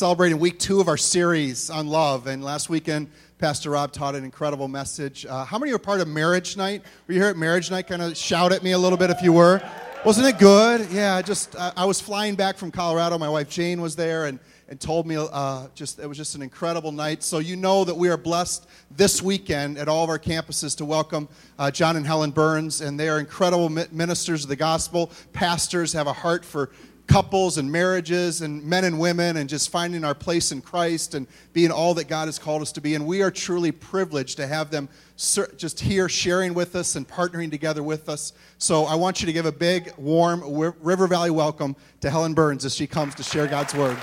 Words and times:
we're 0.00 0.06
celebrating 0.06 0.38
week 0.38 0.58
two 0.58 0.80
of 0.80 0.88
our 0.88 0.96
series 0.96 1.68
on 1.68 1.86
love. 1.86 2.26
And 2.26 2.42
last 2.42 2.70
weekend, 2.70 3.10
Pastor 3.36 3.68
Rob 3.68 3.92
taught 3.92 4.14
an 4.14 4.24
incredible 4.24 4.66
message. 4.66 5.26
Uh, 5.26 5.44
how 5.44 5.58
many 5.58 5.72
are 5.72 5.78
part 5.78 6.00
of 6.00 6.08
Marriage 6.08 6.56
Night? 6.56 6.82
Were 7.06 7.12
you 7.12 7.20
here 7.20 7.28
at 7.28 7.36
Marriage 7.36 7.70
Night? 7.70 7.86
Kind 7.86 8.00
of 8.00 8.16
shout 8.16 8.50
at 8.50 8.62
me 8.62 8.72
a 8.72 8.78
little 8.78 8.96
bit 8.96 9.10
if 9.10 9.20
you 9.20 9.34
were. 9.34 9.60
Wasn't 10.02 10.26
it 10.26 10.38
good? 10.38 10.90
Yeah, 10.90 11.20
just 11.20 11.54
uh, 11.54 11.72
I 11.76 11.84
was 11.84 12.00
flying 12.00 12.34
back 12.34 12.56
from 12.56 12.70
Colorado. 12.70 13.18
My 13.18 13.28
wife 13.28 13.50
Jane 13.50 13.82
was 13.82 13.94
there, 13.94 14.24
and 14.24 14.38
and 14.70 14.80
told 14.80 15.04
me 15.04 15.16
uh, 15.18 15.66
just 15.74 15.98
it 15.98 16.06
was 16.06 16.16
just 16.16 16.36
an 16.36 16.42
incredible 16.42 16.92
night. 16.92 17.24
So 17.24 17.38
you 17.38 17.56
know 17.56 17.84
that 17.84 17.94
we 17.94 18.08
are 18.08 18.16
blessed 18.16 18.68
this 18.90 19.20
weekend 19.20 19.76
at 19.76 19.88
all 19.88 20.04
of 20.04 20.08
our 20.08 20.18
campuses 20.18 20.76
to 20.76 20.84
welcome 20.84 21.28
uh, 21.58 21.72
John 21.72 21.96
and 21.96 22.06
Helen 22.06 22.30
Burns, 22.30 22.80
and 22.80 22.98
they 22.98 23.08
are 23.08 23.18
incredible 23.18 23.68
ministers 23.68 24.44
of 24.44 24.48
the 24.48 24.56
gospel. 24.56 25.10
Pastors 25.32 25.92
have 25.92 26.06
a 26.06 26.12
heart 26.12 26.44
for 26.44 26.70
couples 27.10 27.58
and 27.58 27.72
marriages 27.72 28.40
and 28.40 28.62
men 28.62 28.84
and 28.84 28.96
women 28.96 29.38
and 29.38 29.48
just 29.48 29.68
finding 29.68 30.04
our 30.04 30.14
place 30.14 30.52
in 30.52 30.60
Christ 30.60 31.16
and 31.16 31.26
being 31.52 31.72
all 31.72 31.92
that 31.94 32.06
God 32.06 32.28
has 32.28 32.38
called 32.38 32.62
us 32.62 32.70
to 32.70 32.80
be. 32.80 32.94
And 32.94 33.04
we 33.04 33.20
are 33.20 33.32
truly 33.32 33.72
privileged 33.72 34.36
to 34.36 34.46
have 34.46 34.70
them 34.70 34.88
just 35.16 35.80
here 35.80 36.08
sharing 36.08 36.54
with 36.54 36.76
us 36.76 36.94
and 36.94 37.08
partnering 37.08 37.50
together 37.50 37.82
with 37.82 38.08
us. 38.08 38.32
So 38.58 38.84
I 38.84 38.94
want 38.94 39.20
you 39.20 39.26
to 39.26 39.32
give 39.32 39.44
a 39.44 39.50
big, 39.50 39.92
warm 39.96 40.44
River 40.80 41.08
Valley 41.08 41.30
welcome 41.30 41.74
to 42.00 42.10
Helen 42.10 42.32
Burns 42.32 42.64
as 42.64 42.76
she 42.76 42.86
comes 42.86 43.16
to 43.16 43.24
share 43.24 43.48
God's 43.48 43.74
word. 43.74 43.96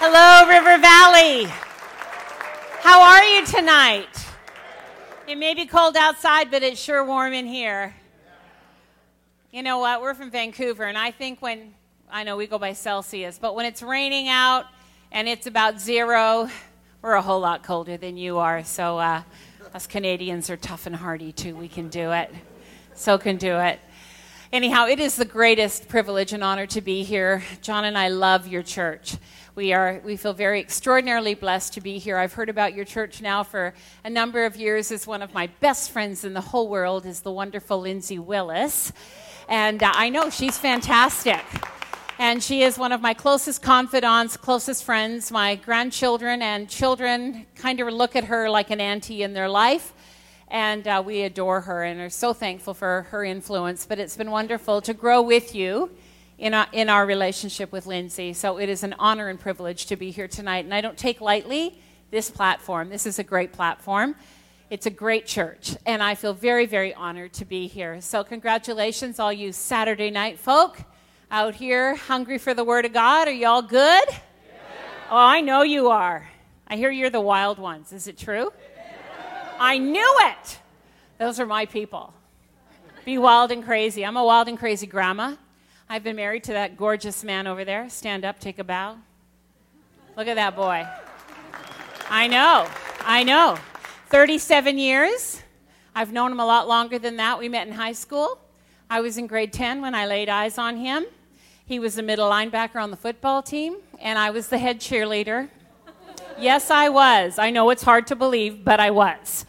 Hello, 0.00 0.48
River 0.48 0.80
Valley. 0.80 1.52
How 2.80 3.02
are 3.02 3.24
you 3.24 3.44
tonight? 3.44 4.08
It 5.26 5.36
may 5.36 5.52
be 5.52 5.66
cold 5.66 5.98
outside, 5.98 6.50
but 6.50 6.62
it's 6.62 6.80
sure 6.80 7.04
warm 7.04 7.34
in 7.34 7.44
here. 7.44 7.94
You 9.50 9.62
know 9.62 9.78
what? 9.78 10.02
We're 10.02 10.12
from 10.12 10.30
Vancouver, 10.30 10.84
and 10.84 10.98
I 10.98 11.10
think 11.10 11.40
when, 11.40 11.72
I 12.10 12.22
know 12.22 12.36
we 12.36 12.46
go 12.46 12.58
by 12.58 12.74
Celsius, 12.74 13.38
but 13.38 13.54
when 13.54 13.64
it's 13.64 13.82
raining 13.82 14.28
out 14.28 14.66
and 15.10 15.26
it's 15.26 15.46
about 15.46 15.80
zero, 15.80 16.50
we're 17.00 17.14
a 17.14 17.22
whole 17.22 17.40
lot 17.40 17.62
colder 17.62 17.96
than 17.96 18.18
you 18.18 18.36
are. 18.36 18.62
So 18.62 18.98
uh, 18.98 19.22
us 19.72 19.86
Canadians 19.86 20.50
are 20.50 20.58
tough 20.58 20.84
and 20.84 20.94
hardy 20.94 21.32
too. 21.32 21.56
We 21.56 21.66
can 21.66 21.88
do 21.88 22.12
it. 22.12 22.30
So 22.92 23.16
can 23.16 23.38
do 23.38 23.56
it. 23.56 23.80
Anyhow, 24.52 24.86
it 24.86 25.00
is 25.00 25.16
the 25.16 25.24
greatest 25.24 25.88
privilege 25.88 26.34
and 26.34 26.44
honor 26.44 26.66
to 26.66 26.82
be 26.82 27.02
here. 27.02 27.42
John 27.62 27.86
and 27.86 27.96
I 27.96 28.08
love 28.08 28.46
your 28.46 28.62
church. 28.62 29.16
We, 29.54 29.72
are, 29.72 30.02
we 30.04 30.18
feel 30.18 30.34
very 30.34 30.60
extraordinarily 30.60 31.32
blessed 31.32 31.72
to 31.72 31.80
be 31.80 31.96
here. 31.96 32.18
I've 32.18 32.34
heard 32.34 32.50
about 32.50 32.74
your 32.74 32.84
church 32.84 33.22
now 33.22 33.44
for 33.44 33.72
a 34.04 34.10
number 34.10 34.44
of 34.44 34.56
years 34.56 34.92
as 34.92 35.06
one 35.06 35.22
of 35.22 35.32
my 35.32 35.46
best 35.60 35.90
friends 35.90 36.22
in 36.22 36.34
the 36.34 36.42
whole 36.42 36.68
world 36.68 37.06
is 37.06 37.22
the 37.22 37.32
wonderful 37.32 37.80
Lindsay 37.80 38.18
Willis. 38.18 38.92
And 39.48 39.82
uh, 39.82 39.90
I 39.94 40.10
know 40.10 40.28
she's 40.28 40.58
fantastic. 40.58 41.42
And 42.18 42.42
she 42.42 42.62
is 42.62 42.76
one 42.76 42.92
of 42.92 43.00
my 43.00 43.14
closest 43.14 43.62
confidants, 43.62 44.36
closest 44.36 44.84
friends. 44.84 45.30
My 45.30 45.54
grandchildren 45.54 46.42
and 46.42 46.68
children 46.68 47.46
kind 47.54 47.80
of 47.80 47.88
look 47.88 48.14
at 48.14 48.24
her 48.24 48.50
like 48.50 48.70
an 48.70 48.78
auntie 48.78 49.22
in 49.22 49.32
their 49.32 49.48
life. 49.48 49.94
And 50.48 50.86
uh, 50.86 51.02
we 51.04 51.22
adore 51.22 51.62
her 51.62 51.82
and 51.82 51.98
are 51.98 52.10
so 52.10 52.34
thankful 52.34 52.74
for 52.74 53.06
her 53.10 53.24
influence. 53.24 53.86
But 53.86 53.98
it's 53.98 54.18
been 54.18 54.30
wonderful 54.30 54.82
to 54.82 54.92
grow 54.92 55.22
with 55.22 55.54
you 55.54 55.96
in 56.36 56.52
our, 56.52 56.66
in 56.72 56.90
our 56.90 57.06
relationship 57.06 57.72
with 57.72 57.86
Lindsay. 57.86 58.34
So 58.34 58.58
it 58.58 58.68
is 58.68 58.82
an 58.82 58.94
honor 58.98 59.30
and 59.30 59.40
privilege 59.40 59.86
to 59.86 59.96
be 59.96 60.10
here 60.10 60.28
tonight. 60.28 60.66
And 60.66 60.74
I 60.74 60.82
don't 60.82 60.98
take 60.98 61.22
lightly 61.22 61.80
this 62.10 62.30
platform. 62.30 62.90
This 62.90 63.06
is 63.06 63.18
a 63.18 63.24
great 63.24 63.54
platform. 63.54 64.14
It's 64.70 64.84
a 64.84 64.90
great 64.90 65.24
church, 65.24 65.76
and 65.86 66.02
I 66.02 66.14
feel 66.14 66.34
very, 66.34 66.66
very 66.66 66.92
honored 66.92 67.32
to 67.34 67.46
be 67.46 67.68
here. 67.68 68.02
So, 68.02 68.22
congratulations, 68.22 69.18
all 69.18 69.32
you 69.32 69.50
Saturday 69.50 70.10
night 70.10 70.38
folk 70.38 70.76
out 71.30 71.54
here 71.54 71.96
hungry 71.96 72.36
for 72.36 72.52
the 72.52 72.64
Word 72.64 72.84
of 72.84 72.92
God. 72.92 73.28
Are 73.28 73.32
y'all 73.32 73.62
good? 73.62 74.06
Yeah. 74.08 74.18
Oh, 75.10 75.16
I 75.16 75.40
know 75.40 75.62
you 75.62 75.88
are. 75.88 76.28
I 76.66 76.76
hear 76.76 76.90
you're 76.90 77.08
the 77.08 77.18
wild 77.18 77.58
ones. 77.58 77.94
Is 77.94 78.08
it 78.08 78.18
true? 78.18 78.52
Yeah. 78.76 79.56
I 79.58 79.78
knew 79.78 80.16
it. 80.20 80.58
Those 81.16 81.40
are 81.40 81.46
my 81.46 81.64
people. 81.64 82.12
Be 83.06 83.16
wild 83.16 83.50
and 83.50 83.64
crazy. 83.64 84.04
I'm 84.04 84.18
a 84.18 84.24
wild 84.24 84.48
and 84.48 84.58
crazy 84.58 84.86
grandma. 84.86 85.36
I've 85.88 86.04
been 86.04 86.16
married 86.16 86.44
to 86.44 86.52
that 86.52 86.76
gorgeous 86.76 87.24
man 87.24 87.46
over 87.46 87.64
there. 87.64 87.88
Stand 87.88 88.26
up, 88.26 88.38
take 88.38 88.58
a 88.58 88.64
bow. 88.64 88.98
Look 90.14 90.28
at 90.28 90.34
that 90.34 90.54
boy. 90.54 90.86
I 92.10 92.26
know. 92.26 92.68
I 93.00 93.24
know. 93.24 93.56
37 94.08 94.78
years. 94.78 95.42
I've 95.94 96.12
known 96.12 96.32
him 96.32 96.40
a 96.40 96.46
lot 96.46 96.66
longer 96.66 96.98
than 96.98 97.16
that. 97.18 97.38
We 97.38 97.50
met 97.50 97.66
in 97.66 97.74
high 97.74 97.92
school. 97.92 98.38
I 98.88 99.02
was 99.02 99.18
in 99.18 99.26
grade 99.26 99.52
10 99.52 99.82
when 99.82 99.94
I 99.94 100.06
laid 100.06 100.30
eyes 100.30 100.56
on 100.56 100.78
him. 100.78 101.04
He 101.66 101.78
was 101.78 101.98
a 101.98 102.02
middle 102.02 102.30
linebacker 102.30 102.82
on 102.82 102.90
the 102.90 102.96
football 102.96 103.42
team, 103.42 103.76
and 104.00 104.18
I 104.18 104.30
was 104.30 104.48
the 104.48 104.56
head 104.56 104.80
cheerleader. 104.80 105.50
yes, 106.38 106.70
I 106.70 106.88
was. 106.88 107.38
I 107.38 107.50
know 107.50 107.68
it's 107.68 107.82
hard 107.82 108.06
to 108.06 108.16
believe, 108.16 108.64
but 108.64 108.80
I 108.80 108.90
was. 108.90 109.44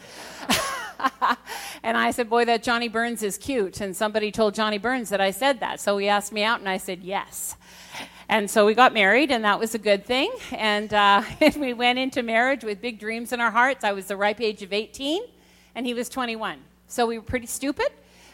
and 1.82 1.96
I 1.96 2.10
said, 2.10 2.28
Boy, 2.28 2.44
that 2.44 2.62
Johnny 2.62 2.88
Burns 2.88 3.22
is 3.22 3.38
cute. 3.38 3.80
And 3.80 3.96
somebody 3.96 4.30
told 4.30 4.54
Johnny 4.54 4.76
Burns 4.76 5.08
that 5.08 5.22
I 5.22 5.30
said 5.30 5.60
that. 5.60 5.80
So 5.80 5.96
he 5.96 6.06
asked 6.06 6.32
me 6.32 6.44
out, 6.44 6.60
and 6.60 6.68
I 6.68 6.76
said, 6.76 7.02
Yes. 7.02 7.56
And 8.30 8.48
so 8.48 8.64
we 8.64 8.74
got 8.74 8.94
married, 8.94 9.32
and 9.32 9.42
that 9.42 9.58
was 9.58 9.74
a 9.74 9.78
good 9.78 10.06
thing. 10.06 10.32
And, 10.52 10.94
uh, 10.94 11.24
we 11.58 11.72
went 11.72 11.98
into 11.98 12.22
marriage 12.22 12.62
with 12.62 12.80
big 12.80 13.00
dreams 13.00 13.32
in 13.32 13.40
our 13.40 13.50
hearts. 13.50 13.82
I 13.82 13.90
was 13.90 14.06
the 14.06 14.16
ripe 14.16 14.40
age 14.40 14.62
of 14.62 14.72
18, 14.72 15.24
and 15.74 15.84
he 15.84 15.94
was 15.94 16.08
21. 16.08 16.60
So 16.86 17.06
we 17.08 17.18
were 17.18 17.24
pretty 17.24 17.48
stupid, 17.48 17.88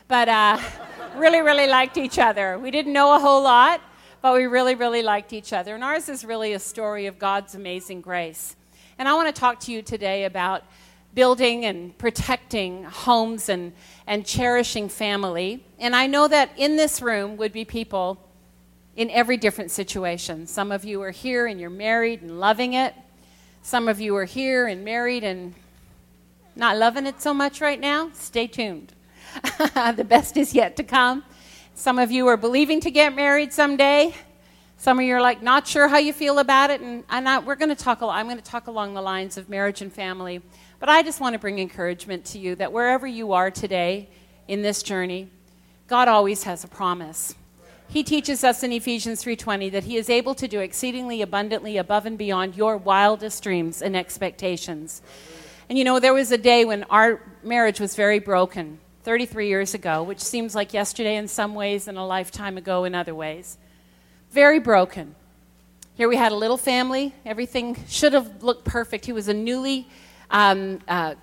but 0.07 0.29
uh, 0.29 0.59
really, 1.17 1.41
really 1.41 1.67
liked 1.67 1.97
each 1.97 2.19
other. 2.19 2.59
We 2.59 2.71
didn't 2.71 2.93
know 2.93 3.17
a 3.17 3.19
whole 3.19 3.43
lot, 3.43 3.81
but 4.21 4.35
we 4.35 4.45
really, 4.45 4.75
really 4.75 5.03
liked 5.03 5.33
each 5.33 5.55
other. 5.55 5.75
And 5.75 5.83
ours 5.83 6.11
is 6.11 6.27
really 6.27 6.53
a 6.53 6.59
story 6.59 7.07
of 7.07 7.19
God's 7.19 7.55
amazing 7.55 8.03
grace. 8.03 8.55
And 8.99 9.09
I 9.09 9.15
want 9.15 9.35
to 9.35 9.41
talk 9.41 9.61
to 9.61 9.73
you 9.73 9.81
today 9.81 10.25
about 10.27 10.63
building 11.15 11.65
and 11.65 11.97
protecting 11.97 12.85
homes 12.85 13.49
and, 13.49 13.73
and 14.07 14.27
cherishing 14.27 14.91
family. 14.91 15.65
And 15.79 15.97
I 15.97 16.07
know 16.07 16.29
that 16.29 16.51
in 16.59 16.77
this 16.77 17.01
room 17.01 17.39
would 17.39 17.55
be 17.55 17.65
people 17.65 18.26
in 18.97 19.11
every 19.11 19.37
different 19.37 19.71
situation. 19.71 20.47
Some 20.47 20.73
of 20.73 20.85
you 20.85 21.03
are 21.03 21.11
here 21.11 21.47
and 21.47 21.61
you're 21.61 21.71
married 21.71 22.23
and 22.23 22.41
loving 22.41 22.73
it. 22.73 22.95
Some 23.63 23.89
of 23.89 24.01
you 24.01 24.17
are 24.17 24.25
here 24.25 24.67
and 24.67 24.85
married 24.85 25.23
and 25.23 25.55
not 26.55 26.79
loving 26.79 27.07
it 27.07 27.21
so 27.21 27.35
much 27.35 27.61
right 27.61 27.79
now. 27.79 28.11
Stay 28.15 28.47
tuned. 28.47 28.95
the 29.95 30.07
best 30.09 30.37
is 30.37 30.55
yet 30.55 30.77
to 30.77 30.83
come. 30.83 31.23
Some 31.75 31.99
of 31.99 32.11
you 32.11 32.27
are 32.29 32.39
believing 32.39 32.81
to 32.81 32.91
get 32.91 33.15
married 33.15 33.53
someday. 33.53 34.15
Some 34.79 34.99
of 34.99 35.05
you 35.05 35.15
are 35.15 35.21
like 35.21 35.43
not 35.43 35.67
sure 35.67 35.89
how 35.89 35.99
you 35.99 36.13
feel 36.13 36.39
about 36.39 36.71
it, 36.71 36.81
and, 36.81 37.05
and 37.11 37.29
I, 37.29 37.39
we're 37.39 37.55
going 37.55 37.71
to 37.71 37.75
talk. 37.75 38.03
I'm 38.03 38.27
going 38.27 38.39
to 38.39 38.45
talk 38.45 38.67
along 38.67 38.95
the 38.95 39.03
lines 39.03 39.37
of 39.37 39.49
marriage 39.49 39.83
and 39.83 39.93
family. 39.93 40.41
But 40.79 40.89
I 40.89 41.03
just 41.03 41.21
want 41.21 41.33
to 41.33 41.39
bring 41.39 41.59
encouragement 41.59 42.25
to 42.27 42.39
you 42.39 42.55
that 42.57 42.73
wherever 42.73 43.07
you 43.07 43.33
are 43.33 43.51
today 43.51 44.09
in 44.49 44.63
this 44.63 44.83
journey, 44.83 45.29
God 45.87 46.09
always 46.09 46.45
has 46.45 46.65
a 46.65 46.69
promise 46.69 47.35
he 47.89 48.03
teaches 48.03 48.45
us 48.45 48.63
in 48.63 48.73
Ephesians 48.73 49.23
3:20 49.23 49.71
that 49.71 49.85
he 49.85 49.97
is 49.97 50.11
able 50.11 50.35
to 50.35 50.49
do 50.49 50.61
exceedingly 50.61 51.23
abundantly 51.23 51.77
above 51.77 52.07
and 52.07 52.19
beyond 52.19 52.57
your 52.57 52.77
wildest 52.77 53.43
dreams 53.43 53.81
and 53.83 53.97
expectations. 53.97 55.03
And 55.69 55.79
you 55.79 55.85
know, 55.85 55.99
there 55.99 56.15
was 56.15 56.31
a 56.31 56.39
day 56.39 56.65
when 56.65 56.85
our 56.85 57.21
marriage 57.43 57.81
was 57.81 57.97
very 57.97 58.19
broken, 58.19 58.79
33 59.03 59.49
years 59.49 59.75
ago, 59.75 60.03
which 60.03 60.21
seems 60.21 60.55
like 60.55 60.75
yesterday 60.75 61.17
in 61.17 61.29
some 61.29 61.55
ways 61.55 61.89
and 61.89 61.97
a 61.97 62.03
lifetime 62.03 62.59
ago 62.59 62.85
in 62.85 62.95
other 62.95 63.15
ways. 63.15 63.59
Very 64.31 64.59
broken. 64.59 65.15
Here 65.95 66.09
we 66.09 66.17
had 66.17 66.33
a 66.33 66.37
little 66.37 66.57
family. 66.59 67.15
Everything 67.25 67.77
should 67.89 68.13
have 68.13 68.43
looked 68.43 68.65
perfect. 68.65 69.07
He 69.07 69.13
was 69.13 69.29
a 69.29 69.35
newly 69.35 69.89
um, 70.31 70.81
uh, 70.87 71.15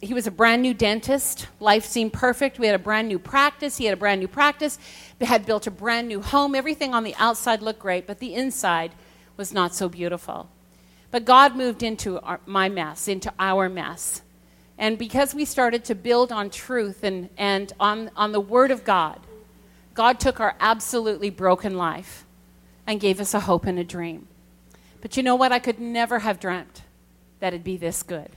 he 0.00 0.14
was 0.14 0.26
a 0.26 0.30
brand 0.30 0.62
new 0.62 0.74
dentist. 0.74 1.48
Life 1.58 1.84
seemed 1.84 2.12
perfect. 2.12 2.58
We 2.58 2.66
had 2.66 2.76
a 2.76 2.78
brand 2.78 3.08
new 3.08 3.18
practice. 3.18 3.78
He 3.78 3.86
had 3.86 3.94
a 3.94 3.96
brand 3.96 4.20
new 4.20 4.28
practice. 4.28 4.78
We 5.18 5.26
had 5.26 5.44
built 5.44 5.66
a 5.66 5.72
brand 5.72 6.06
new 6.06 6.22
home. 6.22 6.54
Everything 6.54 6.94
on 6.94 7.02
the 7.02 7.16
outside 7.16 7.62
looked 7.62 7.80
great, 7.80 8.06
but 8.06 8.20
the 8.20 8.34
inside 8.34 8.92
was 9.36 9.52
not 9.52 9.74
so 9.74 9.88
beautiful. 9.88 10.48
But 11.10 11.24
God 11.24 11.56
moved 11.56 11.82
into 11.82 12.20
our, 12.20 12.38
my 12.46 12.68
mess, 12.68 13.08
into 13.08 13.32
our 13.38 13.68
mess. 13.68 14.22
And 14.76 14.98
because 14.98 15.34
we 15.34 15.44
started 15.44 15.84
to 15.86 15.94
build 15.96 16.30
on 16.30 16.50
truth 16.50 17.02
and, 17.02 17.28
and 17.36 17.72
on, 17.80 18.10
on 18.14 18.30
the 18.30 18.40
Word 18.40 18.70
of 18.70 18.84
God, 18.84 19.18
God 19.94 20.20
took 20.20 20.38
our 20.38 20.54
absolutely 20.60 21.30
broken 21.30 21.76
life 21.76 22.24
and 22.86 23.00
gave 23.00 23.20
us 23.20 23.34
a 23.34 23.40
hope 23.40 23.66
and 23.66 23.80
a 23.80 23.84
dream. 23.84 24.28
But 25.00 25.16
you 25.16 25.24
know 25.24 25.34
what? 25.34 25.50
I 25.50 25.58
could 25.58 25.80
never 25.80 26.20
have 26.20 26.38
dreamt 26.38 26.82
that 27.40 27.48
it'd 27.48 27.64
be 27.64 27.76
this 27.76 28.04
good. 28.04 28.30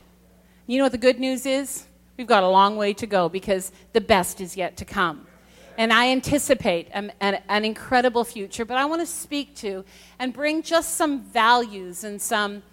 You 0.72 0.78
know 0.78 0.86
what 0.86 0.94
the 0.94 0.98
good 0.98 1.20
news 1.20 1.46
is? 1.46 1.84
We've 2.16 2.26
got 2.26 2.44
a 2.44 2.48
long 2.48 2.78
way 2.78 2.94
to 2.94 3.06
go 3.06 3.28
because 3.28 3.74
the 3.92 4.00
best 4.00 4.40
is 4.40 4.56
yet 4.56 4.78
to 4.78 4.86
come. 4.86 5.28
And 5.78 5.92
I 5.92 6.08
anticipate 6.12 6.88
an, 6.94 7.12
an, 7.20 7.42
an 7.50 7.66
incredible 7.66 8.24
future, 8.24 8.64
but 8.64 8.78
I 8.78 8.86
want 8.86 9.02
to 9.02 9.06
speak 9.06 9.54
to 9.58 9.84
and 10.18 10.32
bring 10.32 10.64
just 10.64 10.96
some 10.96 11.24
values 11.24 12.06
and 12.06 12.22
some 12.22 12.64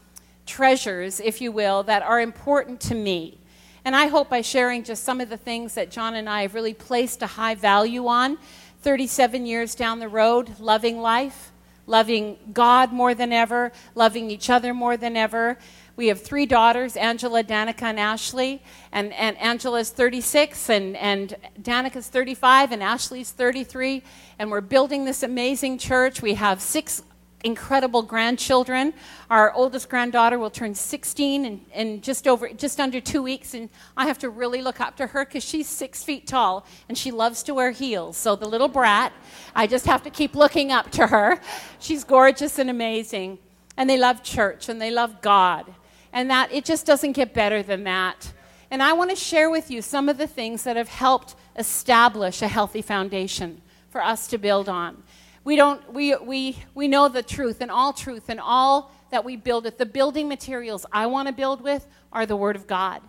treasures, 0.47 1.19
if 1.19 1.41
you 1.41 1.51
will, 1.51 1.83
that 1.83 2.05
are 2.05 2.21
important 2.21 2.81
to 2.83 2.95
me. 2.95 3.37
And 3.85 3.97
I 3.97 4.07
hope 4.07 4.31
by 4.31 4.43
sharing 4.43 4.85
just 4.85 5.03
some 5.03 5.21
of 5.21 5.29
the 5.29 5.37
things 5.37 5.75
that 5.75 5.91
John 5.91 6.15
and 6.15 6.29
I 6.29 6.43
have 6.43 6.55
really 6.55 6.75
placed 6.75 7.23
a 7.23 7.27
high 7.27 7.57
value 7.57 8.07
on, 8.07 8.39
37 8.83 9.45
years 9.45 9.75
down 9.75 9.99
the 9.99 10.09
road, 10.09 10.61
loving 10.61 11.01
life, 11.01 11.51
loving 11.89 12.39
God 12.53 12.93
more 12.93 13.15
than 13.15 13.33
ever, 13.33 13.73
loving 13.97 14.31
each 14.31 14.51
other 14.51 14.73
more 14.73 14.97
than 14.97 15.17
ever. 15.17 15.59
We 15.99 16.07
have 16.07 16.23
three 16.23 16.47
daughters, 16.47 16.97
Angela, 16.97 17.43
Danica, 17.43 17.83
and 17.83 17.99
Ashley. 17.99 18.63
And, 18.93 19.13
and 19.15 19.37
Angela's 19.39 19.91
36, 19.91 20.71
and, 20.71 20.97
and 20.97 21.35
Danica's 21.61 22.07
35, 22.07 22.71
and 22.71 22.85
Ashley's 22.85 23.33
33. 23.33 24.05
And 24.39 24.49
we're 24.49 24.61
building 24.61 25.05
this 25.05 25.25
amazing 25.25 25.77
church. 25.79 26.23
We 26.23 26.35
have 26.35 26.61
six 26.61 27.03
incredible 27.43 28.03
grandchildren. 28.03 28.95
Our 29.29 29.53
oldest 29.53 29.89
granddaughter 29.89 30.39
will 30.39 30.51
turn 30.51 30.73
16 30.77 31.45
in, 31.45 31.61
in 31.75 32.01
just 32.01 32.29
over 32.29 32.49
just 32.51 32.79
under 32.79 33.01
two 33.01 33.21
weeks, 33.21 33.55
and 33.55 33.69
I 33.97 34.07
have 34.07 34.19
to 34.19 34.31
really 34.31 34.63
look 34.63 34.81
up 34.81 34.97
to 34.99 35.09
her 35.09 35.25
because 35.25 35.43
she's 35.43 35.69
six 35.69 36.05
feet 36.05 36.29
tall 36.29 36.65
and 36.89 36.97
she 36.97 37.11
loves 37.11 37.43
to 37.45 37.55
wear 37.55 37.73
heels. 37.73 38.17
So 38.17 38.37
the 38.37 38.49
little 38.49 38.69
brat, 38.69 39.13
I 39.53 39.67
just 39.67 39.87
have 39.87 40.05
to 40.05 40.11
keep 40.11 40.37
looking 40.37 40.71
up 40.71 40.93
to 40.93 41.09
her. 41.09 41.41
She's 41.81 42.05
gorgeous 42.05 42.61
and 42.61 42.71
amazing, 42.71 43.39
and 43.77 43.91
they 43.91 43.99
love 43.99 44.23
church 44.23 44.69
and 44.69 44.81
they 44.81 44.93
love 44.93 45.21
God, 45.23 45.75
and 46.13 46.31
that 46.31 46.53
it 46.53 46.65
just 46.65 46.87
doesn't 46.87 47.13
get 47.13 47.35
better 47.35 47.63
than 47.63 47.85
that. 47.85 48.33
And 48.71 48.83
I 48.83 48.93
want 48.93 49.11
to 49.11 49.17
share 49.17 49.51
with 49.51 49.71
you 49.71 49.81
some 49.81 50.09
of 50.09 50.19
the 50.19 50.27
things 50.27 50.65
that 50.65 50.77
have 50.77 50.89
helped 50.89 51.35
establish 51.57 52.43
a 52.43 52.49
healthy 52.49 52.83
foundation 52.83 53.63
for 53.89 54.03
us 54.03 54.27
to 54.29 54.39
build 54.39 54.69
on. 54.69 55.03
We, 55.45 55.57
don't, 55.57 55.93
we, 55.93 56.15
we, 56.17 56.59
we 56.75 56.89
know 56.89 57.09
the 57.09 57.23
truth 57.23 57.61
and 57.61 57.71
all 57.71 57.93
truth 57.93 58.29
and 58.29 58.39
all 58.39 58.93
that 59.11 59.25
we 59.25 59.37
build 59.37 59.65
with. 59.65 59.79
The 59.79 59.87
building 59.87 60.29
materials 60.29 60.85
I 60.93 61.07
want 61.07 61.29
to 61.29 61.33
build 61.33 61.63
with 61.63 61.87
are 62.13 62.27
the 62.27 62.37
Word 62.37 62.57
of 62.57 62.67
God. 62.67 63.01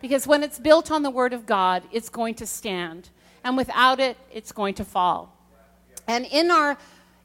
Because 0.00 0.26
when 0.26 0.42
it's 0.42 0.58
built 0.58 0.90
on 0.90 1.02
the 1.02 1.10
Word 1.10 1.32
of 1.32 1.46
God, 1.46 1.82
it's 1.90 2.08
going 2.08 2.34
to 2.36 2.46
stand. 2.46 3.10
And 3.42 3.56
without 3.56 3.98
it, 3.98 4.16
it's 4.32 4.52
going 4.52 4.74
to 4.74 4.84
fall. 4.84 5.36
And 6.06 6.26
in 6.26 6.50
our, 6.50 6.78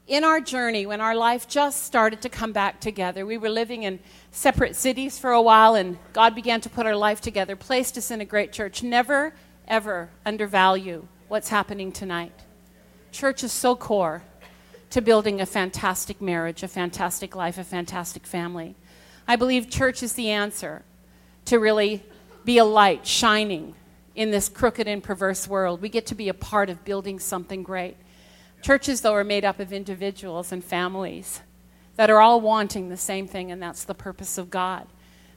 in 0.06 0.24
our 0.24 0.40
journey, 0.40 0.86
when 0.86 1.00
our 1.00 1.14
life 1.14 1.48
just 1.48 1.84
started 1.84 2.22
to 2.22 2.28
come 2.28 2.52
back 2.52 2.80
together, 2.80 3.24
we 3.24 3.38
were 3.38 3.50
living 3.50 3.84
in 3.84 4.00
separate 4.36 4.76
cities 4.76 5.18
for 5.18 5.32
a 5.32 5.40
while, 5.40 5.74
and 5.74 5.96
God 6.12 6.34
began 6.34 6.60
to 6.60 6.68
put 6.68 6.84
our 6.84 6.94
life 6.94 7.22
together, 7.22 7.56
placed 7.56 7.96
us 7.96 8.10
in 8.10 8.20
a 8.20 8.24
great 8.26 8.52
church. 8.52 8.82
Never, 8.82 9.32
ever 9.66 10.10
undervalue 10.26 11.08
what's 11.28 11.48
happening 11.48 11.90
tonight. 11.90 12.44
Church 13.12 13.42
is 13.42 13.50
so 13.50 13.74
core 13.74 14.22
to 14.90 15.00
building 15.00 15.40
a 15.40 15.46
fantastic 15.46 16.20
marriage, 16.20 16.62
a 16.62 16.68
fantastic 16.68 17.34
life, 17.34 17.56
a 17.56 17.64
fantastic 17.64 18.26
family. 18.26 18.76
I 19.26 19.36
believe 19.36 19.70
church 19.70 20.02
is 20.02 20.12
the 20.12 20.28
answer 20.28 20.82
to 21.46 21.58
really 21.58 22.04
be 22.44 22.58
a 22.58 22.64
light 22.64 23.06
shining 23.06 23.74
in 24.14 24.32
this 24.32 24.50
crooked 24.50 24.86
and 24.86 25.02
perverse 25.02 25.48
world. 25.48 25.80
We 25.80 25.88
get 25.88 26.04
to 26.06 26.14
be 26.14 26.28
a 26.28 26.34
part 26.34 26.68
of 26.68 26.84
building 26.84 27.18
something 27.20 27.62
great. 27.62 27.96
Churches, 28.60 29.00
though, 29.00 29.14
are 29.14 29.24
made 29.24 29.46
up 29.46 29.60
of 29.60 29.72
individuals 29.72 30.52
and 30.52 30.62
families 30.62 31.40
that 31.96 32.10
are 32.10 32.20
all 32.20 32.40
wanting 32.40 32.88
the 32.88 32.96
same 32.96 33.26
thing, 33.26 33.50
and 33.50 33.60
that's 33.60 33.84
the 33.84 33.94
purpose 33.94 34.38
of 34.38 34.50
God. 34.50 34.86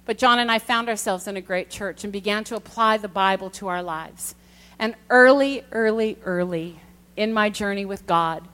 But 0.05 0.17
John 0.17 0.39
and 0.39 0.51
I 0.51 0.59
found 0.59 0.89
ourselves 0.89 1.27
in 1.27 1.37
a 1.37 1.41
great 1.41 1.69
church 1.69 2.03
and 2.03 2.11
began 2.11 2.43
to 2.45 2.55
apply 2.55 2.97
the 2.97 3.07
Bible 3.07 3.49
to 3.51 3.67
our 3.67 3.83
lives. 3.83 4.35
And 4.77 4.95
early, 5.09 5.63
early, 5.71 6.17
early 6.25 6.79
in 7.15 7.33
my 7.33 7.49
journey 7.49 7.85
with 7.85 8.07
God, 8.07 8.47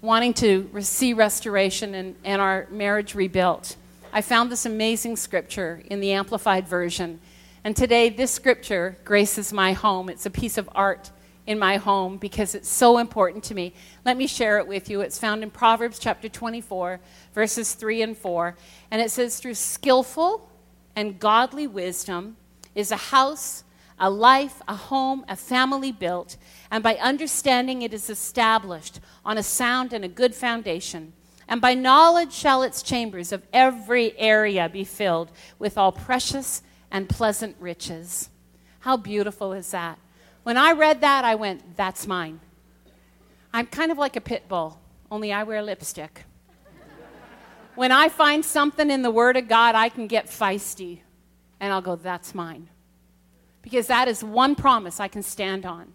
wanting 0.00 0.34
to 0.34 0.70
see 0.80 1.12
restoration 1.12 1.94
and, 1.94 2.14
and 2.24 2.40
our 2.40 2.66
marriage 2.70 3.14
rebuilt. 3.14 3.76
I 4.12 4.22
found 4.22 4.50
this 4.50 4.64
amazing 4.64 5.16
scripture 5.16 5.82
in 5.90 6.00
the 6.00 6.12
Amplified 6.12 6.68
Version. 6.68 7.20
And 7.64 7.74
today, 7.74 8.08
this 8.08 8.30
scripture 8.30 8.96
graces 9.04 9.52
my 9.52 9.72
home. 9.72 10.08
It's 10.08 10.26
a 10.26 10.30
piece 10.30 10.56
of 10.56 10.68
art 10.74 11.10
in 11.46 11.58
my 11.58 11.76
home 11.76 12.16
because 12.16 12.54
it's 12.54 12.68
so 12.68 12.98
important 12.98 13.44
to 13.44 13.54
me. 13.54 13.72
Let 14.04 14.16
me 14.16 14.26
share 14.26 14.58
it 14.58 14.66
with 14.66 14.90
you. 14.90 15.00
It's 15.00 15.18
found 15.18 15.42
in 15.42 15.50
Proverbs 15.50 15.98
chapter 15.98 16.28
24, 16.28 17.00
verses 17.34 17.74
3 17.74 18.02
and 18.02 18.18
4. 18.18 18.56
And 18.90 19.00
it 19.00 19.10
says, 19.10 19.38
Through 19.38 19.54
skillful 19.54 20.50
and 20.94 21.18
godly 21.18 21.66
wisdom 21.66 22.36
is 22.74 22.90
a 22.90 22.96
house 22.96 23.64
a 23.98 24.10
life, 24.10 24.60
a 24.68 24.74
home, 24.74 25.24
a 25.28 25.36
family 25.36 25.92
built, 25.92 26.36
and 26.70 26.82
by 26.82 26.96
understanding 26.96 27.82
it 27.82 27.94
is 27.94 28.10
established 28.10 29.00
on 29.24 29.38
a 29.38 29.42
sound 29.42 29.92
and 29.92 30.04
a 30.04 30.08
good 30.08 30.34
foundation. 30.34 31.12
And 31.48 31.60
by 31.60 31.74
knowledge 31.74 32.32
shall 32.32 32.62
its 32.62 32.82
chambers 32.82 33.32
of 33.32 33.46
every 33.52 34.18
area 34.18 34.68
be 34.68 34.84
filled 34.84 35.30
with 35.58 35.78
all 35.78 35.92
precious 35.92 36.62
and 36.90 37.08
pleasant 37.08 37.56
riches. 37.60 38.30
How 38.80 38.96
beautiful 38.96 39.52
is 39.52 39.70
that? 39.70 39.98
When 40.46 40.56
I 40.56 40.74
read 40.74 41.00
that, 41.00 41.24
I 41.24 41.34
went, 41.34 41.76
That's 41.76 42.06
mine. 42.06 42.38
I'm 43.52 43.66
kind 43.66 43.90
of 43.90 43.98
like 43.98 44.14
a 44.14 44.20
pit 44.20 44.44
bull, 44.46 44.78
only 45.10 45.32
I 45.32 45.42
wear 45.42 45.60
lipstick. 45.60 46.22
when 47.74 47.90
I 47.90 48.08
find 48.08 48.44
something 48.44 48.88
in 48.88 49.02
the 49.02 49.10
Word 49.10 49.36
of 49.36 49.48
God, 49.48 49.74
I 49.74 49.88
can 49.88 50.06
get 50.06 50.26
feisty, 50.26 51.00
and 51.58 51.72
I'll 51.72 51.82
go, 51.82 51.96
That's 51.96 52.32
mine 52.32 52.68
because 53.60 53.88
that 53.88 54.06
is 54.06 54.22
one 54.22 54.54
promise 54.54 55.00
I 55.00 55.08
can 55.08 55.24
stand 55.24 55.66
on. 55.66 55.92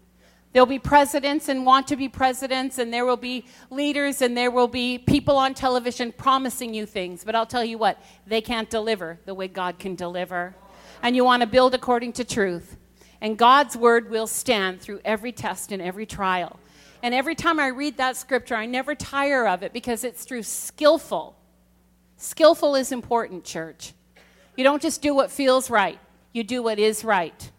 There'll 0.52 0.66
be 0.66 0.78
presidents 0.78 1.48
and 1.48 1.64
want 1.64 1.88
to 1.88 1.96
be 1.96 2.06
presidents, 2.06 2.76
and 2.76 2.92
there 2.92 3.06
will 3.06 3.16
be 3.16 3.46
leaders, 3.70 4.20
and 4.20 4.36
there 4.36 4.50
will 4.50 4.68
be 4.68 4.98
people 4.98 5.38
on 5.38 5.54
television 5.54 6.12
promising 6.12 6.74
you 6.74 6.84
things. 6.84 7.24
But 7.24 7.34
I'll 7.34 7.46
tell 7.46 7.64
you 7.64 7.78
what, 7.78 7.98
they 8.26 8.42
can't 8.42 8.68
deliver 8.68 9.18
the 9.24 9.32
way 9.32 9.48
God 9.48 9.78
can 9.78 9.94
deliver. 9.94 10.54
And 11.02 11.16
you 11.16 11.24
want 11.24 11.40
to 11.40 11.46
build 11.46 11.72
according 11.72 12.12
to 12.12 12.24
truth. 12.24 12.76
And 13.22 13.38
God's 13.38 13.76
word 13.76 14.10
will 14.10 14.26
stand 14.26 14.80
through 14.80 15.00
every 15.04 15.30
test 15.30 15.70
and 15.70 15.80
every 15.80 16.06
trial. 16.06 16.58
And 17.04 17.14
every 17.14 17.36
time 17.36 17.60
I 17.60 17.68
read 17.68 17.96
that 17.98 18.16
scripture, 18.16 18.56
I 18.56 18.66
never 18.66 18.96
tire 18.96 19.46
of 19.46 19.62
it 19.62 19.72
because 19.72 20.02
it's 20.02 20.24
through 20.24 20.42
skillful. 20.42 21.36
Skillful 22.16 22.74
is 22.74 22.90
important, 22.90 23.44
church. 23.44 23.92
You 24.56 24.64
don't 24.64 24.82
just 24.82 25.02
do 25.02 25.14
what 25.14 25.30
feels 25.30 25.70
right, 25.70 26.00
you 26.32 26.42
do 26.42 26.64
what 26.64 26.80
is 26.80 27.04
right. 27.04 27.50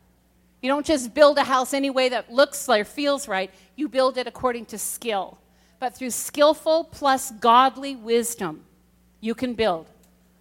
You 0.62 0.67
don't 0.67 0.86
just 0.86 1.13
build 1.13 1.38
a 1.38 1.43
house 1.43 1.74
any 1.74 1.89
way 1.89 2.10
that 2.10 2.32
looks 2.32 2.67
or 2.67 2.84
feels 2.84 3.29
right, 3.29 3.50
you 3.77 3.88
build 3.88 4.17
it 4.17 4.27
according 4.27 4.65
to 4.67 4.77
skill. 4.77 5.38
But 5.79 5.96
through 5.96 6.12
skillful 6.12 6.86
plus 6.86 7.32
godly 7.32 7.96
wisdom, 7.96 8.65
you 9.22 9.34
can 9.34 9.53
build 9.53 9.89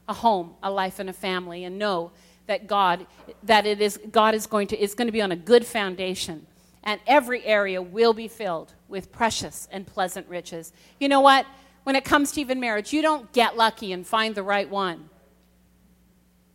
a 0.08 0.14
home, 0.14 0.54
a 0.64 0.70
life, 0.70 0.98
and 0.98 1.08
a 1.08 1.12
family, 1.12 1.64
and 1.64 1.78
know 1.78 2.10
that 2.46 2.66
God, 2.66 3.06
that 3.44 3.66
it 3.66 3.80
is, 3.80 3.98
God 4.10 4.34
is 4.34 4.46
going 4.46 4.68
to, 4.68 4.80
is 4.80 4.94
going 4.94 5.08
to 5.08 5.12
be 5.12 5.22
on 5.22 5.32
a 5.32 5.36
good 5.36 5.64
foundation. 5.64 6.46
And 6.84 7.00
every 7.06 7.44
area 7.44 7.80
will 7.80 8.12
be 8.12 8.28
filled 8.28 8.74
with 8.88 9.12
precious 9.12 9.68
and 9.70 9.86
pleasant 9.86 10.28
riches. 10.28 10.72
You 10.98 11.08
know 11.08 11.20
what? 11.20 11.46
When 11.84 11.96
it 11.96 12.04
comes 12.04 12.32
to 12.32 12.40
even 12.40 12.60
marriage, 12.60 12.92
you 12.92 13.02
don't 13.02 13.32
get 13.32 13.56
lucky 13.56 13.92
and 13.92 14.06
find 14.06 14.34
the 14.34 14.42
right 14.42 14.68
one. 14.68 15.08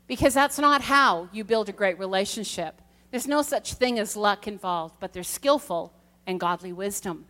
Because 0.08 0.34
that's 0.34 0.60
not 0.60 0.82
how 0.82 1.30
you 1.32 1.44
build 1.44 1.70
a 1.70 1.74
great 1.74 2.00
relationship. 2.00 2.82
There's 3.12 3.28
no 3.28 3.42
such 3.42 3.74
thing 3.74 4.00
as 4.00 4.16
luck 4.16 4.48
involved, 4.48 4.96
but 5.00 5.14
there's 5.14 5.28
skillful 5.28 5.94
and 6.26 6.40
godly 6.40 6.74
wisdom. 6.74 7.26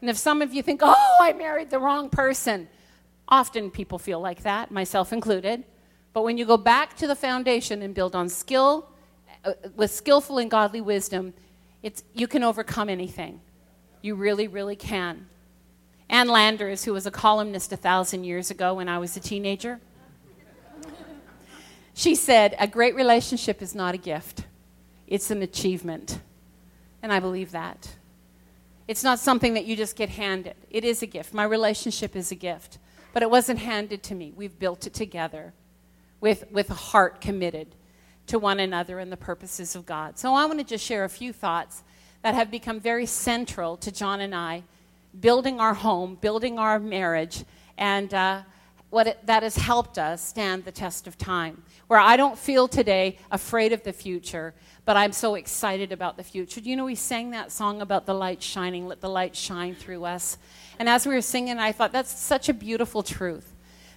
And 0.00 0.10
if 0.10 0.16
some 0.16 0.42
of 0.42 0.52
you 0.52 0.62
think, 0.62 0.80
oh, 0.82 1.16
I 1.20 1.32
married 1.32 1.70
the 1.70 1.80
wrong 1.80 2.10
person, 2.10 2.68
often 3.28 3.70
people 3.70 3.98
feel 3.98 4.20
like 4.20 4.42
that, 4.42 4.70
myself 4.70 5.12
included. 5.12 5.64
But 6.16 6.22
when 6.22 6.38
you 6.38 6.46
go 6.46 6.56
back 6.56 6.96
to 6.96 7.06
the 7.06 7.14
foundation 7.14 7.82
and 7.82 7.94
build 7.94 8.16
on 8.16 8.30
skill, 8.30 8.88
uh, 9.44 9.52
with 9.74 9.90
skillful 9.90 10.38
and 10.38 10.50
godly 10.50 10.80
wisdom, 10.80 11.34
it's, 11.82 12.02
you 12.14 12.26
can 12.26 12.42
overcome 12.42 12.88
anything. 12.88 13.42
You 14.00 14.14
really, 14.14 14.48
really 14.48 14.76
can. 14.76 15.26
Ann 16.08 16.28
Landers, 16.28 16.84
who 16.84 16.94
was 16.94 17.04
a 17.04 17.10
columnist 17.10 17.70
a 17.70 17.76
thousand 17.76 18.24
years 18.24 18.50
ago 18.50 18.72
when 18.72 18.88
I 18.88 18.96
was 18.96 19.14
a 19.18 19.20
teenager, 19.20 19.78
she 21.92 22.14
said, 22.14 22.56
A 22.58 22.66
great 22.66 22.94
relationship 22.94 23.60
is 23.60 23.74
not 23.74 23.94
a 23.94 23.98
gift 23.98 24.44
it's 25.06 25.30
an 25.30 25.42
achievement. 25.42 26.20
And 27.02 27.12
I 27.12 27.20
believe 27.20 27.50
that. 27.50 27.90
It's 28.88 29.04
not 29.04 29.18
something 29.18 29.52
that 29.52 29.66
you 29.66 29.76
just 29.76 29.96
get 29.96 30.08
handed. 30.08 30.54
It 30.70 30.82
is 30.82 31.02
a 31.02 31.06
gift. 31.06 31.34
My 31.34 31.44
relationship 31.44 32.16
is 32.16 32.32
a 32.32 32.34
gift. 32.34 32.78
But 33.12 33.22
it 33.22 33.30
wasn't 33.30 33.58
handed 33.58 34.02
to 34.04 34.14
me. 34.14 34.32
We've 34.34 34.58
built 34.58 34.86
it 34.86 34.94
together 34.94 35.52
with, 36.26 36.50
with 36.50 36.68
a 36.70 36.74
heart 36.74 37.20
committed 37.20 37.68
to 38.26 38.36
one 38.36 38.58
another 38.58 38.98
and 38.98 39.12
the 39.12 39.16
purposes 39.16 39.76
of 39.76 39.86
God. 39.86 40.18
So 40.18 40.34
I 40.34 40.44
want 40.46 40.58
to 40.58 40.64
just 40.64 40.84
share 40.84 41.04
a 41.04 41.08
few 41.08 41.32
thoughts 41.32 41.84
that 42.22 42.34
have 42.34 42.50
become 42.50 42.80
very 42.80 43.06
central 43.06 43.76
to 43.76 43.92
John 43.92 44.20
and 44.20 44.34
I 44.34 44.64
building 45.20 45.60
our 45.60 45.74
home, 45.74 46.18
building 46.20 46.58
our 46.58 46.80
marriage, 46.80 47.44
and 47.78 48.12
uh, 48.12 48.42
what 48.90 49.06
it, 49.06 49.24
that 49.24 49.44
has 49.44 49.56
helped 49.56 49.98
us 49.98 50.20
stand 50.20 50.64
the 50.64 50.72
test 50.72 51.06
of 51.06 51.16
time. 51.16 51.62
Where 51.86 52.00
I 52.00 52.16
don't 52.16 52.36
feel 52.36 52.66
today 52.66 53.18
afraid 53.30 53.72
of 53.72 53.84
the 53.84 53.92
future, 53.92 54.52
but 54.84 54.96
I'm 54.96 55.12
so 55.12 55.36
excited 55.36 55.92
about 55.92 56.16
the 56.16 56.24
future. 56.24 56.58
You 56.58 56.74
know 56.74 56.86
we 56.86 56.96
sang 56.96 57.30
that 57.30 57.52
song 57.52 57.80
about 57.82 58.04
the 58.04 58.14
light 58.14 58.42
shining, 58.42 58.88
let 58.88 59.00
the 59.00 59.08
light 59.08 59.36
shine 59.36 59.76
through 59.76 60.04
us? 60.04 60.38
And 60.80 60.88
as 60.88 61.06
we 61.06 61.14
were 61.14 61.22
singing, 61.22 61.60
I 61.60 61.70
thought 61.70 61.92
that's 61.92 62.18
such 62.18 62.48
a 62.48 62.52
beautiful 62.52 63.04
truth. 63.04 63.52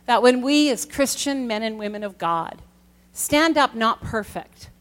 That 0.10 0.24
when 0.24 0.42
we, 0.42 0.72
as 0.72 0.86
Christian 0.86 1.46
men 1.46 1.62
and 1.62 1.78
women 1.78 2.04
of 2.04 2.18
God, 2.18 2.64
stand 3.14 3.60
up 3.60 3.76
not 3.76 4.02
perfect, 4.02 4.72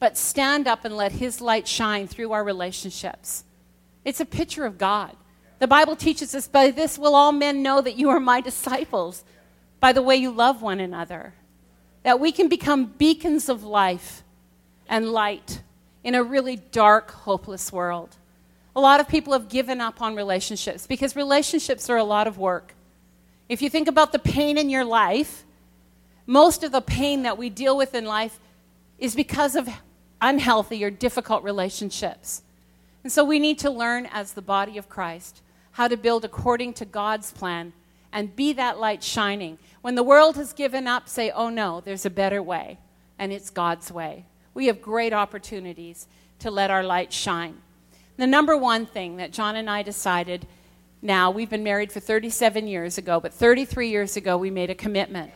but 0.00 0.18
stand 0.18 0.66
up 0.66 0.84
and 0.84 0.96
let 0.96 1.12
His 1.12 1.40
light 1.40 1.68
shine 1.68 2.08
through 2.08 2.32
our 2.32 2.42
relationships, 2.42 3.44
it's 4.04 4.18
a 4.18 4.24
picture 4.24 4.64
of 4.64 4.76
God. 4.76 5.14
The 5.60 5.68
Bible 5.68 5.94
teaches 5.94 6.34
us 6.34 6.48
by 6.48 6.72
this 6.72 6.98
will 6.98 7.14
all 7.14 7.30
men 7.30 7.62
know 7.62 7.80
that 7.80 7.94
you 7.94 8.08
are 8.08 8.18
my 8.18 8.40
disciples, 8.40 9.22
by 9.78 9.92
the 9.92 10.02
way 10.02 10.16
you 10.16 10.32
love 10.32 10.62
one 10.62 10.80
another. 10.80 11.34
That 12.02 12.18
we 12.18 12.32
can 12.32 12.48
become 12.48 12.86
beacons 12.86 13.48
of 13.48 13.62
life 13.62 14.24
and 14.88 15.12
light 15.12 15.62
in 16.02 16.16
a 16.16 16.24
really 16.24 16.56
dark, 16.56 17.12
hopeless 17.12 17.72
world. 17.72 18.16
A 18.74 18.80
lot 18.80 18.98
of 18.98 19.06
people 19.06 19.32
have 19.32 19.48
given 19.48 19.80
up 19.80 20.02
on 20.02 20.16
relationships 20.16 20.88
because 20.88 21.14
relationships 21.14 21.88
are 21.88 21.98
a 21.98 22.02
lot 22.02 22.26
of 22.26 22.36
work. 22.36 22.72
If 23.48 23.62
you 23.62 23.70
think 23.70 23.88
about 23.88 24.12
the 24.12 24.18
pain 24.18 24.58
in 24.58 24.70
your 24.70 24.84
life, 24.84 25.44
most 26.26 26.64
of 26.64 26.72
the 26.72 26.80
pain 26.80 27.22
that 27.22 27.38
we 27.38 27.48
deal 27.48 27.76
with 27.76 27.94
in 27.94 28.04
life 28.04 28.40
is 28.98 29.14
because 29.14 29.54
of 29.54 29.68
unhealthy 30.20 30.82
or 30.82 30.90
difficult 30.90 31.44
relationships. 31.44 32.42
And 33.04 33.12
so 33.12 33.24
we 33.24 33.38
need 33.38 33.58
to 33.60 33.70
learn 33.70 34.06
as 34.06 34.32
the 34.32 34.42
body 34.42 34.78
of 34.78 34.88
Christ 34.88 35.42
how 35.72 35.86
to 35.86 35.96
build 35.96 36.24
according 36.24 36.72
to 36.74 36.84
God's 36.84 37.30
plan 37.30 37.72
and 38.12 38.34
be 38.34 38.52
that 38.54 38.80
light 38.80 39.04
shining. 39.04 39.58
When 39.82 39.94
the 39.94 40.02
world 40.02 40.36
has 40.36 40.52
given 40.52 40.88
up, 40.88 41.08
say, 41.08 41.30
oh 41.30 41.50
no, 41.50 41.80
there's 41.80 42.06
a 42.06 42.10
better 42.10 42.42
way, 42.42 42.78
and 43.18 43.32
it's 43.32 43.50
God's 43.50 43.92
way. 43.92 44.24
We 44.54 44.66
have 44.66 44.80
great 44.80 45.12
opportunities 45.12 46.08
to 46.38 46.50
let 46.50 46.70
our 46.70 46.82
light 46.82 47.12
shine. 47.12 47.60
The 48.16 48.26
number 48.26 48.56
one 48.56 48.86
thing 48.86 49.18
that 49.18 49.32
John 49.32 49.54
and 49.54 49.68
I 49.68 49.82
decided 49.82 50.46
now, 51.02 51.30
we've 51.30 51.50
been 51.50 51.62
married 51.62 51.92
for 51.92 52.00
37 52.00 52.66
years 52.66 52.98
ago, 52.98 53.20
but 53.20 53.32
33 53.34 53.90
years 53.90 54.16
ago, 54.16 54.36
we 54.38 54.50
made 54.50 54.70
a 54.70 54.74
commitment 54.74 55.30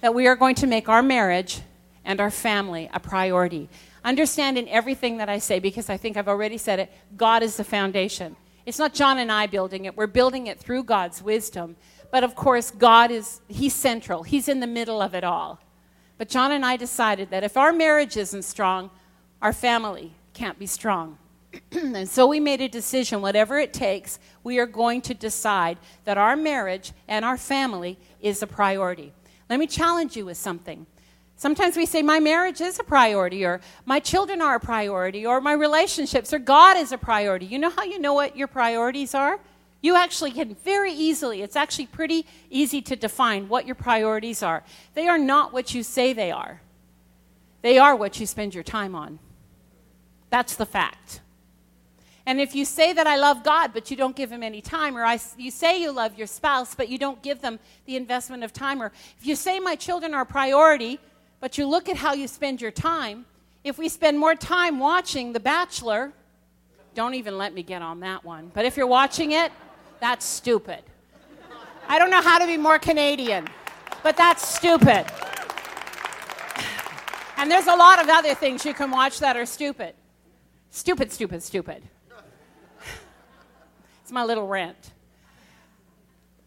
that 0.00 0.14
we 0.14 0.26
are 0.26 0.36
going 0.36 0.54
to 0.56 0.66
make 0.66 0.88
our 0.88 1.02
marriage 1.02 1.60
and 2.04 2.20
our 2.20 2.30
family 2.30 2.90
a 2.92 2.98
priority. 2.98 3.68
Understand 4.04 4.58
in 4.58 4.66
everything 4.68 5.18
that 5.18 5.28
I 5.28 5.38
say, 5.38 5.58
because 5.58 5.88
I 5.88 5.96
think 5.96 6.16
I've 6.16 6.28
already 6.28 6.58
said 6.58 6.80
it, 6.80 6.92
God 7.16 7.42
is 7.42 7.56
the 7.56 7.64
foundation. 7.64 8.36
It's 8.66 8.78
not 8.78 8.94
John 8.94 9.18
and 9.18 9.30
I 9.30 9.46
building 9.46 9.84
it, 9.84 9.96
we're 9.96 10.06
building 10.06 10.46
it 10.46 10.58
through 10.58 10.84
God's 10.84 11.22
wisdom. 11.22 11.76
But 12.10 12.24
of 12.24 12.34
course, 12.34 12.70
God 12.70 13.10
is, 13.10 13.40
He's 13.48 13.74
central, 13.74 14.22
He's 14.22 14.48
in 14.48 14.60
the 14.60 14.66
middle 14.66 15.00
of 15.00 15.14
it 15.14 15.24
all. 15.24 15.60
But 16.18 16.28
John 16.28 16.52
and 16.52 16.64
I 16.64 16.76
decided 16.76 17.30
that 17.30 17.44
if 17.44 17.56
our 17.56 17.72
marriage 17.72 18.16
isn't 18.16 18.42
strong, 18.42 18.90
our 19.40 19.52
family 19.52 20.12
can't 20.34 20.58
be 20.58 20.66
strong. 20.66 21.18
and 21.72 22.08
so 22.08 22.26
we 22.26 22.40
made 22.40 22.60
a 22.60 22.68
decision, 22.68 23.20
whatever 23.20 23.58
it 23.58 23.72
takes, 23.72 24.18
we 24.42 24.58
are 24.58 24.66
going 24.66 25.00
to 25.02 25.14
decide 25.14 25.78
that 26.04 26.18
our 26.18 26.36
marriage 26.36 26.92
and 27.08 27.24
our 27.24 27.36
family 27.36 27.98
is 28.20 28.42
a 28.42 28.46
priority. 28.46 29.12
Let 29.50 29.58
me 29.58 29.66
challenge 29.66 30.16
you 30.16 30.26
with 30.26 30.36
something. 30.36 30.86
Sometimes 31.36 31.76
we 31.76 31.86
say, 31.86 32.02
My 32.02 32.20
marriage 32.20 32.60
is 32.60 32.78
a 32.78 32.84
priority, 32.84 33.44
or 33.44 33.60
my 33.84 33.98
children 33.98 34.40
are 34.40 34.54
a 34.54 34.60
priority, 34.60 35.26
or 35.26 35.40
my 35.40 35.52
relationships, 35.52 36.32
or 36.32 36.38
God 36.38 36.76
is 36.76 36.92
a 36.92 36.98
priority. 36.98 37.46
You 37.46 37.58
know 37.58 37.70
how 37.70 37.82
you 37.82 37.98
know 37.98 38.14
what 38.14 38.36
your 38.36 38.46
priorities 38.46 39.14
are? 39.14 39.40
You 39.80 39.96
actually 39.96 40.30
can 40.30 40.54
very 40.54 40.92
easily, 40.92 41.42
it's 41.42 41.56
actually 41.56 41.86
pretty 41.86 42.24
easy 42.48 42.80
to 42.82 42.94
define 42.94 43.48
what 43.48 43.66
your 43.66 43.74
priorities 43.74 44.42
are. 44.42 44.62
They 44.94 45.08
are 45.08 45.18
not 45.18 45.52
what 45.52 45.74
you 45.74 45.82
say 45.82 46.12
they 46.12 46.30
are, 46.30 46.62
they 47.62 47.76
are 47.78 47.96
what 47.96 48.20
you 48.20 48.26
spend 48.26 48.54
your 48.54 48.64
time 48.64 48.94
on. 48.94 49.18
That's 50.30 50.54
the 50.54 50.64
fact. 50.64 51.20
And 52.24 52.40
if 52.40 52.54
you 52.54 52.64
say 52.64 52.92
that 52.92 53.06
I 53.06 53.16
love 53.16 53.42
God, 53.42 53.72
but 53.72 53.90
you 53.90 53.96
don't 53.96 54.14
give 54.14 54.30
him 54.30 54.42
any 54.42 54.60
time, 54.60 54.96
or 54.96 55.04
I, 55.04 55.18
you 55.36 55.50
say 55.50 55.80
you 55.80 55.90
love 55.90 56.16
your 56.16 56.28
spouse, 56.28 56.74
but 56.74 56.88
you 56.88 56.96
don't 56.96 57.20
give 57.20 57.40
them 57.40 57.58
the 57.84 57.96
investment 57.96 58.44
of 58.44 58.52
time, 58.52 58.80
or 58.80 58.92
if 59.18 59.26
you 59.26 59.34
say 59.34 59.58
my 59.58 59.74
children 59.74 60.14
are 60.14 60.22
a 60.22 60.26
priority, 60.26 61.00
but 61.40 61.58
you 61.58 61.66
look 61.66 61.88
at 61.88 61.96
how 61.96 62.12
you 62.14 62.28
spend 62.28 62.60
your 62.60 62.70
time, 62.70 63.26
if 63.64 63.76
we 63.76 63.88
spend 63.88 64.18
more 64.18 64.36
time 64.36 64.78
watching 64.78 65.32
The 65.32 65.40
Bachelor, 65.40 66.12
don't 66.94 67.14
even 67.14 67.38
let 67.38 67.54
me 67.54 67.64
get 67.64 67.82
on 67.82 68.00
that 68.00 68.24
one, 68.24 68.52
but 68.54 68.64
if 68.64 68.76
you're 68.76 68.86
watching 68.86 69.32
it, 69.32 69.50
that's 69.98 70.24
stupid. 70.24 70.82
I 71.88 71.98
don't 71.98 72.10
know 72.10 72.22
how 72.22 72.38
to 72.38 72.46
be 72.46 72.56
more 72.56 72.78
Canadian, 72.78 73.48
but 74.04 74.16
that's 74.16 74.46
stupid. 74.46 75.06
And 77.36 77.50
there's 77.50 77.66
a 77.66 77.74
lot 77.74 78.00
of 78.00 78.08
other 78.08 78.34
things 78.36 78.64
you 78.64 78.74
can 78.74 78.92
watch 78.92 79.18
that 79.18 79.36
are 79.36 79.46
stupid. 79.46 79.94
Stupid, 80.70 81.10
stupid, 81.10 81.42
stupid 81.42 81.82
my 84.12 84.24
little 84.24 84.46
rant. 84.46 84.92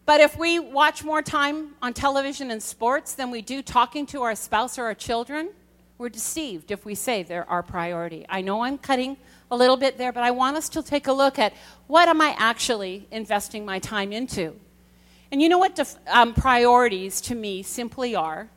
But 0.06 0.20
if 0.20 0.38
we 0.38 0.60
watch 0.60 1.02
more 1.02 1.20
time 1.20 1.74
on 1.82 1.92
television 1.92 2.52
and 2.52 2.62
sports 2.62 3.14
than 3.14 3.32
we 3.32 3.42
do 3.42 3.60
talking 3.60 4.06
to 4.06 4.22
our 4.22 4.36
spouse 4.36 4.78
or 4.78 4.84
our 4.84 4.94
children, 4.94 5.50
we're 5.98 6.08
deceived 6.08 6.70
if 6.70 6.84
we 6.84 6.94
say 6.94 7.22
they're 7.22 7.48
our 7.50 7.62
priority. 7.62 8.24
I 8.28 8.40
know 8.40 8.62
I'm 8.62 8.78
cutting 8.78 9.16
a 9.50 9.56
little 9.56 9.76
bit 9.76 9.98
there, 9.98 10.12
but 10.12 10.22
I 10.22 10.30
want 10.30 10.56
us 10.56 10.68
to 10.70 10.82
take 10.82 11.08
a 11.08 11.12
look 11.12 11.38
at 11.38 11.54
what 11.88 12.08
am 12.08 12.20
I 12.20 12.36
actually 12.38 13.08
investing 13.10 13.64
my 13.64 13.80
time 13.80 14.12
into? 14.12 14.54
And 15.32 15.42
you 15.42 15.48
know 15.48 15.58
what 15.58 15.74
def- 15.74 15.96
um, 16.06 16.34
priorities 16.34 17.20
to 17.22 17.34
me 17.34 17.62
simply 17.62 18.14
are? 18.14 18.48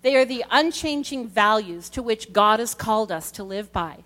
They 0.00 0.16
are 0.16 0.24
the 0.24 0.44
unchanging 0.50 1.28
values 1.28 1.90
to 1.90 2.02
which 2.02 2.32
God 2.32 2.60
has 2.60 2.74
called 2.74 3.12
us 3.12 3.30
to 3.32 3.44
live 3.44 3.72
by. 3.72 4.04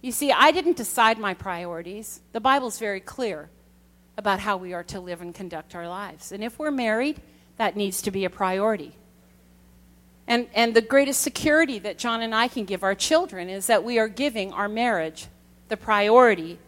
You 0.00 0.12
see, 0.12 0.32
I 0.32 0.50
didn't 0.50 0.76
decide 0.76 1.18
my 1.18 1.34
priorities. 1.34 2.20
The 2.32 2.40
Bible's 2.40 2.78
very 2.78 3.00
clear 3.00 3.50
about 4.18 4.40
how 4.40 4.56
we 4.56 4.74
are 4.74 4.82
to 4.82 4.98
live 4.98 5.22
and 5.22 5.32
conduct 5.32 5.76
our 5.76 5.88
lives. 5.88 6.32
And 6.32 6.42
if 6.42 6.58
we're 6.58 6.72
married, 6.72 7.20
that 7.56 7.76
needs 7.76 8.02
to 8.02 8.10
be 8.10 8.24
a 8.24 8.30
priority. 8.30 8.96
And, 10.26 10.48
and 10.54 10.74
the 10.74 10.82
greatest 10.82 11.22
security 11.22 11.78
that 11.78 11.98
John 11.98 12.20
and 12.20 12.34
I 12.34 12.48
can 12.48 12.64
give 12.64 12.82
our 12.82 12.96
children 12.96 13.48
is 13.48 13.68
that 13.68 13.84
we 13.84 13.98
are 13.98 14.08
giving 14.08 14.52
our 14.52 14.68
marriage 14.68 15.28
the 15.68 15.76
priority 15.76 16.58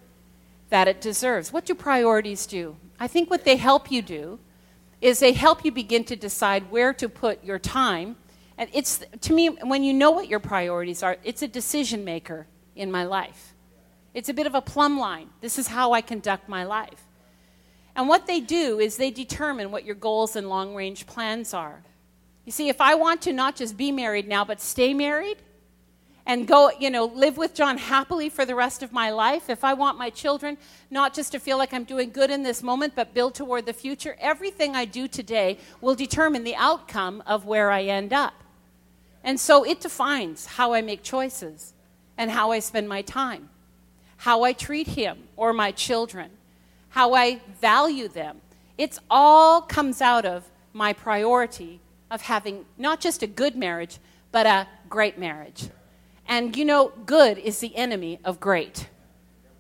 that 0.71 0.87
it 0.87 1.01
deserves. 1.01 1.53
What 1.53 1.67
do 1.67 1.75
priorities 1.75 2.47
do? 2.47 2.77
I 3.01 3.09
think 3.09 3.29
what 3.29 3.45
they 3.45 3.57
help 3.57 3.91
you 3.91 4.01
do 4.01 4.39
is 5.01 5.19
they 5.19 5.33
help 5.33 5.65
you 5.65 5.73
begin 5.73 6.05
to 6.05 6.17
decide 6.17 6.71
where 6.71 6.95
to 6.95 7.09
put 7.09 7.43
your 7.43 7.59
time. 7.59 8.17
And 8.57 8.71
it's, 8.73 9.03
to 9.23 9.33
me, 9.33 9.49
when 9.49 9.83
you 9.83 9.93
know 9.93 10.13
what 10.13 10.29
your 10.29 10.39
priorities 10.39 11.03
are, 11.03 11.17
it's 11.25 11.43
a 11.43 11.49
decision 11.49 12.05
maker 12.05 12.47
in 12.77 12.93
my 12.93 13.05
life. 13.05 13.55
It's 14.15 14.29
a 14.29 14.35
bit 14.35 14.47
of 14.47 14.55
a 14.55 14.63
plumb 14.63 15.01
line. 15.01 15.31
This 15.41 15.59
is 15.59 15.67
how 15.67 15.93
I 15.93 16.01
conduct 16.01 16.49
my 16.49 16.63
life. 16.63 17.07
And 17.97 18.09
what 18.09 18.27
they 18.27 18.41
do 18.41 18.79
is 18.79 18.97
they 18.97 19.11
determine 19.11 19.71
what 19.71 19.85
your 19.85 19.95
goals 19.95 20.37
and 20.37 20.49
long 20.49 20.75
range 20.75 21.07
plans 21.07 21.53
are. 21.53 21.83
You 22.45 22.53
see, 22.53 22.69
if 22.69 22.81
I 22.81 22.95
want 22.95 23.23
to 23.23 23.33
not 23.33 23.57
just 23.57 23.77
be 23.77 23.93
married 23.93 24.27
now, 24.27 24.45
but 24.45 24.61
stay 24.61 24.95
married 24.95 25.39
and 26.27 26.47
go, 26.47 26.71
you 26.79 26.91
know, 26.91 27.07
live 27.07 27.37
with 27.37 27.55
John 27.55 27.79
happily 27.79 28.29
for 28.29 28.45
the 28.45 28.55
rest 28.55 28.83
of 28.83 28.93
my 28.93 29.11
life, 29.11 29.51
if 29.51 29.65
I 29.65 29.75
want 29.75 29.99
my 29.99 30.11
children 30.11 30.57
not 30.91 31.15
just 31.15 31.33
to 31.33 31.39
feel 31.39 31.59
like 31.59 31.73
I'm 31.73 31.85
doing 31.85 32.11
good 32.11 32.31
in 32.31 32.43
this 32.43 32.63
moment, 32.63 32.95
but 32.95 33.15
build 33.15 33.35
toward 33.35 33.67
the 33.67 33.73
future, 33.73 34.17
everything 34.21 34.77
I 34.77 34.85
do 34.85 35.09
today 35.09 35.59
will 35.81 35.95
determine 35.95 36.45
the 36.45 36.57
outcome 36.57 37.23
of 37.27 37.47
where 37.47 37.71
I 37.71 37.85
end 37.85 38.13
up. 38.13 38.35
And 39.23 39.39
so 39.39 39.65
it 39.65 39.81
defines 39.81 40.47
how 40.47 40.73
I 40.73 40.83
make 40.83 41.03
choices 41.03 41.75
and 42.17 42.31
how 42.31 42.53
I 42.53 42.61
spend 42.61 42.89
my 42.89 43.03
time, 43.03 43.51
how 44.19 44.43
I 44.45 44.53
treat 44.53 44.89
him 44.89 45.25
or 45.37 45.53
my 45.53 45.73
children 45.73 46.31
how 46.91 47.15
I 47.15 47.41
value 47.61 48.09
them. 48.09 48.41
It's 48.79 48.99
all 49.11 49.63
comes 49.63 50.01
out 50.01 50.25
of 50.25 50.51
my 50.73 50.93
priority 50.93 51.81
of 52.11 52.23
having 52.23 52.65
not 52.79 53.01
just 53.01 53.23
a 53.23 53.27
good 53.27 53.57
marriage, 53.57 53.99
but 54.33 54.47
a 54.47 54.67
great 54.89 55.19
marriage. 55.19 55.69
And 56.27 56.57
you 56.57 56.65
know, 56.65 56.93
good 57.07 57.39
is 57.39 57.59
the 57.59 57.75
enemy 57.77 58.21
of 58.25 58.41
great. 58.41 58.89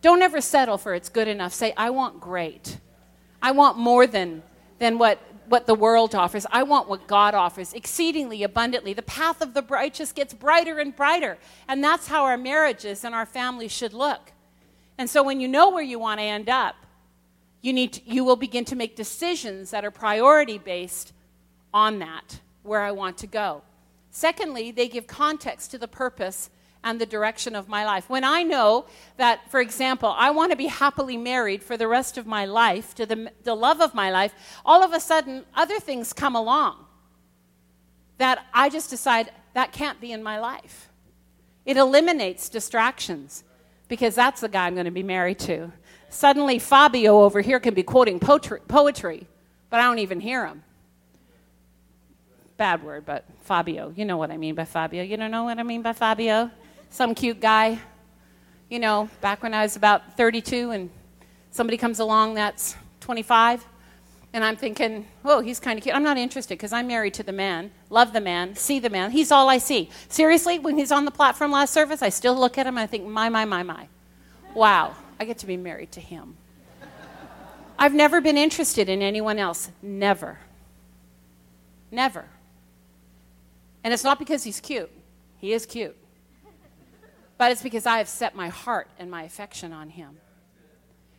Don't 0.02 0.22
ever 0.22 0.40
settle 0.40 0.78
for 0.78 0.94
it's 0.94 1.08
good 1.08 1.28
enough. 1.28 1.52
Say, 1.52 1.72
I 1.76 1.90
want 1.90 2.20
great. 2.20 2.78
I 3.42 3.52
want 3.52 3.76
more 3.76 4.06
than, 4.06 4.42
than 4.78 4.98
what, 4.98 5.18
what 5.46 5.66
the 5.66 5.74
world 5.74 6.14
offers. 6.14 6.46
I 6.50 6.62
want 6.62 6.88
what 6.88 7.06
God 7.06 7.34
offers, 7.34 7.72
exceedingly 7.72 8.42
abundantly. 8.42 8.94
The 8.94 9.02
path 9.02 9.42
of 9.42 9.54
the 9.54 9.62
righteous 9.62 10.12
gets 10.12 10.32
brighter 10.32 10.78
and 10.78 10.94
brighter. 10.94 11.38
And 11.68 11.82
that's 11.82 12.06
how 12.06 12.24
our 12.24 12.38
marriages 12.38 13.04
and 13.04 13.14
our 13.14 13.26
families 13.26 13.72
should 13.72 13.92
look. 13.92 14.32
And 14.96 15.08
so 15.08 15.22
when 15.22 15.40
you 15.40 15.48
know 15.48 15.70
where 15.70 15.82
you 15.82 15.98
want 15.98 16.20
to 16.20 16.24
end 16.24 16.48
up, 16.48 16.76
you, 17.62 17.72
need 17.72 17.94
to, 17.94 18.00
you 18.04 18.24
will 18.24 18.36
begin 18.36 18.64
to 18.66 18.76
make 18.76 18.96
decisions 18.96 19.70
that 19.70 19.84
are 19.84 19.90
priority 19.90 20.58
based 20.58 21.12
on 21.72 21.98
that, 22.00 22.40
where 22.62 22.80
I 22.80 22.90
want 22.90 23.18
to 23.18 23.26
go. 23.26 23.62
Secondly, 24.10 24.70
they 24.70 24.88
give 24.88 25.06
context 25.06 25.70
to 25.70 25.78
the 25.78 25.88
purpose 25.88 26.50
and 26.82 27.00
the 27.00 27.06
direction 27.06 27.54
of 27.54 27.68
my 27.68 27.84
life. 27.84 28.08
When 28.08 28.24
I 28.24 28.42
know 28.42 28.86
that, 29.18 29.50
for 29.50 29.60
example, 29.60 30.14
I 30.16 30.30
want 30.30 30.50
to 30.50 30.56
be 30.56 30.66
happily 30.66 31.16
married 31.16 31.62
for 31.62 31.76
the 31.76 31.86
rest 31.86 32.16
of 32.16 32.26
my 32.26 32.46
life, 32.46 32.94
to 32.94 33.06
the, 33.06 33.30
the 33.44 33.54
love 33.54 33.80
of 33.80 33.94
my 33.94 34.10
life, 34.10 34.34
all 34.64 34.82
of 34.82 34.92
a 34.92 35.00
sudden 35.00 35.44
other 35.54 35.78
things 35.78 36.12
come 36.12 36.34
along 36.34 36.86
that 38.18 38.46
I 38.52 38.68
just 38.68 38.90
decide 38.90 39.30
that 39.54 39.72
can't 39.72 40.00
be 40.00 40.12
in 40.12 40.22
my 40.22 40.38
life. 40.38 40.88
It 41.64 41.76
eliminates 41.76 42.48
distractions 42.48 43.44
because 43.88 44.14
that's 44.14 44.40
the 44.40 44.48
guy 44.48 44.66
I'm 44.66 44.74
going 44.74 44.86
to 44.86 44.90
be 44.90 45.02
married 45.02 45.38
to. 45.40 45.72
Suddenly, 46.10 46.58
Fabio 46.58 47.22
over 47.22 47.40
here 47.40 47.60
can 47.60 47.72
be 47.72 47.84
quoting 47.84 48.18
poetry, 48.18 49.26
but 49.70 49.80
I 49.80 49.84
don't 49.84 50.00
even 50.00 50.20
hear 50.20 50.44
him. 50.44 50.64
Bad 52.56 52.82
word, 52.82 53.06
but 53.06 53.24
Fabio. 53.42 53.92
You 53.96 54.04
know 54.04 54.16
what 54.16 54.30
I 54.30 54.36
mean 54.36 54.56
by 54.56 54.64
Fabio. 54.64 55.04
You 55.04 55.16
don't 55.16 55.30
know 55.30 55.44
what 55.44 55.58
I 55.58 55.62
mean 55.62 55.82
by 55.82 55.92
Fabio? 55.92 56.50
Some 56.90 57.14
cute 57.14 57.40
guy. 57.40 57.78
You 58.68 58.80
know, 58.80 59.08
back 59.20 59.42
when 59.42 59.54
I 59.54 59.62
was 59.62 59.76
about 59.76 60.16
32 60.16 60.72
and 60.72 60.90
somebody 61.52 61.76
comes 61.76 62.00
along 62.00 62.34
that's 62.34 62.76
25. 63.00 63.64
And 64.32 64.44
I'm 64.44 64.56
thinking, 64.56 65.06
oh, 65.24 65.40
he's 65.40 65.58
kind 65.58 65.78
of 65.78 65.82
cute. 65.82 65.94
I'm 65.94 66.02
not 66.02 66.16
interested 66.16 66.56
because 66.56 66.72
I'm 66.72 66.86
married 66.86 67.14
to 67.14 67.22
the 67.22 67.32
man, 67.32 67.70
love 67.88 68.12
the 68.12 68.20
man, 68.20 68.54
see 68.54 68.78
the 68.78 68.90
man. 68.90 69.10
He's 69.10 69.32
all 69.32 69.48
I 69.48 69.58
see. 69.58 69.90
Seriously, 70.08 70.58
when 70.58 70.76
he's 70.78 70.92
on 70.92 71.04
the 71.04 71.10
platform 71.10 71.50
last 71.50 71.72
service, 71.72 72.02
I 72.02 72.10
still 72.10 72.34
look 72.34 72.56
at 72.58 72.66
him 72.66 72.76
and 72.78 72.82
I 72.82 72.86
think, 72.86 73.06
my, 73.06 73.28
my, 73.28 73.44
my, 73.44 73.64
my. 73.64 73.88
Wow, 74.54 74.94
I 75.20 75.26
get 75.26 75.38
to 75.38 75.46
be 75.46 75.58
married 75.58 75.92
to 75.92 76.00
him. 76.00 76.38
I've 77.78 77.94
never 77.94 78.22
been 78.22 78.38
interested 78.38 78.88
in 78.88 79.02
anyone 79.02 79.38
else. 79.38 79.70
Never. 79.82 80.38
Never. 81.90 82.24
And 83.84 83.92
it's 83.92 84.02
not 84.02 84.18
because 84.18 84.42
he's 84.44 84.60
cute, 84.60 84.90
he 85.38 85.52
is 85.52 85.66
cute. 85.66 85.96
But 87.36 87.52
it's 87.52 87.62
because 87.62 87.86
I 87.86 87.98
have 87.98 88.08
set 88.08 88.34
my 88.34 88.48
heart 88.48 88.88
and 88.98 89.10
my 89.10 89.22
affection 89.22 89.72
on 89.72 89.90
him. 89.90 90.18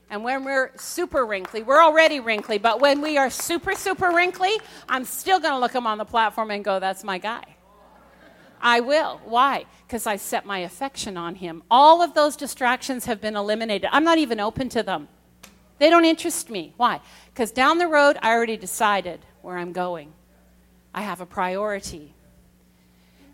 And 0.10 0.24
when 0.24 0.44
we're 0.44 0.72
super 0.78 1.26
wrinkly, 1.26 1.64
we're 1.64 1.82
already 1.82 2.20
wrinkly, 2.20 2.58
but 2.58 2.80
when 2.80 3.02
we 3.02 3.18
are 3.18 3.30
super, 3.30 3.74
super 3.74 4.12
wrinkly, 4.12 4.52
I'm 4.90 5.06
still 5.06 5.40
going 5.40 5.54
to 5.54 5.60
look 5.60 5.74
him 5.74 5.88
on 5.88 5.98
the 5.98 6.06
platform 6.06 6.52
and 6.52 6.64
go, 6.64 6.80
that's 6.80 7.04
my 7.04 7.18
guy. 7.18 7.51
I 8.62 8.80
will. 8.80 9.22
Why? 9.26 9.66
Because 9.88 10.06
I 10.08 10.16
set 10.16 10.46
my 10.46 10.60
affection 10.60 11.18
on 11.18 11.36
him. 11.36 11.64
All 11.70 12.02
of 12.02 12.14
those 12.14 12.36
distractions 12.36 13.06
have 13.06 13.20
been 13.20 13.36
eliminated. 13.36 13.90
I'm 13.92 14.04
not 14.04 14.18
even 14.18 14.40
open 14.40 14.70
to 14.70 14.84
them. 14.84 15.08
They 15.80 15.90
don't 15.90 16.06
interest 16.06 16.50
me. 16.50 16.74
Why? 16.78 17.02
Because 17.34 17.52
down 17.52 17.80
the 17.80 17.88
road, 17.88 18.18
I 18.22 18.32
already 18.32 18.58
decided 18.58 19.20
where 19.42 19.58
I'm 19.58 19.74
going. 19.74 20.14
I 20.94 21.02
have 21.02 21.22
a 21.22 21.26
priority. 21.26 22.14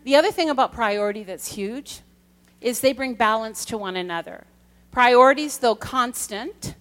The 0.04 0.16
other 0.16 0.32
thing 0.32 0.48
about 0.48 0.72
priority 0.72 1.24
that's 1.24 1.52
huge 1.52 2.00
is 2.60 2.80
they 2.80 2.92
bring 2.92 3.14
balance 3.14 3.64
to 3.66 3.78
one 3.78 3.96
another. 3.96 4.46
Priorities, 4.90 5.58
though 5.58 5.74
constant, 5.74 6.74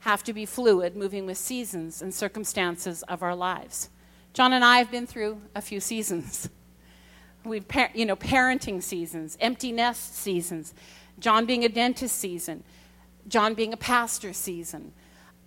have 0.00 0.24
to 0.24 0.32
be 0.32 0.44
fluid, 0.44 0.96
moving 0.96 1.26
with 1.26 1.38
seasons 1.38 2.02
and 2.02 2.12
circumstances 2.12 3.02
of 3.04 3.22
our 3.22 3.36
lives. 3.36 3.88
John 4.32 4.52
and 4.52 4.64
I 4.64 4.78
have 4.78 4.90
been 4.90 5.06
through 5.06 5.40
a 5.54 5.62
few 5.62 5.80
seasons. 5.80 6.48
We've, 7.44 7.64
you 7.94 8.06
know, 8.06 8.16
parenting 8.16 8.82
seasons, 8.82 9.36
empty 9.40 9.72
nest 9.72 10.16
seasons, 10.16 10.74
John 11.18 11.44
being 11.44 11.64
a 11.64 11.68
dentist 11.68 12.16
season, 12.16 12.62
John 13.28 13.54
being 13.54 13.72
a 13.72 13.76
pastor 13.76 14.32
season. 14.32 14.92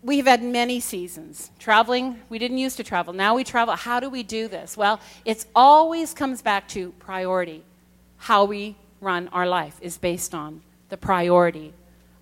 We've 0.03 0.27
had 0.27 0.43
many 0.43 0.79
seasons. 0.79 1.49
Traveling, 1.57 2.19
we 2.29 2.37
didn't 2.37 2.59
used 2.59 2.77
to 2.77 2.83
travel. 2.83 3.13
Now 3.13 3.35
we 3.35 3.43
travel. 3.43 3.75
How 3.75 3.99
do 3.99 4.09
we 4.09 4.23
do 4.23 4.47
this? 4.47 4.77
Well, 4.77 4.99
it 5.23 5.45
always 5.55 6.13
comes 6.13 6.41
back 6.41 6.67
to 6.69 6.91
priority. 6.99 7.63
How 8.17 8.45
we 8.45 8.75
run 9.01 9.27
our 9.29 9.47
life 9.47 9.77
is 9.81 9.97
based 9.97 10.35
on 10.35 10.61
the 10.89 10.97
priority 10.97 11.73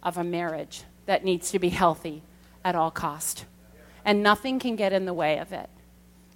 of 0.01 0.17
a 0.17 0.23
marriage 0.23 0.83
that 1.05 1.25
needs 1.25 1.51
to 1.51 1.59
be 1.59 1.69
healthy 1.69 2.21
at 2.63 2.75
all 2.75 2.91
cost. 2.91 3.45
And 4.05 4.23
nothing 4.23 4.59
can 4.59 4.75
get 4.75 4.93
in 4.93 5.05
the 5.05 5.13
way 5.13 5.37
of 5.37 5.51
it. 5.51 5.69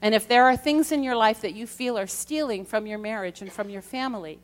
And 0.02 0.14
if 0.14 0.28
there 0.28 0.46
are 0.46 0.56
things 0.56 0.92
in 0.92 1.04
your 1.04 1.16
life 1.16 1.42
that 1.42 1.54
you 1.54 1.66
feel 1.66 1.98
are 1.98 2.08
stealing 2.08 2.66
from 2.66 2.86
your 2.86 3.00
marriage 3.00 3.42
and 3.42 3.52
from 3.52 3.70
your 3.70 3.82
family, 3.82 4.40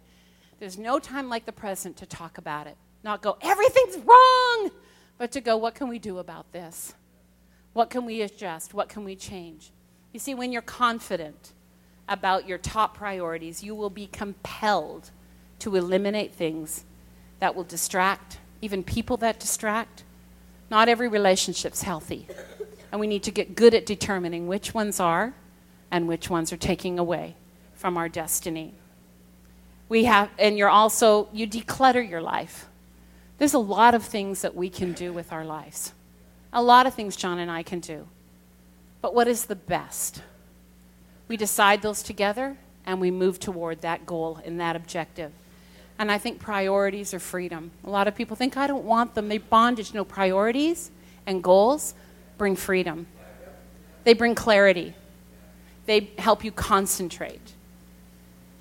there's 0.59 0.77
no 0.77 0.99
time 0.99 1.29
like 1.29 1.45
the 1.45 1.51
present 1.51 1.97
to 1.97 2.05
talk 2.05 2.37
about 2.37 2.67
it. 2.67 2.77
Not 3.03 3.21
go, 3.21 3.37
everything's 3.41 3.97
wrong, 3.97 4.71
but 5.17 5.31
to 5.33 5.41
go, 5.41 5.57
what 5.57 5.75
can 5.75 5.89
we 5.89 5.99
do 5.99 6.17
about 6.17 6.51
this? 6.51 6.93
What 7.73 7.89
can 7.89 8.05
we 8.05 8.21
adjust? 8.21 8.73
What 8.73 8.89
can 8.89 9.03
we 9.03 9.15
change? 9.15 9.71
You 10.11 10.19
see, 10.19 10.33
when 10.33 10.51
you're 10.51 10.61
confident 10.61 11.53
about 12.07 12.47
your 12.47 12.57
top 12.57 12.95
priorities, 12.95 13.63
you 13.63 13.75
will 13.75 13.89
be 13.89 14.07
compelled 14.07 15.11
to 15.59 15.75
eliminate 15.75 16.33
things 16.33 16.85
that 17.39 17.55
will 17.55 17.63
distract 17.63 18.37
even 18.63 18.81
people 18.81 19.17
that 19.17 19.41
distract. 19.41 20.05
Not 20.71 20.87
every 20.87 21.09
relationship's 21.09 21.81
healthy. 21.81 22.27
And 22.91 23.01
we 23.01 23.07
need 23.07 23.23
to 23.23 23.31
get 23.31 23.55
good 23.55 23.73
at 23.73 23.85
determining 23.85 24.47
which 24.47 24.73
ones 24.73 25.01
are 25.01 25.33
and 25.93 26.07
which 26.07 26.27
ones 26.27 26.51
are 26.51 26.57
taking 26.57 26.97
away 26.97 27.35
from 27.75 27.97
our 27.97 28.09
destiny. 28.09 28.73
We 29.89 30.05
have, 30.05 30.31
and 30.39 30.57
you're 30.57 30.67
also, 30.67 31.29
you 31.31 31.45
declutter 31.45 32.09
your 32.09 32.19
life. 32.19 32.65
There's 33.37 33.53
a 33.53 33.59
lot 33.59 33.93
of 33.93 34.03
things 34.03 34.41
that 34.41 34.55
we 34.55 34.71
can 34.71 34.93
do 34.93 35.13
with 35.13 35.31
our 35.31 35.45
lives. 35.45 35.93
A 36.51 36.63
lot 36.63 36.87
of 36.87 36.95
things 36.95 37.15
John 37.15 37.37
and 37.37 37.51
I 37.51 37.61
can 37.61 37.79
do. 37.79 38.07
But 39.01 39.13
what 39.13 39.27
is 39.27 39.45
the 39.45 39.55
best? 39.55 40.23
We 41.27 41.37
decide 41.37 41.83
those 41.83 42.01
together 42.01 42.57
and 42.87 42.99
we 42.99 43.11
move 43.11 43.39
toward 43.39 43.81
that 43.81 44.07
goal 44.07 44.39
and 44.43 44.59
that 44.59 44.75
objective. 44.75 45.31
And 45.99 46.11
I 46.11 46.17
think 46.17 46.39
priorities 46.39 47.13
are 47.13 47.19
freedom. 47.19 47.69
A 47.85 47.89
lot 47.91 48.07
of 48.07 48.15
people 48.15 48.35
think, 48.35 48.57
I 48.57 48.65
don't 48.65 48.83
want 48.83 49.13
them. 49.13 49.27
They 49.27 49.37
bondage. 49.37 49.93
No, 49.93 50.03
priorities 50.03 50.89
and 51.27 51.43
goals 51.43 51.93
bring 52.39 52.55
freedom, 52.55 53.05
they 54.05 54.13
bring 54.13 54.33
clarity, 54.33 54.95
they 55.85 56.11
help 56.17 56.43
you 56.43 56.51
concentrate. 56.51 57.53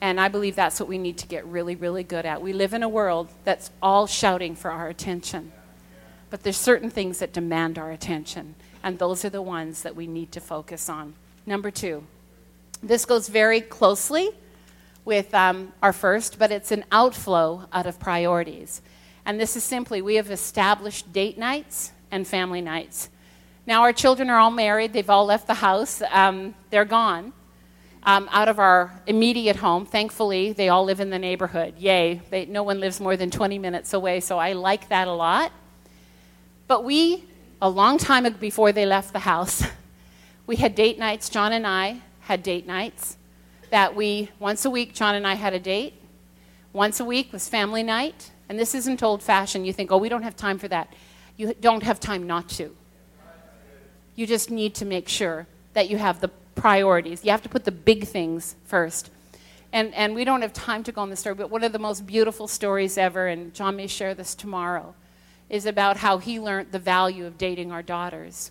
And 0.01 0.21
I 0.21 0.29
believe 0.29 0.57
that's 0.57 0.81
what 0.81 0.89
we 0.89 0.99
need 0.99 1.19
to 1.19 1.29
get 1.29 1.47
really, 1.47 1.77
really 1.77 2.03
good 2.03 2.27
at. 2.27 2.43
We 2.43 2.53
live 2.53 2.75
in 2.75 2.83
a 2.83 2.89
world 2.89 3.29
that's 3.45 3.71
all 3.81 4.07
shouting 4.07 4.57
for 4.57 4.71
our 4.71 4.89
attention. 4.89 5.53
But 6.29 6.43
there's 6.43 6.57
certain 6.57 6.91
things 6.91 7.19
that 7.19 7.33
demand 7.33 7.79
our 7.79 7.93
attention, 7.93 8.55
and 8.83 8.99
those 8.99 9.25
are 9.25 9.31
the 9.31 9.43
ones 9.43 9.83
that 9.83 9.95
we 9.95 10.07
need 10.07 10.33
to 10.33 10.41
focus 10.41 10.89
on. 10.89 11.15
Number 11.47 11.71
two, 11.71 12.05
this 12.83 13.05
goes 13.05 13.29
very 13.29 13.61
closely 13.61 14.31
with 15.05 15.33
um, 15.35 15.73
our 15.83 15.93
first, 15.93 16.39
but 16.39 16.51
it's 16.51 16.73
an 16.73 16.85
outflow 16.91 17.69
out 17.73 17.87
of 17.87 18.01
priorities. 18.01 18.83
And 19.25 19.39
this 19.39 19.57
is 19.57 19.63
simply 19.63 20.03
we 20.03 20.17
have 20.17 20.31
established 20.31 21.13
date 21.13 21.39
nights 21.39 21.93
and 22.11 22.27
family 22.27 22.61
nights. 22.61 23.09
Now, 23.65 23.83
our 23.83 23.93
children 23.93 24.29
are 24.29 24.39
all 24.39 24.51
married, 24.51 24.93
they've 24.93 25.09
all 25.09 25.25
left 25.25 25.47
the 25.47 25.55
house, 25.55 26.03
um, 26.11 26.55
they're 26.71 26.85
gone. 26.85 27.33
Um, 28.05 28.29
out 28.33 28.49
of 28.49 28.59
our 28.59 29.01
immediate 29.07 29.55
home. 29.55 29.87
Thankfully, 29.87 30.53
they 30.53 30.69
all 30.69 30.85
live 30.85 30.99
in 30.99 31.11
the 31.11 31.21
neighborhood. 31.21 31.75
Yay. 31.79 32.21
They, 32.31 32.47
no 32.47 32.65
one 32.65 32.81
lives 32.81 32.99
more 32.99 33.17
than 33.17 33.31
20 33.31 33.61
minutes 33.61 33.95
away, 33.95 34.19
so 34.19 34.39
I 34.39 34.55
like 34.55 34.89
that 34.89 35.07
a 35.07 35.13
lot. 35.13 35.53
But 36.67 36.83
we, 36.83 37.23
a 37.61 37.71
long 37.71 37.99
time 37.99 38.27
before 38.41 38.73
they 38.73 38.87
left 38.87 39.13
the 39.13 39.21
house, 39.21 39.63
we 40.49 40.57
had 40.57 40.75
date 40.75 40.99
nights. 40.99 41.29
John 41.29 41.53
and 41.53 41.65
I 41.65 42.01
had 42.23 42.43
date 42.43 42.67
nights 42.67 43.19
that 43.71 43.95
we, 43.95 44.31
once 44.41 44.65
a 44.65 44.71
week, 44.71 44.95
John 44.95 45.15
and 45.15 45.25
I 45.25 45.35
had 45.35 45.55
a 45.55 45.61
date. 45.61 45.95
Once 46.73 46.99
a 46.99 47.05
week 47.05 47.33
was 47.33 47.49
family 47.49 47.85
night. 47.85 48.33
And 48.49 48.59
this 48.59 48.75
isn't 48.75 49.01
old 49.01 49.23
fashioned. 49.23 49.65
You 49.65 49.73
think, 49.73 49.93
oh, 49.93 49.99
we 49.99 50.09
don't 50.09 50.25
have 50.25 50.35
time 50.35 50.59
for 50.59 50.67
that. 50.67 50.93
You 51.37 51.55
don't 51.61 51.85
have 51.85 52.01
time 52.01 52.27
not 52.27 52.49
to. 52.51 52.75
You 54.15 54.27
just 54.27 54.51
need 54.51 54.75
to 54.77 54.85
make 54.85 55.09
sure 55.09 55.47
that 55.75 55.89
you 55.89 55.97
have 55.99 56.21
the 56.21 56.29
priorities. 56.55 57.25
You 57.25 57.31
have 57.31 57.43
to 57.43 57.49
put 57.49 57.65
the 57.65 57.73
big 57.73 58.07
things 58.07 58.57
first. 58.65 59.11
And, 59.73 59.95
and 59.95 60.15
we 60.15 60.25
don't 60.25 60.43
have 60.43 60.53
time 60.53 60.83
to 60.85 60.93
go 60.93 61.01
on 61.01 61.11
the 61.11 61.17
story, 61.17 61.35
but 61.35 61.51
one 61.51 61.65
of 61.65 61.73
the 61.73 61.79
most 61.79 62.07
beautiful 62.07 62.47
stories 62.47 62.99
ever, 62.99 63.27
and 63.27 63.55
John 63.55 63.77
may 63.77 63.87
share 63.87 64.15
this 64.15 64.35
tomorrow, 64.35 64.95
is 65.49 65.65
about 65.65 65.99
how 65.99 66.19
he 66.19 66.39
learned 66.39 66.73
the 66.73 66.79
value 66.79 67.25
of 67.25 67.39
dating 67.39 67.73
our 67.73 67.83
daughters. 67.83 68.51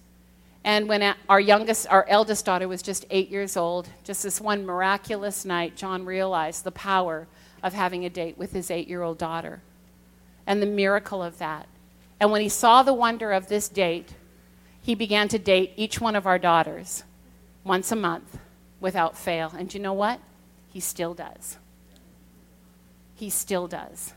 And 0.63 0.87
when 0.87 1.15
our 1.29 1.39
youngest, 1.39 1.87
our 1.89 2.05
eldest 2.07 2.45
daughter 2.45 2.67
was 2.67 2.81
just 2.81 3.05
eight 3.09 3.29
years 3.29 3.55
old, 3.55 3.89
just 4.03 4.23
this 4.23 4.41
one 4.41 4.65
miraculous 4.65 5.45
night, 5.45 5.75
John 5.75 6.05
realized 6.05 6.63
the 6.63 6.71
power 6.71 7.27
of 7.63 7.73
having 7.73 8.05
a 8.05 8.09
date 8.09 8.37
with 8.37 8.53
his 8.53 8.71
eight 8.71 8.87
year 8.87 9.01
old 9.01 9.17
daughter 9.17 9.61
and 10.45 10.61
the 10.61 10.67
miracle 10.67 11.21
of 11.21 11.37
that. 11.37 11.67
And 12.19 12.31
when 12.31 12.41
he 12.41 12.49
saw 12.49 12.83
the 12.83 12.93
wonder 12.93 13.31
of 13.31 13.47
this 13.47 13.67
date, 13.67 14.13
he 14.81 14.95
began 14.95 15.27
to 15.29 15.39
date 15.39 15.73
each 15.75 16.01
one 16.01 16.15
of 16.15 16.25
our 16.25 16.39
daughters 16.39 17.03
once 17.63 17.91
a 17.91 17.95
month 17.95 18.37
without 18.79 19.17
fail. 19.17 19.53
And 19.57 19.73
you 19.73 19.79
know 19.79 19.93
what? 19.93 20.19
He 20.67 20.79
still 20.79 21.13
does. 21.13 21.57
He 23.15 23.29
still 23.29 23.67
does. 23.67 24.13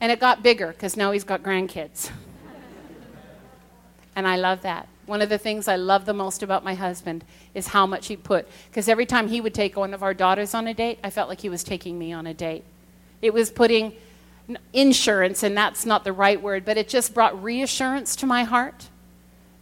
And 0.00 0.10
it 0.10 0.20
got 0.20 0.42
bigger 0.42 0.68
because 0.68 0.96
now 0.96 1.12
he's 1.12 1.24
got 1.24 1.42
grandkids. 1.42 2.10
and 4.16 4.26
I 4.26 4.36
love 4.36 4.62
that. 4.62 4.88
One 5.06 5.20
of 5.20 5.28
the 5.28 5.38
things 5.38 5.68
I 5.68 5.76
love 5.76 6.06
the 6.06 6.14
most 6.14 6.42
about 6.42 6.64
my 6.64 6.74
husband 6.74 7.24
is 7.54 7.68
how 7.68 7.86
much 7.86 8.06
he 8.06 8.16
put. 8.16 8.48
Because 8.70 8.88
every 8.88 9.04
time 9.04 9.28
he 9.28 9.40
would 9.40 9.52
take 9.52 9.76
one 9.76 9.92
of 9.92 10.02
our 10.02 10.14
daughters 10.14 10.54
on 10.54 10.66
a 10.66 10.72
date, 10.72 10.98
I 11.04 11.10
felt 11.10 11.28
like 11.28 11.42
he 11.42 11.50
was 11.50 11.62
taking 11.62 11.98
me 11.98 12.12
on 12.12 12.26
a 12.26 12.32
date. 12.32 12.64
It 13.20 13.34
was 13.34 13.50
putting 13.50 13.92
insurance, 14.72 15.42
and 15.42 15.56
that's 15.56 15.84
not 15.84 16.04
the 16.04 16.12
right 16.12 16.40
word, 16.40 16.64
but 16.64 16.78
it 16.78 16.88
just 16.88 17.12
brought 17.12 17.42
reassurance 17.42 18.16
to 18.16 18.26
my 18.26 18.44
heart. 18.44 18.88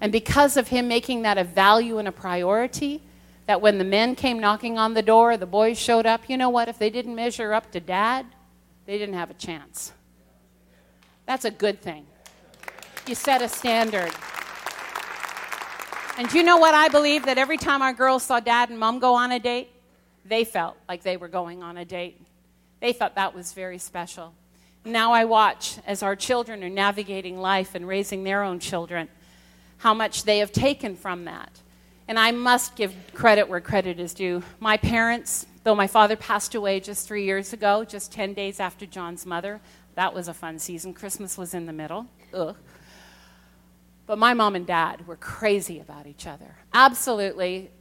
And 0.03 0.11
because 0.11 0.57
of 0.57 0.67
him 0.67 0.89
making 0.89 1.23
that 1.23 1.39
a 1.39 1.45
value 1.45 1.99
and 1.99 2.09
a 2.09 2.13
priority, 2.13 3.01
that 3.47 3.61
when 3.61 3.79
the 3.79 3.85
men 3.85 4.17
came 4.17 4.41
knocking 4.41 4.77
on 4.77 4.95
the 4.95 5.03
door, 5.03 5.37
the 5.37 5.47
boys 5.47 5.79
showed 5.79 6.07
up, 6.07 6.29
you 6.29 6.37
know 6.37 6.51
what? 6.51 6.69
If 6.69 6.77
they 6.77 6.91
didn't 6.91 7.15
measure 7.15 7.53
up 7.53 7.71
to 7.71 7.79
dad, 7.79 8.27
they 8.85 8.99
didn't 8.99 9.15
have 9.15 9.31
a 9.31 9.35
chance. 9.35 9.93
That's 11.25 11.45
a 11.45 11.53
good 11.53 11.81
thing. 11.81 12.05
You 13.07 13.15
set 13.15 13.43
a 13.43 13.49
standard. 13.49 14.11
And 16.19 16.33
you 16.33 16.43
know 16.43 16.57
what 16.57 16.75
I 16.75 16.89
believe? 16.89 17.27
That 17.27 17.39
every 17.39 17.57
time 17.57 17.81
our 17.81 17.93
girls 17.93 18.25
saw 18.25 18.41
dad 18.41 18.71
and 18.71 18.81
mom 18.81 18.99
go 18.99 19.15
on 19.15 19.31
a 19.31 19.39
date, 19.39 19.71
they 20.25 20.43
felt 20.43 20.77
like 20.89 21.05
they 21.05 21.17
were 21.17 21.29
going 21.29 21.63
on 21.63 21.77
a 21.77 21.85
date. 21.85 22.21
They 22.81 22.93
thought 22.93 23.15
that 23.15 23.37
was 23.37 23.53
very 23.53 23.79
special. 23.79 24.35
Now 24.85 25.13
I 25.13 25.27
watch 25.27 25.79
as 25.87 26.03
our 26.03 26.17
children 26.17 26.65
are 26.65 26.69
navigating 26.69 27.39
life 27.39 27.77
and 27.77 27.87
raising 27.87 28.25
their 28.25 28.43
own 28.43 28.59
children, 28.59 29.09
how 29.83 29.93
much 29.93 30.23
they 30.23 30.39
have 30.39 30.53
taken 30.53 30.95
from 30.95 31.25
that. 31.25 31.51
And 32.07 32.17
I 32.17 32.31
must 32.31 32.77
give 32.77 32.95
credit 33.15 33.49
where 33.49 33.61
credit 33.61 33.99
is 33.99 34.15
due. 34.15 34.45
My 34.61 34.77
parents, 34.77 35.45
though 35.65 35.75
my 35.75 35.89
father 35.89 36.15
passed 36.15 36.55
away 36.55 36.79
just 36.79 37.09
three 37.09 37.25
years 37.25 37.53
ago, 37.53 37.85
just 37.85 38.13
10 38.13 38.33
days 38.33 38.61
after 38.61 38.87
John's 38.87 39.27
mother, 39.27 39.61
that 39.97 40.15
was 40.15 40.29
a 40.29 40.35
fun 40.35 40.61
season. 40.61 40.95
Christmas 40.95 41.37
was 41.37 41.53
in 41.53 41.67
the 41.67 41.73
middle. 41.73 42.07
Ugh. 42.33 42.55
But 44.07 44.19
my 44.19 44.35
mom 44.35 44.55
and 44.55 44.65
dad 44.65 45.05
were 45.09 45.17
crazy 45.17 45.81
about 45.81 46.07
each 46.07 46.29
other. 46.29 46.55
Absolutely 46.73 47.73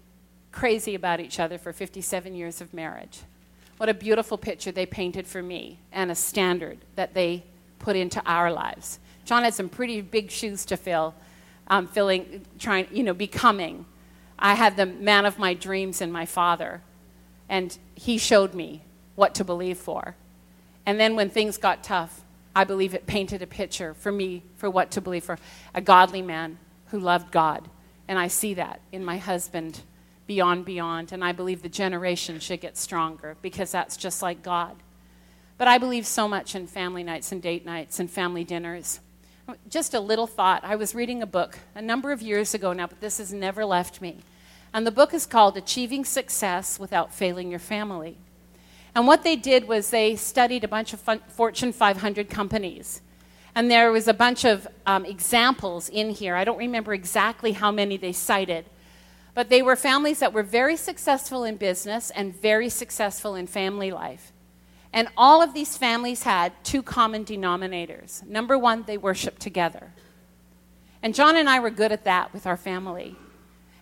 crazy 0.52 0.96
about 0.96 1.20
each 1.20 1.40
other 1.40 1.60
for 1.60 1.72
57 1.72 2.34
years 2.34 2.62
of 2.62 2.74
marriage. 2.74 3.20
What 3.78 3.90
a 3.90 3.94
beautiful 3.94 4.40
picture 4.40 4.72
they 4.72 4.88
painted 4.88 5.28
for 5.28 5.44
me 5.44 5.78
and 5.92 6.10
a 6.10 6.16
standard 6.16 6.80
that 6.96 7.14
they 7.14 7.44
put 7.78 7.96
into 7.96 8.24
our 8.26 8.52
lives. 8.52 8.98
John 9.24 9.44
had 9.44 9.54
some 9.54 9.70
pretty 9.70 10.02
big 10.02 10.32
shoes 10.32 10.66
to 10.66 10.78
fill, 10.78 11.14
um, 11.71 11.88
filling, 11.88 12.45
trying, 12.60 12.88
you 12.91 13.01
know, 13.01 13.13
becoming. 13.13 13.86
I 14.38 14.55
had 14.55 14.75
the 14.75 14.86
man 14.86 15.25
of 15.25 15.39
my 15.39 15.53
dreams 15.53 16.01
in 16.01 16.12
my 16.12 16.25
father, 16.25 16.81
and 17.49 17.75
he 17.95 18.17
showed 18.17 18.53
me 18.53 18.84
what 19.15 19.34
to 19.36 19.43
believe 19.45 19.77
for. 19.77 20.15
And 20.86 20.99
then 20.99 21.15
when 21.15 21.29
things 21.29 21.57
got 21.57 21.84
tough, 21.84 22.21
I 22.53 22.65
believe 22.65 22.93
it 22.93 23.07
painted 23.07 23.41
a 23.41 23.47
picture 23.47 23.93
for 23.93 24.12
me 24.12 24.43
for 24.57 24.69
what 24.69 24.91
to 24.91 25.01
believe 25.01 25.23
for 25.23 25.39
a 25.73 25.79
godly 25.79 26.21
man 26.21 26.57
who 26.88 26.99
loved 26.99 27.31
God. 27.31 27.69
And 28.07 28.19
I 28.19 28.27
see 28.27 28.53
that 28.55 28.81
in 28.91 29.05
my 29.05 29.17
husband 29.17 29.81
beyond, 30.27 30.65
beyond. 30.65 31.13
And 31.13 31.23
I 31.23 31.31
believe 31.31 31.62
the 31.62 31.69
generation 31.69 32.41
should 32.41 32.60
get 32.60 32.77
stronger 32.77 33.38
because 33.41 33.71
that's 33.71 33.95
just 33.95 34.21
like 34.21 34.43
God. 34.43 34.75
But 35.57 35.69
I 35.69 35.77
believe 35.77 36.05
so 36.05 36.27
much 36.27 36.55
in 36.55 36.67
family 36.67 37.03
nights 37.03 37.31
and 37.31 37.41
date 37.41 37.65
nights 37.65 37.99
and 38.01 38.12
family 38.12 38.43
dinners. 38.43 38.99
Just 39.70 39.94
a 39.94 40.00
little 40.00 40.28
thought. 40.28 40.64
I 40.64 40.76
was 40.76 40.96
reading 40.96 41.22
a 41.22 41.26
book 41.26 41.60
a 41.76 41.82
number 41.82 42.12
of 42.12 42.22
years 42.22 42.54
ago 42.54 42.74
now, 42.74 42.88
but 42.88 43.02
this 43.02 43.18
has 43.18 43.34
never 43.34 43.66
left 43.66 44.02
me. 44.02 44.18
And 44.74 44.86
the 44.86 44.92
book 44.92 45.14
is 45.14 45.26
called 45.26 45.58
Achieving 45.58 46.06
Success 46.06 46.80
Without 46.80 47.14
Failing 47.14 47.50
Your 47.50 47.60
Family. 47.60 48.18
And 48.94 49.08
what 49.08 49.24
they 49.24 49.36
did 49.36 49.68
was 49.68 49.90
they 49.90 50.16
studied 50.16 50.64
a 50.64 50.68
bunch 50.68 50.94
of 50.94 51.02
Fortune 51.30 51.72
500 51.72 52.30
companies. 52.30 53.02
And 53.54 53.70
there 53.70 53.92
was 53.92 54.08
a 54.08 54.14
bunch 54.14 54.46
of 54.46 54.68
um, 54.86 55.06
examples 55.06 55.90
in 55.90 56.10
here. 56.10 56.36
I 56.36 56.44
don't 56.44 56.58
remember 56.58 56.94
exactly 56.94 57.52
how 57.52 57.72
many 57.72 57.98
they 57.98 58.14
cited, 58.14 58.66
but 59.34 59.50
they 59.50 59.62
were 59.62 59.76
families 59.76 60.20
that 60.20 60.34
were 60.34 60.44
very 60.44 60.78
successful 60.78 61.44
in 61.44 61.58
business 61.58 62.12
and 62.12 62.36
very 62.36 62.70
successful 62.70 63.36
in 63.36 63.48
family 63.48 63.92
life. 63.92 64.32
And 64.93 65.08
all 65.15 65.41
of 65.41 65.54
these 65.54 65.77
families 65.77 66.23
had 66.23 66.51
two 66.63 66.84
common 66.84 67.23
denominators. 67.23 68.25
Number 68.25 68.58
one, 68.58 68.84
they 68.84 68.97
worshiped 68.97 69.41
together. 69.41 69.93
And 71.01 71.15
John 71.15 71.38
and 71.38 71.49
I 71.49 71.60
were 71.60 71.69
good 71.69 71.91
at 71.91 72.04
that 72.04 72.34
with 72.34 72.45
our 72.45 72.58
family. 72.58 73.15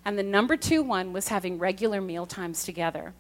And 0.05 0.17
the 0.17 0.23
number 0.23 0.55
two 0.55 0.81
one 0.83 1.11
was 1.11 1.27
having 1.27 1.59
regular 1.59 1.99
meal 1.99 2.25
times 2.25 2.63
together. 2.63 3.13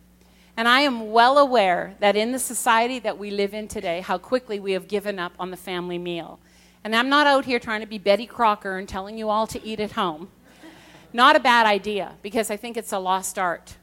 And 0.55 0.67
I 0.67 0.81
am 0.81 1.11
well 1.11 1.37
aware 1.37 1.95
that 1.99 2.15
in 2.15 2.31
the 2.31 2.39
society 2.39 2.99
that 2.99 3.17
we 3.17 3.31
live 3.31 3.53
in 3.53 3.67
today, 3.67 4.01
how 4.01 4.17
quickly 4.17 4.59
we 4.59 4.73
have 4.73 4.87
given 4.87 5.17
up 5.17 5.33
on 5.39 5.51
the 5.51 5.57
family 5.57 5.97
meal. 5.97 6.39
And 6.83 6.95
I'm 6.95 7.09
not 7.09 7.27
out 7.27 7.45
here 7.45 7.59
trying 7.59 7.81
to 7.81 7.87
be 7.87 7.97
Betty 7.97 8.25
Crocker 8.25 8.77
and 8.77 8.87
telling 8.87 9.17
you 9.17 9.29
all 9.29 9.47
to 9.47 9.63
eat 9.63 9.79
at 9.79 9.93
home. 9.93 10.29
Not 11.11 11.35
a 11.35 11.39
bad 11.39 11.65
idea, 11.65 12.15
because 12.21 12.51
I 12.51 12.57
think 12.57 12.77
it's 12.77 12.93
a 12.93 12.99
lost 12.99 13.39
art. 13.39 13.77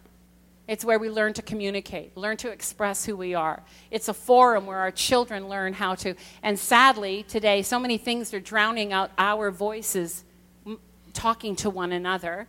It's 0.68 0.84
where 0.84 0.98
we 0.98 1.08
learn 1.08 1.32
to 1.34 1.42
communicate, 1.42 2.16
learn 2.16 2.36
to 2.38 2.50
express 2.50 3.04
who 3.04 3.16
we 3.16 3.34
are. 3.34 3.62
It's 3.90 4.08
a 4.08 4.14
forum 4.14 4.66
where 4.66 4.78
our 4.78 4.90
children 4.90 5.48
learn 5.48 5.72
how 5.72 5.94
to. 5.96 6.14
And 6.42 6.58
sadly, 6.58 7.22
today, 7.22 7.62
so 7.62 7.78
many 7.78 7.98
things 7.98 8.34
are 8.34 8.40
drowning 8.40 8.92
out 8.92 9.12
our 9.16 9.50
voices 9.50 10.24
talking 11.12 11.56
to 11.56 11.70
one 11.70 11.92
another 11.92 12.48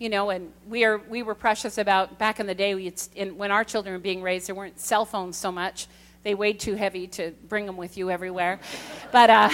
you 0.00 0.08
know, 0.08 0.30
and 0.30 0.50
we 0.66 0.84
are 0.84 0.96
we 0.96 1.22
were 1.22 1.34
precious 1.34 1.76
about 1.76 2.18
back 2.18 2.40
in 2.40 2.46
the 2.46 2.54
day. 2.54 2.74
We 2.74 2.92
in, 3.14 3.36
when 3.36 3.50
our 3.50 3.62
children 3.62 3.92
were 3.92 4.00
being 4.00 4.22
raised, 4.22 4.48
there 4.48 4.54
weren't 4.54 4.80
cell 4.80 5.04
phones 5.04 5.36
so 5.36 5.52
much. 5.52 5.88
They 6.22 6.34
weighed 6.34 6.58
too 6.58 6.74
heavy 6.74 7.06
to 7.08 7.32
bring 7.48 7.66
them 7.66 7.76
with 7.76 7.98
you 7.98 8.10
everywhere. 8.10 8.60
but 9.12 9.28
uh, 9.28 9.50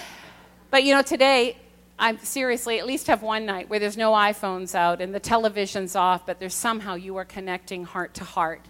but 0.70 0.84
you 0.84 0.94
know, 0.94 1.02
today 1.02 1.58
I 1.98 2.16
seriously 2.16 2.78
at 2.78 2.86
least 2.86 3.06
have 3.06 3.22
one 3.22 3.46
night 3.46 3.68
where 3.68 3.78
there's 3.78 3.96
no 3.96 4.12
iPhones 4.12 4.74
out 4.74 5.00
and 5.00 5.14
the 5.14 5.20
television's 5.20 5.94
off, 5.94 6.26
but 6.26 6.40
there's 6.40 6.54
somehow 6.54 6.94
you 6.94 7.16
are 7.16 7.24
connecting 7.24 7.84
heart 7.84 8.14
to 8.14 8.24
heart. 8.24 8.62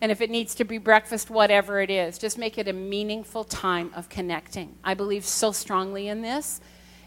And 0.00 0.12
if 0.12 0.20
it 0.20 0.30
needs 0.30 0.54
to 0.56 0.64
be 0.64 0.78
breakfast, 0.78 1.30
whatever 1.30 1.80
it 1.80 1.90
is, 1.90 2.18
just 2.18 2.36
make 2.38 2.58
it 2.58 2.68
a 2.68 2.72
meaningful 2.72 3.44
time 3.44 3.92
of 3.94 4.08
connecting. 4.08 4.74
I 4.84 4.94
believe 4.94 5.24
so 5.24 5.52
strongly 5.52 6.08
in 6.08 6.22
this, 6.22 6.60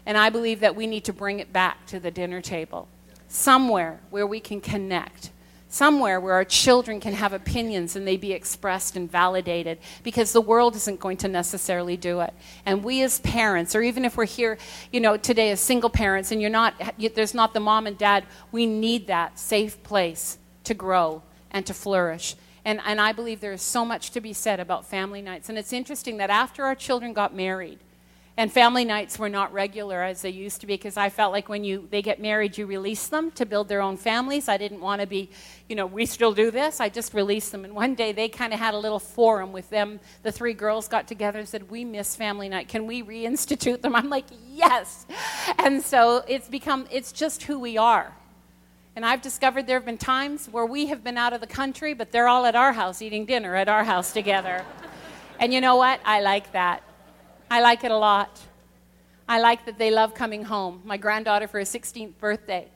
and 0.06 0.16
I 0.16 0.30
believe 0.30 0.60
that 0.60 0.74
we 0.74 0.86
need 0.86 1.04
to 1.04 1.12
bring 1.12 1.38
it 1.38 1.52
back 1.52 1.86
to 1.86 2.00
the 2.00 2.10
dinner 2.10 2.40
table 2.40 2.88
somewhere 3.28 4.00
where 4.10 4.26
we 4.26 4.40
can 4.40 4.60
connect, 4.60 5.30
somewhere 5.70 6.20
where 6.20 6.34
our 6.34 6.44
children 6.44 7.00
can 7.00 7.14
have 7.14 7.32
opinions 7.32 7.96
and 7.96 8.06
they 8.06 8.16
be 8.16 8.32
expressed 8.32 8.96
and 8.96 9.10
validated 9.10 9.78
because 10.02 10.32
the 10.32 10.40
world 10.40 10.76
isn't 10.76 11.00
going 11.00 11.16
to 11.16 11.28
necessarily 11.28 11.96
do 11.96 12.20
it. 12.20 12.34
And 12.66 12.84
we 12.84 13.02
as 13.02 13.20
parents, 13.20 13.74
or 13.74 13.80
even 13.80 14.04
if 14.04 14.16
we're 14.16 14.26
here, 14.26 14.58
you 14.92 15.00
know, 15.00 15.16
today 15.16 15.50
as 15.50 15.60
single 15.60 15.88
parents 15.88 16.32
and 16.32 16.40
you're 16.42 16.50
not, 16.50 16.74
there's 17.14 17.34
not 17.34 17.54
the 17.54 17.60
mom 17.60 17.86
and 17.86 17.96
dad, 17.96 18.24
we 18.50 18.66
need 18.66 19.06
that 19.06 19.38
safe 19.38 19.82
place 19.82 20.38
to 20.64 20.74
grow 20.74 21.22
and 21.52 21.64
to 21.66 21.72
flourish. 21.72 22.34
And, 22.64 22.80
and 22.84 23.00
I 23.00 23.12
believe 23.12 23.40
there 23.40 23.52
is 23.52 23.62
so 23.62 23.84
much 23.84 24.10
to 24.10 24.20
be 24.20 24.32
said 24.32 24.60
about 24.60 24.84
family 24.84 25.22
nights. 25.22 25.48
And 25.48 25.56
it's 25.56 25.72
interesting 25.72 26.16
that 26.18 26.30
after 26.30 26.64
our 26.64 26.74
children 26.74 27.12
got 27.12 27.34
married, 27.34 27.78
and 28.40 28.50
family 28.50 28.86
nights 28.86 29.18
were 29.18 29.28
not 29.28 29.52
regular 29.52 30.02
as 30.02 30.22
they 30.22 30.30
used 30.30 30.62
to 30.62 30.66
be 30.66 30.72
because 30.72 30.96
I 30.96 31.10
felt 31.10 31.30
like 31.30 31.50
when 31.50 31.62
you 31.62 31.86
they 31.90 32.00
get 32.00 32.22
married, 32.22 32.56
you 32.56 32.64
release 32.64 33.06
them 33.06 33.30
to 33.32 33.44
build 33.44 33.68
their 33.68 33.82
own 33.82 33.98
families. 33.98 34.48
I 34.48 34.56
didn't 34.56 34.80
want 34.80 35.02
to 35.02 35.06
be, 35.06 35.28
you 35.68 35.76
know, 35.76 35.84
we 35.84 36.06
still 36.06 36.32
do 36.32 36.50
this. 36.50 36.80
I 36.80 36.88
just 36.88 37.12
released 37.12 37.52
them. 37.52 37.66
And 37.66 37.74
one 37.74 37.94
day 37.94 38.12
they 38.12 38.30
kind 38.30 38.54
of 38.54 38.58
had 38.58 38.72
a 38.72 38.78
little 38.78 38.98
forum 38.98 39.52
with 39.52 39.68
them. 39.68 40.00
The 40.22 40.32
three 40.32 40.54
girls 40.54 40.88
got 40.88 41.06
together 41.06 41.38
and 41.38 41.46
said, 41.46 41.70
"We 41.70 41.84
miss 41.84 42.16
family 42.16 42.48
night. 42.48 42.66
Can 42.66 42.86
we 42.86 43.02
reinstitute 43.02 43.82
them?" 43.82 43.94
I'm 43.94 44.08
like, 44.08 44.24
"Yes." 44.48 45.04
And 45.58 45.82
so 45.82 46.24
it's 46.26 46.48
become 46.48 46.86
it's 46.90 47.12
just 47.12 47.42
who 47.42 47.58
we 47.58 47.76
are. 47.76 48.10
And 48.96 49.04
I've 49.04 49.20
discovered 49.20 49.66
there 49.66 49.76
have 49.76 49.84
been 49.84 49.98
times 49.98 50.48
where 50.48 50.64
we 50.64 50.86
have 50.86 51.04
been 51.04 51.18
out 51.18 51.34
of 51.34 51.42
the 51.42 51.46
country, 51.46 51.92
but 51.92 52.10
they're 52.10 52.26
all 52.28 52.46
at 52.46 52.56
our 52.56 52.72
house 52.72 53.02
eating 53.02 53.26
dinner 53.26 53.54
at 53.54 53.68
our 53.68 53.84
house 53.84 54.14
together. 54.14 54.64
and 55.38 55.52
you 55.52 55.60
know 55.60 55.76
what? 55.76 56.00
I 56.06 56.22
like 56.22 56.52
that. 56.52 56.82
I 57.50 57.60
like 57.60 57.82
it 57.82 57.90
a 57.90 57.96
lot. 57.96 58.40
I 59.28 59.40
like 59.40 59.66
that 59.66 59.78
they 59.78 59.90
love 59.90 60.14
coming 60.14 60.44
home. 60.44 60.82
My 60.84 60.96
granddaughter, 60.96 61.48
for 61.48 61.58
her 61.58 61.64
16th 61.64 62.16
birthday, 62.18 62.68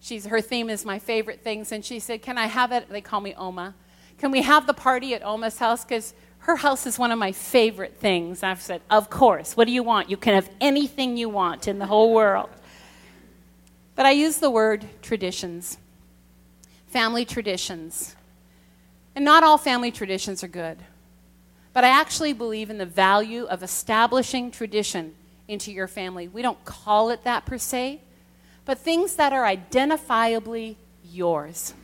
she's, 0.00 0.26
her 0.26 0.40
theme 0.40 0.68
is 0.68 0.84
my 0.84 0.98
favorite 0.98 1.42
things. 1.42 1.70
And 1.70 1.84
she 1.84 2.00
said, 2.00 2.22
Can 2.22 2.36
I 2.36 2.46
have 2.46 2.72
it? 2.72 2.88
They 2.88 3.00
call 3.00 3.20
me 3.20 3.34
Oma. 3.34 3.74
Can 4.18 4.30
we 4.30 4.42
have 4.42 4.66
the 4.66 4.74
party 4.74 5.14
at 5.14 5.24
Oma's 5.24 5.58
house? 5.58 5.84
Because 5.84 6.12
her 6.40 6.56
house 6.56 6.86
is 6.86 6.98
one 6.98 7.12
of 7.12 7.18
my 7.18 7.32
favorite 7.32 7.96
things. 7.96 8.42
I've 8.42 8.60
said, 8.60 8.82
Of 8.90 9.10
course. 9.10 9.56
What 9.56 9.66
do 9.66 9.72
you 9.72 9.82
want? 9.82 10.10
You 10.10 10.16
can 10.16 10.34
have 10.34 10.50
anything 10.60 11.16
you 11.16 11.28
want 11.28 11.68
in 11.68 11.78
the 11.78 11.86
whole 11.86 12.12
world. 12.12 12.50
But 13.94 14.06
I 14.06 14.10
use 14.10 14.38
the 14.38 14.50
word 14.50 14.86
traditions, 15.02 15.78
family 16.88 17.24
traditions. 17.24 18.14
And 19.14 19.24
not 19.24 19.42
all 19.42 19.56
family 19.56 19.90
traditions 19.90 20.44
are 20.44 20.48
good. 20.48 20.78
But 21.76 21.84
I 21.84 21.88
actually 21.88 22.32
believe 22.32 22.70
in 22.70 22.78
the 22.78 22.86
value 22.86 23.44
of 23.44 23.62
establishing 23.62 24.50
tradition 24.50 25.14
into 25.46 25.70
your 25.70 25.86
family. 25.86 26.26
We 26.26 26.40
don't 26.40 26.64
call 26.64 27.10
it 27.10 27.22
that 27.24 27.44
per 27.44 27.58
se, 27.58 28.00
but 28.64 28.78
things 28.78 29.16
that 29.16 29.34
are 29.34 29.44
identifiably 29.44 30.76
yours, 31.04 31.74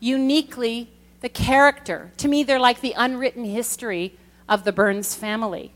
uniquely 0.00 0.90
the 1.22 1.30
character. 1.30 2.12
To 2.18 2.28
me, 2.28 2.42
they're 2.42 2.58
like 2.58 2.82
the 2.82 2.92
unwritten 2.94 3.46
history 3.46 4.18
of 4.50 4.64
the 4.64 4.72
Burns 4.72 5.14
family. 5.14 5.72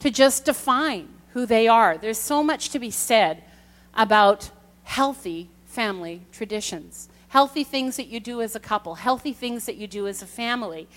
To 0.00 0.10
just 0.10 0.44
define 0.44 1.10
who 1.34 1.46
they 1.46 1.68
are. 1.68 1.96
There's 1.96 2.18
so 2.18 2.42
much 2.42 2.70
to 2.70 2.80
be 2.80 2.90
said 2.90 3.44
about 3.94 4.50
healthy 4.82 5.48
family 5.66 6.22
traditions, 6.32 7.08
healthy 7.28 7.62
things 7.62 7.94
that 7.98 8.08
you 8.08 8.18
do 8.18 8.42
as 8.42 8.56
a 8.56 8.60
couple, 8.60 8.96
healthy 8.96 9.32
things 9.32 9.64
that 9.66 9.76
you 9.76 9.86
do 9.86 10.08
as 10.08 10.22
a 10.22 10.26
family. 10.26 10.88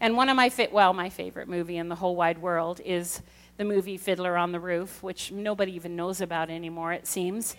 And 0.00 0.16
one 0.16 0.28
of 0.28 0.36
my 0.36 0.48
fa- 0.48 0.68
well, 0.70 0.92
my 0.92 1.10
favorite 1.10 1.48
movie 1.48 1.76
in 1.76 1.88
the 1.88 1.96
whole 1.96 2.14
wide 2.14 2.38
world 2.38 2.80
is 2.84 3.22
the 3.56 3.64
movie 3.64 3.96
Fiddler 3.96 4.36
on 4.36 4.52
the 4.52 4.60
Roof, 4.60 5.02
which 5.02 5.32
nobody 5.32 5.74
even 5.74 5.96
knows 5.96 6.20
about 6.20 6.50
anymore, 6.50 6.92
it 6.92 7.06
seems. 7.06 7.56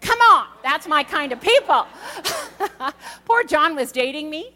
Come 0.00 0.18
on, 0.20 0.46
that's 0.62 0.86
my 0.86 1.02
kind 1.04 1.32
of 1.32 1.40
people. 1.40 1.86
Poor 3.24 3.44
John 3.44 3.76
was 3.76 3.92
dating 3.92 4.30
me, 4.30 4.54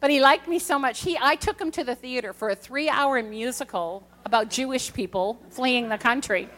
but 0.00 0.10
he 0.10 0.20
liked 0.20 0.48
me 0.48 0.58
so 0.58 0.78
much. 0.78 1.00
He, 1.00 1.18
I 1.20 1.34
took 1.34 1.60
him 1.60 1.70
to 1.72 1.84
the 1.84 1.94
theater 1.94 2.32
for 2.32 2.50
a 2.50 2.54
three 2.54 2.88
hour 2.88 3.22
musical 3.22 4.06
about 4.24 4.50
Jewish 4.50 4.92
people 4.92 5.38
fleeing 5.50 5.88
the 5.88 5.98
country 5.98 6.48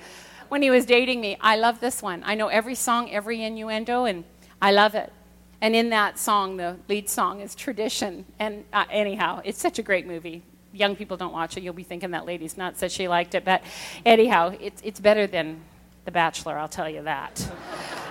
when 0.49 0.63
he 0.63 0.71
was 0.71 0.85
dating 0.87 1.21
me. 1.21 1.37
I 1.41 1.57
love 1.57 1.81
this 1.81 2.03
one. 2.03 2.23
I 2.25 2.35
know 2.35 2.49
every 2.49 2.75
song, 2.75 3.11
every 3.11 3.43
innuendo, 3.43 4.05
and 4.05 4.25
I 4.61 4.73
love 4.73 4.95
it. 4.95 5.13
And 5.61 5.75
in 5.75 5.91
that 5.91 6.19
song, 6.19 6.57
the 6.57 6.77
lead 6.89 7.09
song 7.09 7.41
is 7.41 7.55
Tradition. 7.55 8.25
And 8.39 8.65
uh, 8.73 8.85
anyhow, 8.91 9.41
it's 9.45 9.61
such 9.61 9.79
a 9.79 9.83
great 9.83 10.07
movie. 10.07 10.43
Young 10.73 10.95
people 10.95 11.17
don't 11.17 11.33
watch 11.33 11.57
it. 11.57 11.63
You'll 11.63 11.75
be 11.75 11.83
thinking 11.83 12.13
that 12.13 12.27
lady's 12.27 12.57
nuts 12.57 12.81
that 12.81 12.93
she 12.93 13.09
liked 13.09 13.35
it. 13.35 13.45
But 13.45 13.63
anyhow, 14.07 14.55
it's, 14.61 14.81
it's 14.85 15.01
better 15.01 15.27
than 15.27 15.63
The 16.05 16.13
Bachelor, 16.13 16.57
I'll 16.59 16.69
tell 16.69 16.89
you 16.89 17.03
that. 17.03 17.51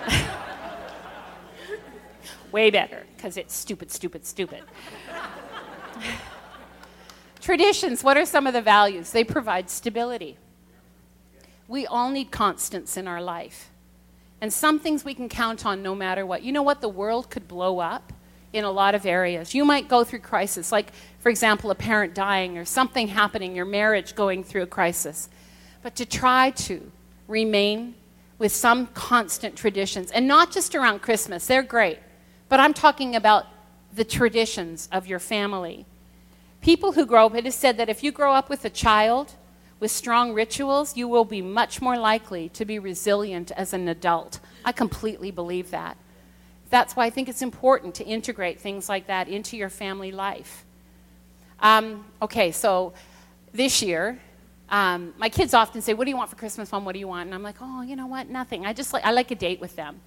Way 2.52 2.70
better, 2.70 3.04
because 3.16 3.36
it's 3.36 3.54
stupid, 3.54 3.90
stupid, 3.90 4.26
stupid. 4.26 4.62
Traditions, 7.40 8.04
what 8.04 8.16
are 8.16 8.26
some 8.26 8.46
of 8.46 8.52
the 8.52 8.62
values? 8.62 9.10
They 9.10 9.24
provide 9.24 9.70
stability. 9.70 10.36
We 11.66 11.86
all 11.86 12.10
need 12.10 12.30
constants 12.30 12.96
in 12.96 13.08
our 13.08 13.22
life. 13.22 13.70
And 14.40 14.52
some 14.52 14.78
things 14.78 15.04
we 15.04 15.14
can 15.14 15.28
count 15.28 15.66
on 15.66 15.82
no 15.82 15.94
matter 15.94 16.24
what. 16.24 16.42
You 16.42 16.52
know 16.52 16.62
what? 16.62 16.80
The 16.80 16.88
world 16.88 17.30
could 17.30 17.48
blow 17.48 17.80
up 17.80 18.12
in 18.52 18.64
a 18.64 18.70
lot 18.70 18.94
of 18.94 19.04
areas. 19.04 19.54
You 19.54 19.64
might 19.64 19.88
go 19.88 20.04
through 20.04 20.20
crisis, 20.20 20.72
like, 20.72 20.92
for 21.18 21.28
example, 21.28 21.70
a 21.70 21.74
parent 21.74 22.14
dying 22.14 22.56
or 22.56 22.64
something 22.64 23.08
happening, 23.08 23.54
your 23.54 23.64
marriage 23.64 24.14
going 24.14 24.44
through 24.44 24.62
a 24.62 24.66
crisis. 24.66 25.28
But 25.82 25.96
to 25.96 26.06
try 26.06 26.50
to 26.50 26.90
remain 27.26 27.94
with 28.38 28.52
some 28.52 28.86
constant 28.88 29.56
traditions, 29.56 30.10
and 30.12 30.26
not 30.26 30.52
just 30.52 30.74
around 30.74 31.02
Christmas, 31.02 31.46
they're 31.46 31.62
great, 31.62 31.98
but 32.48 32.60
I'm 32.60 32.72
talking 32.72 33.16
about 33.16 33.46
the 33.92 34.04
traditions 34.04 34.88
of 34.92 35.06
your 35.06 35.18
family. 35.18 35.84
People 36.60 36.92
who 36.92 37.04
grow 37.04 37.26
up, 37.26 37.34
it 37.34 37.46
is 37.46 37.54
said 37.54 37.76
that 37.76 37.88
if 37.88 38.02
you 38.02 38.12
grow 38.12 38.32
up 38.32 38.48
with 38.48 38.64
a 38.64 38.70
child 38.70 39.34
with 39.80 39.90
strong 39.90 40.32
rituals, 40.32 40.96
you 40.96 41.06
will 41.06 41.24
be 41.24 41.40
much 41.40 41.80
more 41.80 41.96
likely 41.96 42.48
to 42.50 42.64
be 42.64 42.78
resilient 42.78 43.50
as 43.52 43.72
an 43.72 43.88
adult. 43.88 44.40
I 44.64 44.72
completely 44.72 45.30
believe 45.30 45.70
that. 45.70 45.96
That's 46.70 46.96
why 46.96 47.06
I 47.06 47.10
think 47.10 47.28
it's 47.28 47.42
important 47.42 47.94
to 47.96 48.04
integrate 48.04 48.60
things 48.60 48.88
like 48.88 49.06
that 49.06 49.28
into 49.28 49.56
your 49.56 49.70
family 49.70 50.12
life. 50.12 50.64
Um, 51.60 52.04
okay, 52.20 52.52
so 52.52 52.92
this 53.52 53.82
year, 53.82 54.20
um, 54.70 55.14
my 55.16 55.28
kids 55.28 55.54
often 55.54 55.80
say, 55.80 55.94
"What 55.94 56.04
do 56.04 56.10
you 56.10 56.16
want 56.16 56.28
for 56.30 56.36
Christmas, 56.36 56.70
Mom? 56.70 56.84
What 56.84 56.92
do 56.92 56.98
you 56.98 57.08
want?" 57.08 57.26
And 57.26 57.34
I'm 57.34 57.42
like, 57.42 57.56
"Oh, 57.60 57.80
you 57.82 57.96
know 57.96 58.06
what? 58.06 58.28
Nothing. 58.28 58.66
I 58.66 58.72
just 58.72 58.92
like 58.92 59.04
I 59.04 59.12
like 59.12 59.30
a 59.30 59.34
date 59.34 59.60
with 59.60 59.74
them, 59.76 60.00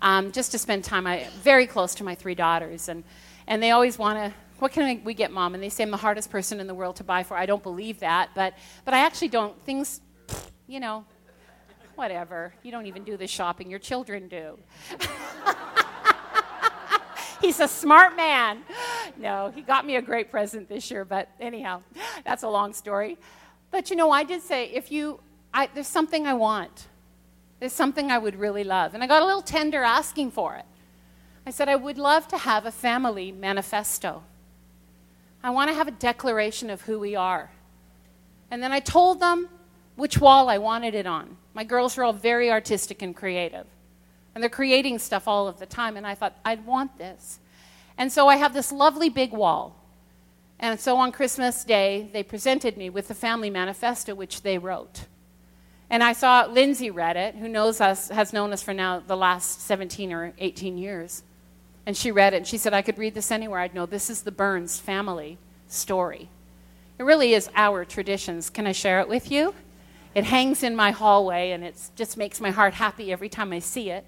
um, 0.00 0.32
just 0.32 0.50
to 0.52 0.58
spend 0.58 0.82
time. 0.84 1.06
I 1.06 1.26
very 1.42 1.66
close 1.66 1.94
to 1.96 2.04
my 2.04 2.14
three 2.14 2.34
daughters, 2.34 2.88
and 2.88 3.04
and 3.46 3.62
they 3.62 3.70
always 3.70 3.98
want 3.98 4.18
to 4.18 4.34
what 4.60 4.72
can 4.72 5.02
we 5.04 5.14
get, 5.14 5.32
mom? 5.32 5.54
And 5.54 5.62
they 5.62 5.68
say 5.68 5.82
I'm 5.82 5.90
the 5.90 5.96
hardest 5.96 6.30
person 6.30 6.60
in 6.60 6.66
the 6.66 6.74
world 6.74 6.96
to 6.96 7.04
buy 7.04 7.22
for. 7.22 7.36
I 7.36 7.46
don't 7.46 7.62
believe 7.62 8.00
that, 8.00 8.30
but, 8.34 8.54
but 8.84 8.94
I 8.94 8.98
actually 8.98 9.28
don't. 9.28 9.60
Things, 9.64 10.00
you 10.66 10.80
know, 10.80 11.04
whatever. 11.94 12.54
You 12.62 12.70
don't 12.70 12.86
even 12.86 13.04
do 13.04 13.16
the 13.16 13.26
shopping, 13.26 13.70
your 13.70 13.78
children 13.78 14.28
do. 14.28 14.58
He's 17.40 17.58
a 17.60 17.68
smart 17.68 18.16
man. 18.16 18.62
No, 19.16 19.50
he 19.54 19.62
got 19.62 19.86
me 19.86 19.96
a 19.96 20.02
great 20.02 20.30
present 20.30 20.68
this 20.68 20.90
year, 20.90 21.06
but 21.06 21.28
anyhow, 21.40 21.82
that's 22.24 22.42
a 22.42 22.48
long 22.48 22.74
story. 22.74 23.16
But 23.70 23.88
you 23.88 23.96
know, 23.96 24.10
I 24.10 24.24
did 24.24 24.42
say, 24.42 24.66
if 24.66 24.92
you, 24.92 25.20
I, 25.54 25.68
there's 25.72 25.86
something 25.86 26.26
I 26.26 26.34
want. 26.34 26.88
There's 27.60 27.72
something 27.72 28.10
I 28.10 28.18
would 28.18 28.36
really 28.36 28.64
love. 28.64 28.94
And 28.94 29.02
I 29.02 29.06
got 29.06 29.22
a 29.22 29.26
little 29.26 29.42
tender 29.42 29.82
asking 29.82 30.32
for 30.32 30.56
it. 30.56 30.64
I 31.46 31.50
said, 31.50 31.68
I 31.68 31.76
would 31.76 31.98
love 31.98 32.28
to 32.28 32.38
have 32.38 32.66
a 32.66 32.70
family 32.70 33.32
manifesto. 33.32 34.22
I 35.42 35.50
want 35.50 35.70
to 35.70 35.74
have 35.74 35.88
a 35.88 35.92
declaration 35.92 36.70
of 36.70 36.82
who 36.82 36.98
we 36.98 37.16
are. 37.16 37.50
And 38.50 38.62
then 38.62 38.72
I 38.72 38.80
told 38.80 39.20
them 39.20 39.48
which 39.96 40.18
wall 40.18 40.48
I 40.48 40.58
wanted 40.58 40.94
it 40.94 41.06
on. 41.06 41.36
My 41.54 41.64
girls 41.64 41.96
are 41.96 42.04
all 42.04 42.12
very 42.12 42.50
artistic 42.50 43.02
and 43.02 43.14
creative. 43.14 43.66
And 44.34 44.42
they're 44.42 44.50
creating 44.50 44.98
stuff 44.98 45.26
all 45.26 45.48
of 45.48 45.58
the 45.58 45.66
time. 45.66 45.96
And 45.96 46.06
I 46.06 46.14
thought, 46.14 46.38
I'd 46.44 46.66
want 46.66 46.98
this. 46.98 47.38
And 47.96 48.12
so 48.12 48.28
I 48.28 48.36
have 48.36 48.54
this 48.54 48.72
lovely 48.72 49.08
big 49.08 49.32
wall. 49.32 49.76
And 50.58 50.78
so 50.78 50.96
on 50.98 51.10
Christmas 51.10 51.64
Day, 51.64 52.10
they 52.12 52.22
presented 52.22 52.76
me 52.76 52.90
with 52.90 53.08
the 53.08 53.14
family 53.14 53.50
manifesto, 53.50 54.14
which 54.14 54.42
they 54.42 54.58
wrote. 54.58 55.06
And 55.88 56.04
I 56.04 56.12
saw 56.12 56.46
Lindsay 56.46 56.90
read 56.90 57.16
it, 57.16 57.34
who 57.34 57.48
knows 57.48 57.80
us, 57.80 58.08
has 58.10 58.32
known 58.32 58.52
us 58.52 58.62
for 58.62 58.74
now 58.74 59.00
the 59.00 59.16
last 59.16 59.62
17 59.62 60.12
or 60.12 60.32
18 60.38 60.78
years. 60.78 61.22
And 61.86 61.96
she 61.96 62.10
read 62.10 62.34
it 62.34 62.38
and 62.38 62.46
she 62.46 62.58
said, 62.58 62.74
I 62.74 62.82
could 62.82 62.98
read 62.98 63.14
this 63.14 63.30
anywhere. 63.30 63.60
I'd 63.60 63.74
know 63.74 63.86
this 63.86 64.10
is 64.10 64.22
the 64.22 64.32
Burns 64.32 64.78
family 64.78 65.38
story. 65.66 66.28
It 66.98 67.04
really 67.04 67.32
is 67.32 67.48
our 67.54 67.84
traditions. 67.84 68.50
Can 68.50 68.66
I 68.66 68.72
share 68.72 69.00
it 69.00 69.08
with 69.08 69.30
you? 69.30 69.54
It 70.14 70.24
hangs 70.24 70.62
in 70.62 70.74
my 70.76 70.90
hallway 70.90 71.52
and 71.52 71.64
it 71.64 71.76
just 71.96 72.16
makes 72.16 72.40
my 72.40 72.50
heart 72.50 72.74
happy 72.74 73.12
every 73.12 73.28
time 73.28 73.52
I 73.52 73.60
see 73.60 73.90
it. 73.90 74.04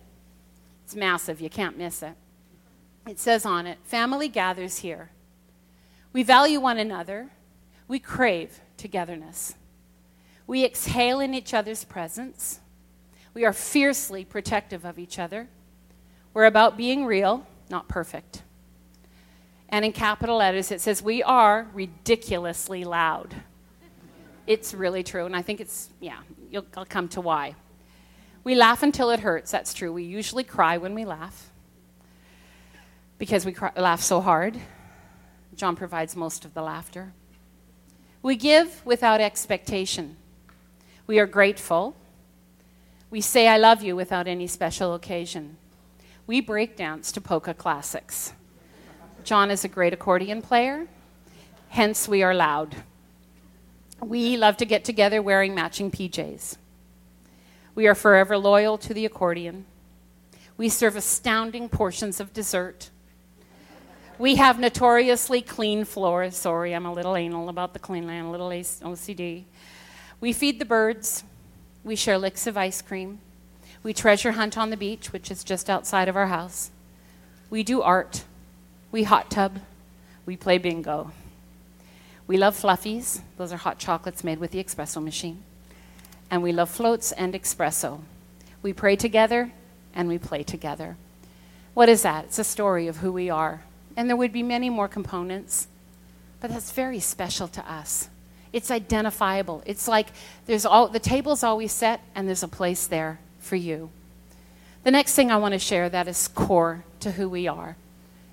It's 0.85 0.95
massive, 0.95 1.41
you 1.41 1.49
can't 1.49 1.79
miss 1.79 2.03
it. 2.03 2.15
It 3.07 3.19
says 3.19 3.47
on 3.47 3.67
it 3.67 3.79
Family 3.85 4.29
gathers 4.29 4.79
here. 4.79 5.11
We 6.13 6.23
value 6.23 6.61
one 6.61 6.79
another, 6.79 7.31
we 7.89 7.99
crave 7.99 8.61
togetherness. 8.77 9.55
We 10.47 10.65
exhale 10.65 11.21
in 11.21 11.35
each 11.35 11.55
other's 11.55 11.85
presence. 11.85 12.61
We 13.33 13.45
are 13.45 13.53
fiercely 13.53 14.25
protective 14.25 14.85
of 14.85 14.99
each 14.99 15.19
other. 15.19 15.49
We're 16.35 16.45
about 16.45 16.77
being 16.77 17.07
real 17.07 17.47
not 17.73 17.89
perfect. 17.89 18.43
And 19.69 19.85
in 19.85 19.93
capital 19.93 20.37
letters, 20.37 20.71
it 20.71 20.81
says, 20.81 21.03
We 21.03 21.25
are 21.25 21.67
ridiculously 21.73 22.85
loud. 22.85 23.35
It's 24.47 24.75
really 24.75 25.03
true. 25.03 25.25
And 25.25 25.35
I 25.35 25.43
think 25.43 25.61
it's, 25.61 25.89
yeah, 25.99 26.19
I'll 26.77 26.85
come 26.85 27.09
to 27.09 27.21
why. 27.21 27.57
We 28.45 28.55
laugh 28.55 28.83
until 28.83 29.11
it 29.11 29.21
hurts. 29.21 29.51
That's 29.51 29.73
true. 29.73 29.93
We 29.93 30.05
usually 30.05 30.45
cry 30.45 30.77
when 30.77 30.95
we 30.95 31.05
laugh 31.05 31.51
because 33.19 33.47
we 33.47 33.53
cry, 33.53 33.71
laugh 33.77 34.03
so 34.03 34.21
hard. 34.21 34.59
John 35.57 35.75
provides 35.75 36.15
most 36.15 36.45
of 36.45 36.55
the 36.55 36.63
laughter. 36.63 37.13
We 38.21 38.37
give 38.37 38.85
without 38.85 39.21
expectation. 39.21 40.17
We 41.07 41.19
are 41.19 41.27
grateful. 41.27 41.97
We 43.11 43.21
say, 43.21 43.49
I 43.49 43.59
love 43.59 43.83
you 43.83 43.97
without 43.97 44.27
any 44.27 44.47
special 44.47 44.95
occasion 44.95 45.57
we 46.27 46.41
break 46.41 46.77
dance 46.77 47.13
to 47.13 47.21
polka 47.21 47.55
classics. 47.55 48.33
John 49.25 49.51
is 49.51 49.65
a 49.65 49.69
great 49.69 49.93
accordion 49.93 50.43
player, 50.43 50.87
hence, 51.69 52.09
we 52.09 52.23
are 52.23 52.35
loud. 52.35 52.77
We 54.01 54.37
love 54.37 54.57
to 54.59 54.65
get 54.65 54.85
together 54.85 55.23
wearing 55.23 55.55
matching 55.55 55.91
PJs. 55.91 56.57
We 57.75 57.87
are 57.87 57.95
forever 57.95 58.37
loyal 58.37 58.77
to 58.79 58.93
the 58.93 59.07
accordion. 59.07 59.65
We 60.57 60.69
serve 60.69 60.97
astounding 60.97 61.69
portions 61.69 62.21
of 62.21 62.33
dessert. 62.33 62.91
We 64.19 64.37
have 64.37 64.61
notoriously 64.61 65.41
clean 65.41 65.85
floors. 65.85 66.37
Sorry, 66.37 66.75
I'm 66.75 66.87
a 66.87 66.93
little 66.93 67.17
anal 67.17 67.49
about 67.49 67.73
the 67.73 67.79
clean 67.79 68.07
land, 68.07 68.27
a 68.27 68.31
little 68.31 68.51
OCD. 68.51 69.45
We 70.21 70.33
feed 70.33 70.59
the 70.59 70.65
birds. 70.65 71.25
We 71.83 71.97
share 71.97 72.19
licks 72.19 72.47
of 72.47 72.57
ice 72.57 72.83
cream. 72.83 73.21
We 73.83 73.93
treasure 73.93 74.33
hunt 74.33 74.57
on 74.57 74.71
the 74.71 74.77
beach, 74.77 75.13
which 75.13 75.31
is 75.31 75.43
just 75.43 75.69
outside 75.69 76.09
of 76.09 76.17
our 76.17 76.29
house. 76.29 76.71
We 77.51 77.65
do 77.65 77.83
art. 77.83 78.25
We 78.93 79.03
hot 79.03 79.31
tub. 79.31 79.59
We 80.25 80.37
play 80.37 80.59
bingo. 80.59 81.11
We 82.29 82.37
love 82.37 82.57
fluffies. 82.57 83.21
Those 83.37 83.53
are 83.53 83.57
hot 83.57 83.79
chocolates 83.79 84.23
made 84.23 84.39
with 84.39 84.53
the 84.53 84.63
espresso 84.63 85.03
machine. 85.03 85.43
And 86.31 86.43
we 86.43 86.53
love 86.53 86.71
floats 86.71 87.11
and 87.13 87.35
espresso. 87.35 88.01
We 88.63 88.73
pray 88.73 88.95
together 88.95 89.53
and 89.95 90.09
we 90.09 90.17
play 90.17 90.45
together. 90.45 90.97
What 91.75 91.89
is 91.89 92.03
that? 92.03 92.27
It's 92.27 92.39
a 92.39 92.45
story 92.45 92.87
of 92.87 92.99
who 92.99 93.13
we 93.13 93.29
are. 93.29 93.63
And 93.97 94.09
there 94.09 94.17
would 94.17 94.33
be 94.33 94.43
many 94.43 94.71
more 94.71 94.89
components, 94.89 95.67
but 96.41 96.51
that's 96.51 96.71
very 96.71 97.01
special 97.01 97.49
to 97.49 97.71
us. 97.71 98.09
It's 98.53 98.71
identifiable. 98.71 99.63
It's 99.67 99.89
like 99.89 100.09
there's 100.47 100.65
all 100.65 100.89
the 100.89 101.01
table's 101.01 101.43
always 101.43 101.73
set 101.73 102.01
and 102.15 102.29
there's 102.29 102.43
a 102.43 102.49
place 102.49 102.87
there 102.87 103.19
for 103.43 103.57
you. 103.57 103.91
The 104.85 104.91
next 104.91 105.15
thing 105.15 105.31
I 105.31 105.37
want 105.37 105.53
to 105.53 105.59
share 105.59 105.89
that 105.91 106.09
is 106.09 106.29
core 106.29 106.85
to 107.01 107.13
who 107.13 107.29
we 107.29 107.47
are 107.47 107.77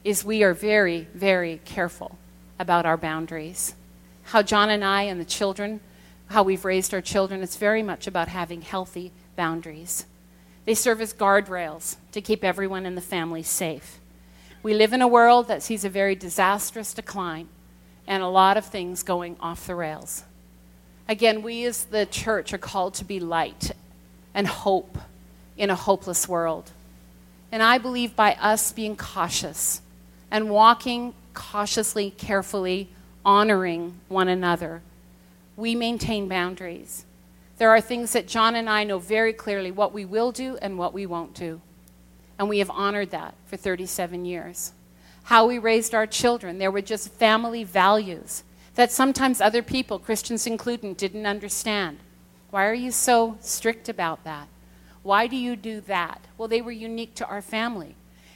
is 0.04 0.24
we 0.24 0.43
are 0.43 0.54
very, 0.54 1.08
very 1.13 1.60
careful 1.65 2.17
about 2.58 2.86
our 2.86 2.98
boundaries. 2.98 3.76
How 4.24 4.41
John 4.41 4.69
and 4.69 4.84
I 4.84 5.04
and 5.04 5.19
the 5.19 5.26
children, 5.26 5.82
how 6.28 6.43
we've 6.43 6.63
raised 6.63 6.93
our 6.93 7.02
children, 7.02 7.43
it's 7.43 7.58
very 7.58 7.84
much 7.84 8.08
about 8.08 8.30
having 8.30 8.62
healthy 8.62 9.12
boundaries. 9.36 10.06
They 10.65 10.74
serve 10.74 11.02
as 11.02 11.13
guardrails 11.13 11.98
to 12.12 12.22
keep 12.22 12.43
everyone 12.43 12.86
in 12.86 12.95
the 12.95 13.02
family 13.02 13.43
safe. 13.43 14.00
We 14.62 14.74
live 14.74 14.93
in 14.93 15.02
a 15.02 15.08
world 15.08 15.48
that 15.48 15.63
sees 15.63 15.84
a 15.84 15.89
very 15.89 16.15
disastrous 16.15 16.93
decline 16.93 17.50
and 18.08 18.24
a 18.24 18.28
lot 18.28 18.58
of 18.58 18.65
things 18.65 19.04
going 19.04 19.36
off 19.39 19.67
the 19.67 19.76
rails. 19.76 20.24
Again, 21.08 21.41
we 21.41 21.65
as 21.65 21.86
the 21.86 22.06
church 22.06 22.54
are 22.54 22.60
called 22.60 22.93
to 22.95 23.06
be 23.06 23.19
light 23.19 23.72
and 24.33 24.47
hope 24.47 24.97
in 25.57 25.69
a 25.69 25.75
hopeless 25.75 26.27
world. 26.27 26.71
And 27.51 27.63
I 27.63 27.77
believe 27.77 28.15
by 28.15 28.35
us 28.35 28.71
being 28.71 28.95
cautious 28.95 29.81
and 30.31 30.49
walking 30.49 31.13
cautiously, 31.33 32.11
carefully, 32.11 32.89
honoring 33.25 33.99
one 34.07 34.27
another, 34.27 34.81
we 35.55 35.75
maintain 35.75 36.27
boundaries. 36.27 37.05
There 37.57 37.69
are 37.69 37.81
things 37.81 38.13
that 38.13 38.27
John 38.27 38.55
and 38.55 38.69
I 38.69 38.83
know 38.83 38.99
very 38.99 39.33
clearly 39.33 39.71
what 39.71 39.93
we 39.93 40.05
will 40.05 40.31
do 40.31 40.57
and 40.61 40.77
what 40.77 40.93
we 40.93 41.05
won't 41.05 41.33
do. 41.33 41.61
And 42.37 42.47
we 42.47 42.59
have 42.59 42.69
honored 42.69 43.11
that 43.11 43.35
for 43.45 43.57
37 43.57 44.23
years. 44.23 44.71
How 45.23 45.45
we 45.45 45.59
raised 45.59 45.93
our 45.93 46.07
children, 46.07 46.57
there 46.57 46.71
were 46.71 46.81
just 46.81 47.11
family 47.11 47.63
values 47.63 48.43
that 48.75 48.91
sometimes 48.91 49.41
other 49.41 49.61
people, 49.61 49.99
Christians 49.99 50.47
included, 50.47 50.95
didn't 50.95 51.25
understand. 51.25 51.97
Why 52.51 52.65
are 52.65 52.73
you 52.73 52.91
so 52.91 53.38
strict 53.41 53.89
about 53.89 54.23
that? 54.23 54.47
Why 55.03 55.27
do 55.27 55.35
you 55.35 55.55
do 55.55 55.81
that? 55.81 56.21
Well, 56.38 56.47
they 56.47 56.62
were 56.62 56.71
unique 56.71 57.15
to 57.15 57.27
our 57.27 57.41
family. 57.41 57.95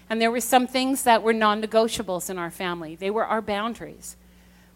And 0.10 0.22
there 0.22 0.32
were 0.32 0.42
some 0.42 0.68
things 0.68 1.04
that 1.04 1.24
were 1.24 1.34
non 1.34 1.62
negotiables 1.62 2.30
in 2.30 2.38
our 2.38 2.52
family, 2.52 2.96
they 2.96 3.10
were 3.10 3.26
our 3.26 3.42
boundaries. 3.42 4.16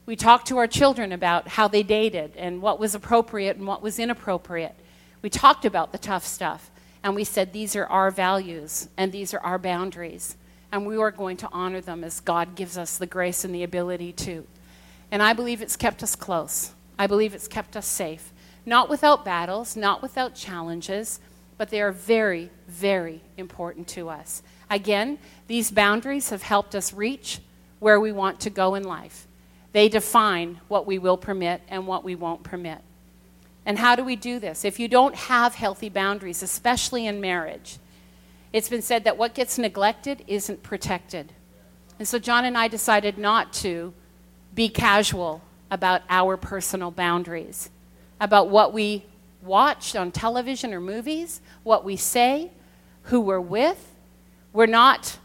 We 0.06 0.16
talked 0.16 0.48
to 0.48 0.58
our 0.58 0.68
children 0.68 1.12
about 1.12 1.50
how 1.50 1.68
they 1.68 1.84
dated 1.84 2.32
and 2.38 2.62
what 2.62 2.80
was 2.80 2.96
appropriate 2.96 3.58
and 3.58 3.68
what 3.68 3.82
was 3.82 4.00
inappropriate. 4.00 4.74
We 5.22 5.30
talked 5.30 5.66
about 5.66 5.92
the 5.92 5.98
tough 5.98 6.26
stuff. 6.26 6.72
And 7.04 7.14
we 7.14 7.26
said, 7.26 7.52
these 7.52 7.76
are 7.76 7.86
our 7.86 8.10
values 8.10 8.88
and 8.98 9.12
these 9.12 9.34
are 9.34 9.40
our 9.42 9.60
boundaries. 9.60 10.38
And 10.72 10.88
we 10.88 10.98
are 10.98 11.12
going 11.12 11.38
to 11.38 11.50
honor 11.52 11.82
them 11.82 12.04
as 12.04 12.22
God 12.22 12.56
gives 12.56 12.78
us 12.78 12.98
the 12.98 13.06
grace 13.06 13.44
and 13.44 13.54
the 13.54 13.64
ability 13.64 14.14
to. 14.14 14.48
And 15.12 15.22
I 15.22 15.34
believe 15.34 15.62
it's 15.62 15.76
kept 15.76 16.02
us 16.04 16.16
close. 16.16 16.72
I 16.98 17.08
believe 17.08 17.34
it's 17.34 17.48
kept 17.48 17.76
us 17.76 17.86
safe. 17.86 18.32
Not 18.68 18.90
without 18.90 19.24
battles, 19.24 19.78
not 19.78 20.02
without 20.02 20.36
challenges, 20.36 21.22
but 21.58 21.70
they 21.70 21.82
are 21.82 21.94
very, 21.94 22.50
very 22.68 23.22
important 23.38 23.88
to 23.88 24.10
us. 24.10 24.44
Again, 24.70 25.20
these 25.48 25.72
boundaries 25.72 26.32
have 26.32 26.42
helped 26.42 26.76
us 26.76 26.92
reach 26.92 27.40
where 27.80 27.98
we 27.98 28.12
want 28.12 28.42
to 28.42 28.50
go 28.50 28.76
in 28.76 28.84
life. 28.84 29.26
They 29.72 29.88
define 29.88 30.60
what 30.68 30.86
we 30.86 31.00
will 31.00 31.16
permit 31.16 31.62
and 31.70 31.88
what 31.88 32.04
we 32.04 32.14
won't 32.14 32.44
permit. 32.44 32.80
And 33.66 33.80
how 33.80 33.96
do 33.96 34.04
we 34.04 34.18
do 34.18 34.38
this? 34.38 34.66
If 34.66 34.82
you 34.82 34.90
don't 34.90 35.16
have 35.16 35.56
healthy 35.56 35.88
boundaries, 35.88 36.44
especially 36.44 37.08
in 37.08 37.22
marriage, 37.22 37.78
it's 38.52 38.68
been 38.68 38.82
said 38.82 39.06
that 39.06 39.18
what 39.18 39.34
gets 39.34 39.58
neglected 39.58 40.26
isn't 40.28 40.62
protected. 40.62 41.32
And 42.00 42.08
so 42.08 42.20
John 42.20 42.44
and 42.44 42.58
I 42.58 42.68
decided 42.68 43.18
not 43.18 43.54
to 43.54 43.94
be 44.54 44.68
casual 44.68 45.42
about 45.72 46.02
our 46.10 46.36
personal 46.36 46.92
boundaries, 46.92 47.70
about 48.20 48.50
what 48.50 48.74
we 48.74 49.06
watch 49.42 49.96
on 49.96 50.12
television 50.12 50.74
or 50.74 50.82
movies, 50.82 51.42
what 51.64 51.84
we 51.84 51.96
say, 51.96 52.52
who 53.04 53.22
we're 53.22 53.40
with. 53.40 53.96
We're 54.54 54.66
not, 54.66 55.18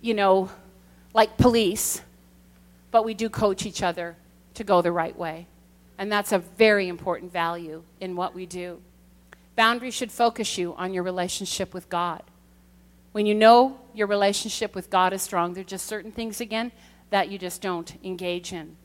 you 0.00 0.14
know, 0.14 0.50
like 1.12 1.36
police, 1.36 2.02
but 2.90 3.04
we 3.04 3.14
do 3.14 3.28
coach 3.28 3.66
each 3.66 3.82
other 3.82 4.16
to 4.54 4.64
go 4.64 4.82
the 4.82 4.92
right 4.92 5.16
way. 5.16 5.46
And 5.98 6.10
that's 6.10 6.32
a 6.32 6.38
very 6.38 6.88
important 6.88 7.32
value 7.32 7.82
in 8.00 8.16
what 8.16 8.34
we 8.34 8.46
do. 8.46 8.80
Boundaries 9.56 9.94
should 9.94 10.10
focus 10.10 10.56
you 10.56 10.74
on 10.74 10.94
your 10.94 11.02
relationship 11.02 11.74
with 11.74 11.88
God. 11.88 12.22
When 13.12 13.26
you 13.26 13.34
know 13.34 13.78
your 13.92 14.06
relationship 14.06 14.74
with 14.74 14.88
God 14.88 15.12
is 15.12 15.20
strong, 15.20 15.52
there 15.52 15.62
are 15.62 15.64
just 15.64 15.86
certain 15.86 16.12
things, 16.12 16.40
again, 16.40 16.72
that 17.10 17.28
you 17.28 17.38
just 17.38 17.60
don't 17.60 17.92
engage 18.04 18.52
in. 18.52 18.76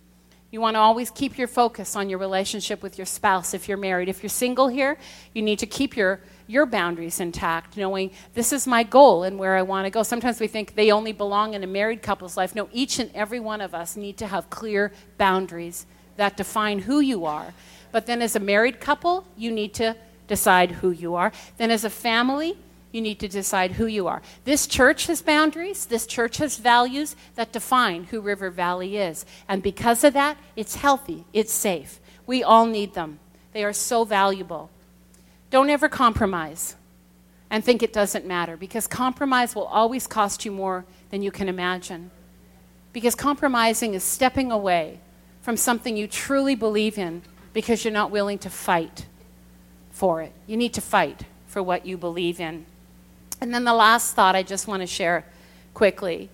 You 0.55 0.61
want 0.61 0.75
to 0.75 0.79
always 0.79 1.11
keep 1.11 1.37
your 1.37 1.49
focus 1.49 1.97
on 1.97 2.07
your 2.07 2.17
relationship 2.17 2.81
with 2.81 2.97
your 2.97 3.05
spouse 3.05 3.53
if 3.53 3.67
you're 3.67 3.77
married. 3.77 4.07
If 4.07 4.23
you're 4.23 4.29
single 4.29 4.69
here, 4.69 4.97
you 5.33 5.41
need 5.41 5.59
to 5.59 5.65
keep 5.65 5.97
your, 5.97 6.21
your 6.47 6.65
boundaries 6.65 7.19
intact, 7.19 7.75
knowing 7.75 8.11
this 8.35 8.53
is 8.53 8.65
my 8.65 8.83
goal 8.83 9.23
and 9.23 9.37
where 9.37 9.57
I 9.57 9.63
want 9.63 9.85
to 9.85 9.89
go. 9.89 10.01
Sometimes 10.01 10.39
we 10.39 10.47
think 10.47 10.75
they 10.75 10.93
only 10.93 11.11
belong 11.11 11.55
in 11.55 11.63
a 11.65 11.67
married 11.67 12.01
couple's 12.01 12.37
life. 12.37 12.55
No, 12.55 12.69
each 12.71 12.99
and 12.99 13.11
every 13.13 13.41
one 13.41 13.59
of 13.59 13.75
us 13.75 13.97
need 13.97 14.15
to 14.15 14.27
have 14.27 14.49
clear 14.49 14.93
boundaries 15.17 15.85
that 16.15 16.37
define 16.37 16.79
who 16.79 17.01
you 17.01 17.25
are. 17.25 17.53
But 17.91 18.05
then, 18.05 18.21
as 18.21 18.37
a 18.37 18.39
married 18.39 18.79
couple, 18.79 19.27
you 19.35 19.51
need 19.51 19.73
to 19.73 19.97
decide 20.29 20.71
who 20.71 20.89
you 20.89 21.15
are. 21.15 21.33
Then, 21.57 21.69
as 21.69 21.83
a 21.83 21.89
family, 21.89 22.57
you 22.95 23.01
need 23.01 23.19
to 23.19 23.27
decide 23.27 23.73
who 23.73 23.85
you 23.85 24.07
are. 24.07 24.21
This 24.45 24.65
church 24.65 25.07
has 25.07 25.21
boundaries, 25.21 25.85
this 25.85 26.07
church 26.07 26.37
has 26.37 26.57
values 26.57 27.15
that 27.35 27.51
define 27.51 28.05
who 28.05 28.21
River 28.21 28.49
Valley 28.49 28.97
is. 28.97 29.25
And 29.49 29.61
because 29.61 30.03
of 30.05 30.13
that, 30.13 30.37
it's 30.55 30.75
healthy, 30.75 31.25
it's 31.33 31.51
safe. 31.51 31.99
We 32.25 32.41
all 32.41 32.65
need 32.65 32.93
them, 32.93 33.19
they 33.51 33.63
are 33.63 33.73
so 33.73 34.05
valuable. 34.05 34.69
Don't 35.51 35.69
ever 35.69 35.89
compromise 35.89 36.75
and 37.49 37.63
think 37.63 37.83
it 37.83 37.93
doesn't 37.93 38.25
matter 38.25 38.57
because 38.57 38.87
compromise 38.87 39.55
will 39.55 39.65
always 39.65 40.07
cost 40.07 40.45
you 40.45 40.51
more 40.51 40.85
than 41.11 41.21
you 41.21 41.31
can 41.31 41.47
imagine. 41.47 42.11
Because 42.93 43.13
compromising 43.13 43.93
is 43.93 44.03
stepping 44.03 44.51
away 44.51 44.99
from 45.41 45.57
something 45.57 45.95
you 45.95 46.07
truly 46.07 46.55
believe 46.55 46.97
in 46.97 47.21
because 47.53 47.83
you're 47.83 47.93
not 47.93 48.09
willing 48.09 48.39
to 48.39 48.49
fight 48.49 49.05
for 49.91 50.21
it. 50.21 50.31
You 50.47 50.57
need 50.57 50.73
to 50.73 50.81
fight 50.81 51.23
for 51.45 51.61
what 51.61 51.85
you 51.85 51.97
believe 51.97 52.39
in. 52.39 52.65
And 53.41 53.53
then 53.53 53.63
the 53.63 53.73
last 53.73 54.15
thought 54.15 54.35
I 54.35 54.43
just 54.43 54.67
want 54.67 54.81
to 54.81 54.87
share 54.87 55.25
quickly 55.73 56.29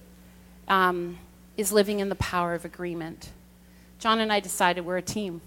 um, 0.67 1.17
is 1.57 1.71
living 1.71 1.99
in 1.99 2.09
the 2.09 2.15
power 2.15 2.53
of 2.53 2.65
agreement. 2.65 3.31
John 3.99 4.19
and 4.19 4.31
I 4.31 4.39
decided 4.39 4.85
we're 4.85 4.97
a 4.97 5.01
team. 5.01 5.41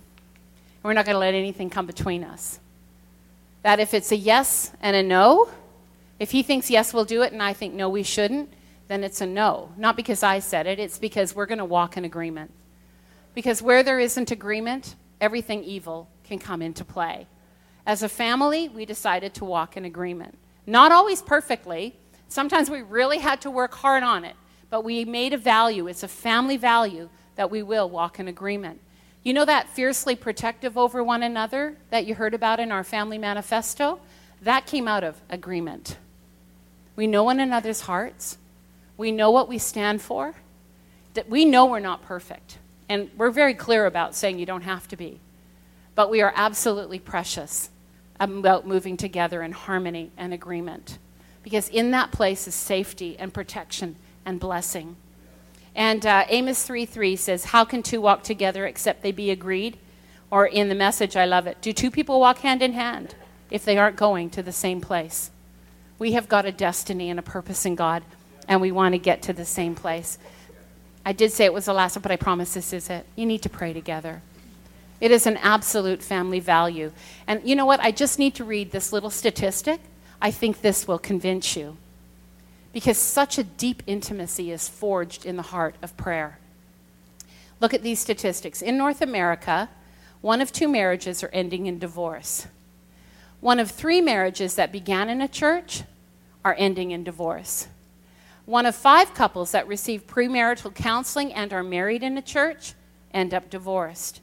We're 0.83 0.93
not 0.93 1.07
going 1.07 1.15
to 1.15 1.21
let 1.21 1.35
anything 1.35 1.71
come 1.71 1.87
between 1.87 2.25
us. 2.25 2.61
That 3.63 3.81
if 3.81 3.95
it's 3.95 4.13
a 4.13 4.17
yes 4.17 4.73
and 4.83 4.95
a 4.95 5.03
no, 5.03 5.49
if 6.19 6.31
he 6.31 6.43
thinks 6.43 6.71
yes, 6.71 6.93
we'll 6.93 7.07
do 7.07 7.23
it, 7.23 7.33
and 7.33 7.43
I 7.43 7.55
think 7.55 7.75
no, 7.75 7.89
we 7.89 8.03
shouldn't, 8.03 8.53
then 8.89 9.03
it's 9.03 9.21
a 9.21 9.27
no. 9.27 9.71
Not 9.77 9.97
because 9.97 10.23
I 10.23 10.39
said 10.41 10.67
it, 10.67 10.79
it's 10.79 10.99
because 10.99 11.35
we're 11.35 11.47
going 11.47 11.59
to 11.59 11.65
walk 11.65 11.97
in 11.97 12.05
agreement. 12.05 12.53
Because 13.35 13.63
where 13.63 13.83
there 13.83 13.99
isn't 13.99 14.31
agreement, 14.31 14.95
everything 15.21 15.65
evil 15.65 16.09
can 16.25 16.39
come 16.39 16.61
into 16.63 16.85
play. 16.85 17.27
As 17.87 18.03
a 18.03 18.09
family, 18.09 18.69
we 18.69 18.85
decided 18.85 19.35
to 19.35 19.45
walk 19.45 19.77
in 19.77 19.85
agreement. 19.85 20.39
Not 20.67 20.93
always 20.93 21.23
perfectly. 21.23 21.97
Sometimes 22.29 22.71
we 22.71 22.83
really 22.83 23.19
had 23.19 23.41
to 23.43 23.51
work 23.51 23.75
hard 23.75 24.03
on 24.03 24.25
it. 24.25 24.37
But 24.71 24.83
we 24.83 25.05
made 25.05 25.33
a 25.33 25.39
value, 25.39 25.87
it's 25.87 26.03
a 26.03 26.09
family 26.09 26.57
value, 26.57 27.09
that 27.37 27.51
we 27.51 27.63
will 27.63 27.89
walk 27.89 28.19
in 28.19 28.27
agreement. 28.27 28.81
You 29.23 29.33
know 29.33 29.45
that 29.45 29.69
fiercely 29.69 30.17
protective 30.17 30.77
over 30.77 31.03
one 31.03 31.23
another 31.23 31.77
that 31.91 32.07
you 32.07 32.15
heard 32.15 32.35
about 32.35 32.61
in 32.61 32.73
our 32.73 32.85
family 32.85 33.17
manifesto? 33.17 34.01
That 34.43 34.67
came 34.67 34.89
out 34.89 35.05
of 35.05 35.21
agreement. 35.31 35.97
We 36.97 37.07
know 37.07 37.25
one 37.25 37.41
another's 37.41 37.83
hearts. 37.83 38.37
We 38.97 39.13
know 39.13 39.31
what 39.31 39.49
we 39.49 39.59
stand 39.59 40.03
for. 40.03 40.35
That 41.15 41.29
we 41.29 41.45
know 41.45 41.67
we're 41.67 41.79
not 41.79 42.03
perfect. 42.03 42.59
And 42.89 43.11
we're 43.17 43.31
very 43.31 43.55
clear 43.55 43.87
about 43.87 44.15
saying 44.15 44.39
you 44.39 44.47
don't 44.47 44.63
have 44.63 44.89
to 44.89 44.97
be. 44.97 45.21
But 45.95 46.11
we 46.11 46.21
are 46.21 46.33
absolutely 46.35 46.99
precious 46.99 47.71
about 48.31 48.67
moving 48.67 48.97
together 48.97 49.43
in 49.43 49.53
harmony 49.53 50.11
and 50.17 50.33
agreement. 50.33 50.99
Because 51.43 51.69
in 51.69 51.91
that 51.91 52.13
place 52.13 52.49
is 52.49 52.55
safety 52.55 53.17
and 53.19 53.33
protection 53.33 53.97
and 54.25 54.41
blessing. 54.41 54.97
And 55.75 56.07
uh, 56.07 56.25
Amos 56.29 56.63
3 56.63 56.87
3 56.87 57.17
says, 57.17 57.47
How 57.47 57.65
can 57.65 57.83
two 57.83 58.01
walk 58.01 58.23
together 58.23 58.67
except 58.67 59.03
they 59.03 59.13
be 59.13 59.31
agreed? 59.31 59.79
Or 60.31 60.47
in 60.47 60.69
the 60.69 60.75
message, 60.75 61.17
I 61.17 61.27
love 61.27 61.47
it, 61.47 61.61
do 61.61 61.73
two 61.73 61.91
people 61.91 62.19
walk 62.21 62.39
hand 62.39 62.63
in 62.63 62.73
hand 62.73 63.15
if 63.51 63.65
they 63.65 63.77
aren't 63.77 63.97
going 63.97 64.31
to 64.31 64.43
the 64.43 64.53
same 64.53 64.81
place? 64.81 65.31
We 65.99 66.13
have 66.13 66.29
got 66.29 66.47
a 66.47 66.53
destiny 66.53 67.11
and 67.11 67.19
a 67.19 67.23
purpose 67.23 67.65
in 67.65 67.77
God, 67.77 68.03
and 68.49 68.61
we 68.61 68.73
want 68.73 68.95
to 68.95 68.99
get 68.99 69.23
to 69.23 69.33
the 69.33 69.45
same 69.45 69.75
place. 69.75 70.19
I 71.07 71.13
did 71.13 71.33
say 71.33 71.45
it 71.45 71.53
was 71.53 71.67
the 71.67 71.75
last 71.75 71.97
one, 71.97 72.03
but 72.03 72.11
I 72.11 72.17
promise 72.17 72.55
this 72.55 72.73
is 72.73 72.91
it. 72.91 73.07
You 73.15 73.27
need 73.27 73.43
to 73.43 73.49
pray 73.49 73.73
together. 73.73 74.23
It 75.01 75.11
is 75.11 75.27
an 75.27 75.37
absolute 75.39 76.03
family 76.03 76.41
value. 76.41 76.93
And 77.27 77.43
you 77.45 77.57
know 77.57 77.67
what? 77.67 77.81
I 77.81 77.91
just 77.91 78.19
need 78.19 78.35
to 78.37 78.45
read 78.45 78.71
this 78.71 78.93
little 78.93 79.11
statistic. 79.11 79.81
I 80.21 80.31
think 80.31 80.61
this 80.61 80.89
will 80.89 80.99
convince 80.99 81.57
you. 81.57 81.77
Because 82.73 82.99
such 82.99 83.39
a 83.39 83.45
deep 83.45 83.83
intimacy 83.87 84.51
is 84.51 84.69
forged 84.69 85.27
in 85.27 85.37
the 85.37 85.43
heart 85.43 85.77
of 85.83 85.97
prayer. 85.97 86.39
Look 87.61 87.75
at 87.75 87.83
these 87.83 88.01
statistics. 88.01 88.63
In 88.63 88.77
North 88.77 89.01
America, 89.01 89.69
one 90.21 90.41
of 90.41 90.53
two 90.53 90.69
marriages 90.69 91.23
are 91.23 91.31
ending 91.33 91.67
in 91.67 91.79
divorce. 91.79 92.47
One 93.41 93.61
of 93.61 93.71
three 93.71 94.01
marriages 94.01 94.55
that 94.55 94.73
began 94.73 95.11
in 95.11 95.21
a 95.21 95.29
church 95.29 95.83
are 96.45 96.57
ending 96.59 96.93
in 96.93 97.05
divorce. 97.05 97.69
One 98.47 98.67
of 98.67 98.75
five 98.75 99.15
couples 99.15 99.53
that 99.53 99.69
receive 99.69 100.07
premarital 100.07 100.75
counseling 100.75 101.33
and 101.33 101.53
are 101.53 101.63
married 101.63 102.03
in 102.03 102.19
a 102.19 102.23
church 102.23 102.75
end 103.13 103.33
up 103.33 103.51
divorced. 103.51 104.21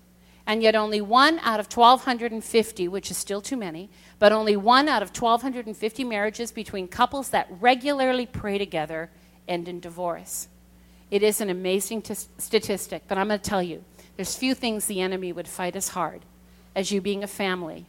And 0.48 0.64
yet, 0.64 0.76
only 0.76 1.02
one 1.02 1.40
out 1.40 1.60
of 1.60 1.68
1,250, 1.68 2.88
which 2.88 3.12
is 3.12 3.18
still 3.18 3.42
too 3.42 3.58
many, 3.58 3.90
but 4.20 4.32
only 4.32 4.56
one 4.56 4.90
out 4.90 5.04
of 5.04 5.10
1,250 5.10 6.04
marriages 6.04 6.52
between 6.52 6.88
couples 6.88 7.30
that 7.30 7.48
regularly 7.60 8.26
pray 8.26 8.58
together 8.58 9.10
end 9.48 9.68
in 9.68 9.80
divorce. 9.80 10.48
It 11.12 11.24
is 11.24 11.42
an 11.42 11.50
amazing 11.50 12.02
t- 12.02 12.16
statistic, 12.38 13.04
but 13.08 13.18
I'm 13.18 13.28
going 13.28 13.40
to 13.40 13.50
tell 13.50 13.62
you 13.62 13.84
there's 14.16 14.36
few 14.36 14.56
things 14.56 14.86
the 14.86 15.02
enemy 15.02 15.32
would 15.32 15.48
fight 15.48 15.76
as 15.76 15.90
hard 15.90 16.22
as 16.76 16.92
you 16.92 17.02
being 17.02 17.24
a 17.24 17.28
family, 17.28 17.86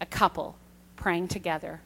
a 0.00 0.06
couple, 0.06 0.56
praying 0.96 1.28
together 1.28 1.80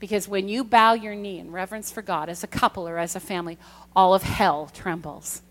because 0.00 0.28
when 0.28 0.48
you 0.48 0.64
bow 0.64 0.92
your 0.92 1.14
knee 1.14 1.38
in 1.38 1.50
reverence 1.50 1.90
for 1.90 2.02
God 2.02 2.28
as 2.28 2.44
a 2.44 2.46
couple 2.48 2.88
or 2.88 2.98
as 2.98 3.16
a 3.16 3.20
family, 3.20 3.58
all 3.96 4.14
of 4.14 4.22
hell 4.22 4.70
trembles. 4.72 5.42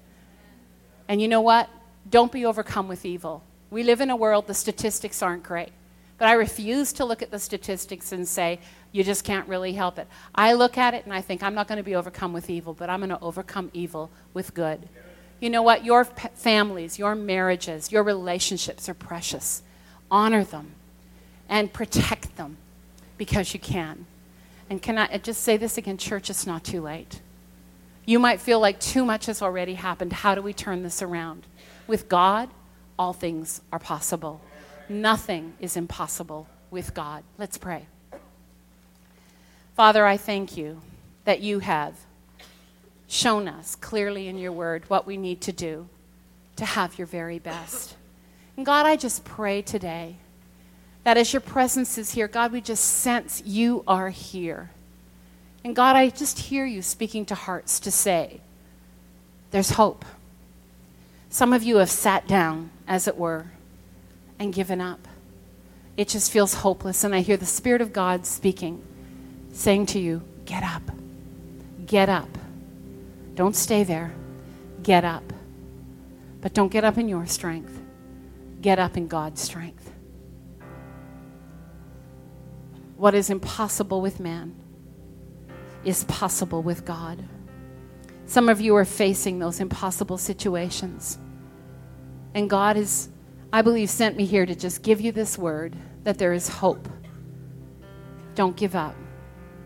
And 1.08 1.22
you 1.22 1.28
know 1.28 1.42
what? 1.42 1.70
Don't 2.10 2.32
be 2.32 2.46
overcome 2.46 2.88
with 2.88 3.06
evil. 3.06 3.44
We 3.70 3.84
live 3.84 4.02
in 4.02 4.10
a 4.10 4.16
world, 4.16 4.48
the 4.48 4.54
statistics 4.54 5.22
aren't 5.22 5.44
great. 5.44 5.72
But 6.18 6.28
I 6.28 6.34
refuse 6.34 6.94
to 6.94 7.06
look 7.06 7.22
at 7.22 7.32
the 7.32 7.40
statistics 7.40 8.12
and 8.12 8.28
say, 8.28 8.60
you 8.92 9.04
just 9.04 9.24
can't 9.24 9.48
really 9.48 9.74
help 9.74 10.00
it. 10.00 10.08
I 10.34 10.54
look 10.54 10.78
at 10.78 10.94
it 10.94 11.06
and 11.06 11.14
I 11.14 11.22
think, 11.22 11.44
I'm 11.44 11.54
not 11.54 11.68
going 11.68 11.78
to 11.78 11.84
be 11.84 11.96
overcome 11.96 12.34
with 12.34 12.50
evil, 12.50 12.74
but 12.74 12.90
I'm 12.90 13.00
going 13.00 13.10
to 13.10 13.20
overcome 13.20 13.70
evil 13.74 14.10
with 14.34 14.54
good. 14.54 14.90
You 15.40 15.52
know 15.52 15.62
what? 15.62 15.86
Your 15.86 16.06
families, 16.06 16.98
your 16.98 17.14
marriages, 17.14 17.92
your 17.92 18.02
relationships 18.02 18.90
are 18.90 18.96
precious. 18.96 19.62
Honor 20.10 20.44
them 20.44 20.72
and 21.48 21.72
protect 21.72 22.36
them 22.38 22.58
because 23.18 23.54
you 23.54 23.60
can. 23.60 24.06
And 24.70 24.82
can 24.82 24.98
I 24.98 25.06
uh, 25.06 25.18
just 25.20 25.44
say 25.44 25.58
this 25.58 25.78
again, 25.78 25.98
church, 25.98 26.30
it's 26.30 26.48
not 26.48 26.64
too 26.64 26.82
late. 26.82 27.22
You 28.06 28.20
might 28.20 28.42
feel 28.42 28.60
like 28.60 28.80
too 28.80 29.06
much 29.06 29.28
has 29.28 29.42
already 29.42 29.76
happened. 29.76 30.14
How 30.14 30.34
do 30.34 30.42
we 30.42 30.54
turn 30.54 30.84
this 30.84 31.02
around? 31.02 31.44
With 31.86 32.10
God, 32.10 32.50
all 32.98 33.14
things 33.14 33.62
are 33.72 33.80
possible. 33.80 34.42
Nothing 34.90 35.54
is 35.60 35.78
impossible 35.78 36.48
with 36.72 36.94
God. 36.94 37.24
Let's 37.38 37.58
pray. 37.58 37.88
Father, 39.76 40.06
I 40.06 40.18
thank 40.18 40.58
you 40.58 40.82
that 41.26 41.42
you 41.42 41.60
have 41.60 41.94
shown 43.08 43.48
us 43.48 43.76
clearly 43.76 44.28
in 44.28 44.38
your 44.38 44.52
word 44.52 44.84
what 44.88 45.06
we 45.06 45.18
need 45.18 45.42
to 45.42 45.52
do 45.52 45.88
to 46.56 46.66
have 46.66 46.98
your 46.98 47.08
very 47.08 47.40
best. 47.40 47.96
And 48.56 48.66
God, 48.66 48.86
I 48.86 48.96
just 48.96 49.24
pray 49.24 49.62
today 49.62 50.16
that 51.04 51.18
as 51.18 51.32
your 51.32 51.42
presence 51.42 51.98
is 51.98 52.12
here, 52.12 52.28
God, 52.28 52.52
we 52.52 52.60
just 52.60 52.84
sense 52.84 53.42
you 53.46 53.84
are 53.88 54.10
here. 54.10 54.72
And 55.64 55.76
God, 55.76 55.96
I 55.96 56.10
just 56.10 56.40
hear 56.40 56.66
you 56.66 56.82
speaking 56.82 57.26
to 57.28 57.36
hearts 57.36 57.80
to 57.82 57.92
say, 57.92 58.42
there's 59.52 59.72
hope. 59.72 60.04
Some 61.30 61.54
of 61.54 61.64
you 61.64 61.78
have 61.78 61.90
sat 61.90 62.28
down, 62.28 62.72
as 62.88 63.08
it 63.08 63.18
were, 63.18 63.52
and 64.40 64.54
given 64.54 64.82
up. 64.82 65.08
It 65.98 66.08
just 66.08 66.32
feels 66.32 66.54
hopeless. 66.56 67.04
And 67.04 67.14
I 67.14 67.22
hear 67.22 67.38
the 67.38 67.46
Spirit 67.46 67.82
of 67.82 67.92
God 67.92 68.26
speaking, 68.26 68.84
saying 69.52 69.88
to 69.88 70.00
you, 70.00 70.22
Get 70.46 70.64
up. 70.64 70.84
Get 71.86 72.08
up. 72.08 72.30
Don't 73.36 73.56
stay 73.56 73.84
there. 73.84 74.14
Get 74.84 75.04
up. 75.04 75.34
But 76.42 76.54
don't 76.54 76.72
get 76.72 76.84
up 76.84 76.98
in 76.98 77.10
your 77.10 77.26
strength, 77.26 77.78
get 78.62 78.80
up 78.80 78.96
in 78.96 79.08
God's 79.08 79.42
strength. 79.42 79.92
What 82.96 83.14
is 83.14 83.30
impossible 83.30 84.02
with 84.02 84.20
man 84.20 84.56
is 85.84 86.04
possible 86.06 86.64
with 86.64 86.86
God. 86.86 87.24
Some 88.26 88.50
of 88.50 88.60
you 88.60 88.76
are 88.76 88.86
facing 88.86 89.40
those 89.40 89.60
impossible 89.60 90.18
situations. 90.18 91.18
And 92.38 92.48
God 92.48 92.76
has, 92.76 93.10
I 93.52 93.64
believe, 93.64 93.90
sent 93.90 94.16
me 94.16 94.24
here 94.24 94.46
to 94.46 94.54
just 94.54 94.84
give 94.84 95.02
you 95.02 95.12
this 95.12 95.40
word 95.40 95.76
that 96.04 96.20
there 96.20 96.34
is 96.34 96.48
hope. 96.48 96.88
Don't 98.36 98.56
give 98.56 98.76
up. 98.76 98.96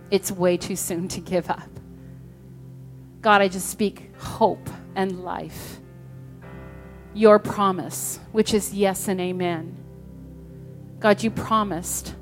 It's 0.10 0.32
way 0.32 0.56
too 0.56 0.78
soon 0.78 1.10
to 1.10 1.20
give 1.20 1.50
up. 1.50 1.70
God, 3.20 3.42
I 3.42 3.50
just 3.50 3.70
speak 3.70 4.16
hope 4.16 4.70
and 4.96 5.22
life. 5.22 5.82
Your 7.14 7.40
promise, 7.40 8.22
which 8.32 8.54
is 8.54 8.74
yes 8.74 9.10
and 9.10 9.20
amen. 9.20 9.76
God, 11.02 11.24
you 11.24 11.30
promised 11.30 12.16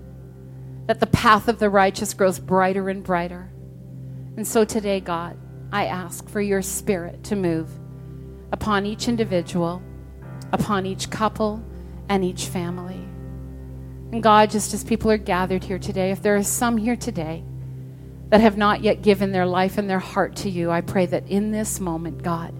that 0.87 0.99
the 0.99 1.05
path 1.05 1.47
of 1.47 1.59
the 1.59 1.69
righteous 1.69 2.15
grows 2.15 2.39
brighter 2.39 2.89
and 2.89 3.03
brighter. 3.03 3.51
And 4.35 4.47
so 4.47 4.65
today, 4.65 4.99
God, 4.99 5.37
I 5.71 5.85
ask 5.85 6.27
for 6.27 6.41
your 6.41 6.63
spirit 6.63 7.23
to 7.25 7.35
move 7.35 7.69
upon 8.51 8.87
each 8.87 9.07
individual, 9.07 9.83
upon 10.51 10.85
each 10.85 11.09
couple, 11.09 11.63
and 12.09 12.25
each 12.25 12.45
family. 12.45 13.07
And 14.11 14.23
God, 14.23 14.49
just 14.49 14.73
as 14.73 14.83
people 14.83 15.11
are 15.11 15.17
gathered 15.17 15.63
here 15.63 15.77
today, 15.77 16.11
if 16.11 16.21
there 16.21 16.35
are 16.35 16.43
some 16.43 16.77
here 16.77 16.95
today 16.95 17.43
that 18.29 18.41
have 18.41 18.57
not 18.57 18.81
yet 18.81 19.03
given 19.03 19.31
their 19.31 19.45
life 19.45 19.77
and 19.77 19.87
their 19.87 19.99
heart 19.99 20.35
to 20.37 20.49
you, 20.49 20.71
I 20.71 20.81
pray 20.81 21.05
that 21.05 21.27
in 21.27 21.51
this 21.51 21.79
moment, 21.79 22.23
God, 22.23 22.53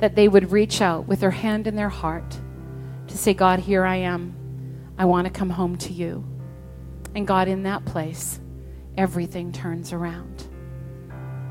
that 0.00 0.14
they 0.14 0.28
would 0.28 0.52
reach 0.52 0.82
out 0.82 1.06
with 1.06 1.20
their 1.20 1.30
hand 1.30 1.66
in 1.66 1.74
their 1.74 1.88
heart 1.88 2.38
to 3.08 3.16
say, 3.16 3.32
God, 3.32 3.60
here 3.60 3.84
I 3.84 3.96
am. 3.96 4.36
I 4.98 5.06
want 5.06 5.26
to 5.26 5.32
come 5.32 5.50
home 5.50 5.76
to 5.78 5.92
you. 5.92 6.24
And 7.14 7.26
God, 7.26 7.48
in 7.48 7.62
that 7.62 7.86
place, 7.86 8.38
everything 8.96 9.52
turns 9.52 9.92
around. 9.92 10.46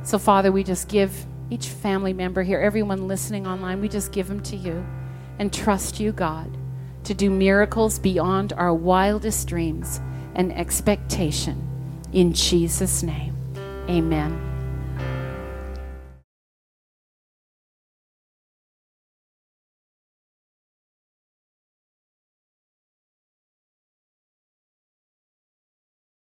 So, 0.03 0.19
Father, 0.19 0.51
we 0.51 0.63
just 0.63 0.87
give 0.87 1.25
each 1.49 1.67
family 1.67 2.13
member 2.13 2.43
here, 2.43 2.59
everyone 2.59 3.07
listening 3.07 3.47
online, 3.47 3.81
we 3.81 3.89
just 3.89 4.11
give 4.11 4.27
them 4.27 4.41
to 4.43 4.55
you 4.55 4.85
and 5.39 5.53
trust 5.53 5.99
you, 5.99 6.11
God, 6.11 6.57
to 7.03 7.13
do 7.13 7.29
miracles 7.29 7.99
beyond 7.99 8.53
our 8.53 8.73
wildest 8.73 9.47
dreams 9.47 9.99
and 10.35 10.53
expectation. 10.53 11.67
In 12.13 12.33
Jesus' 12.33 13.03
name, 13.03 13.35
amen. 13.89 14.52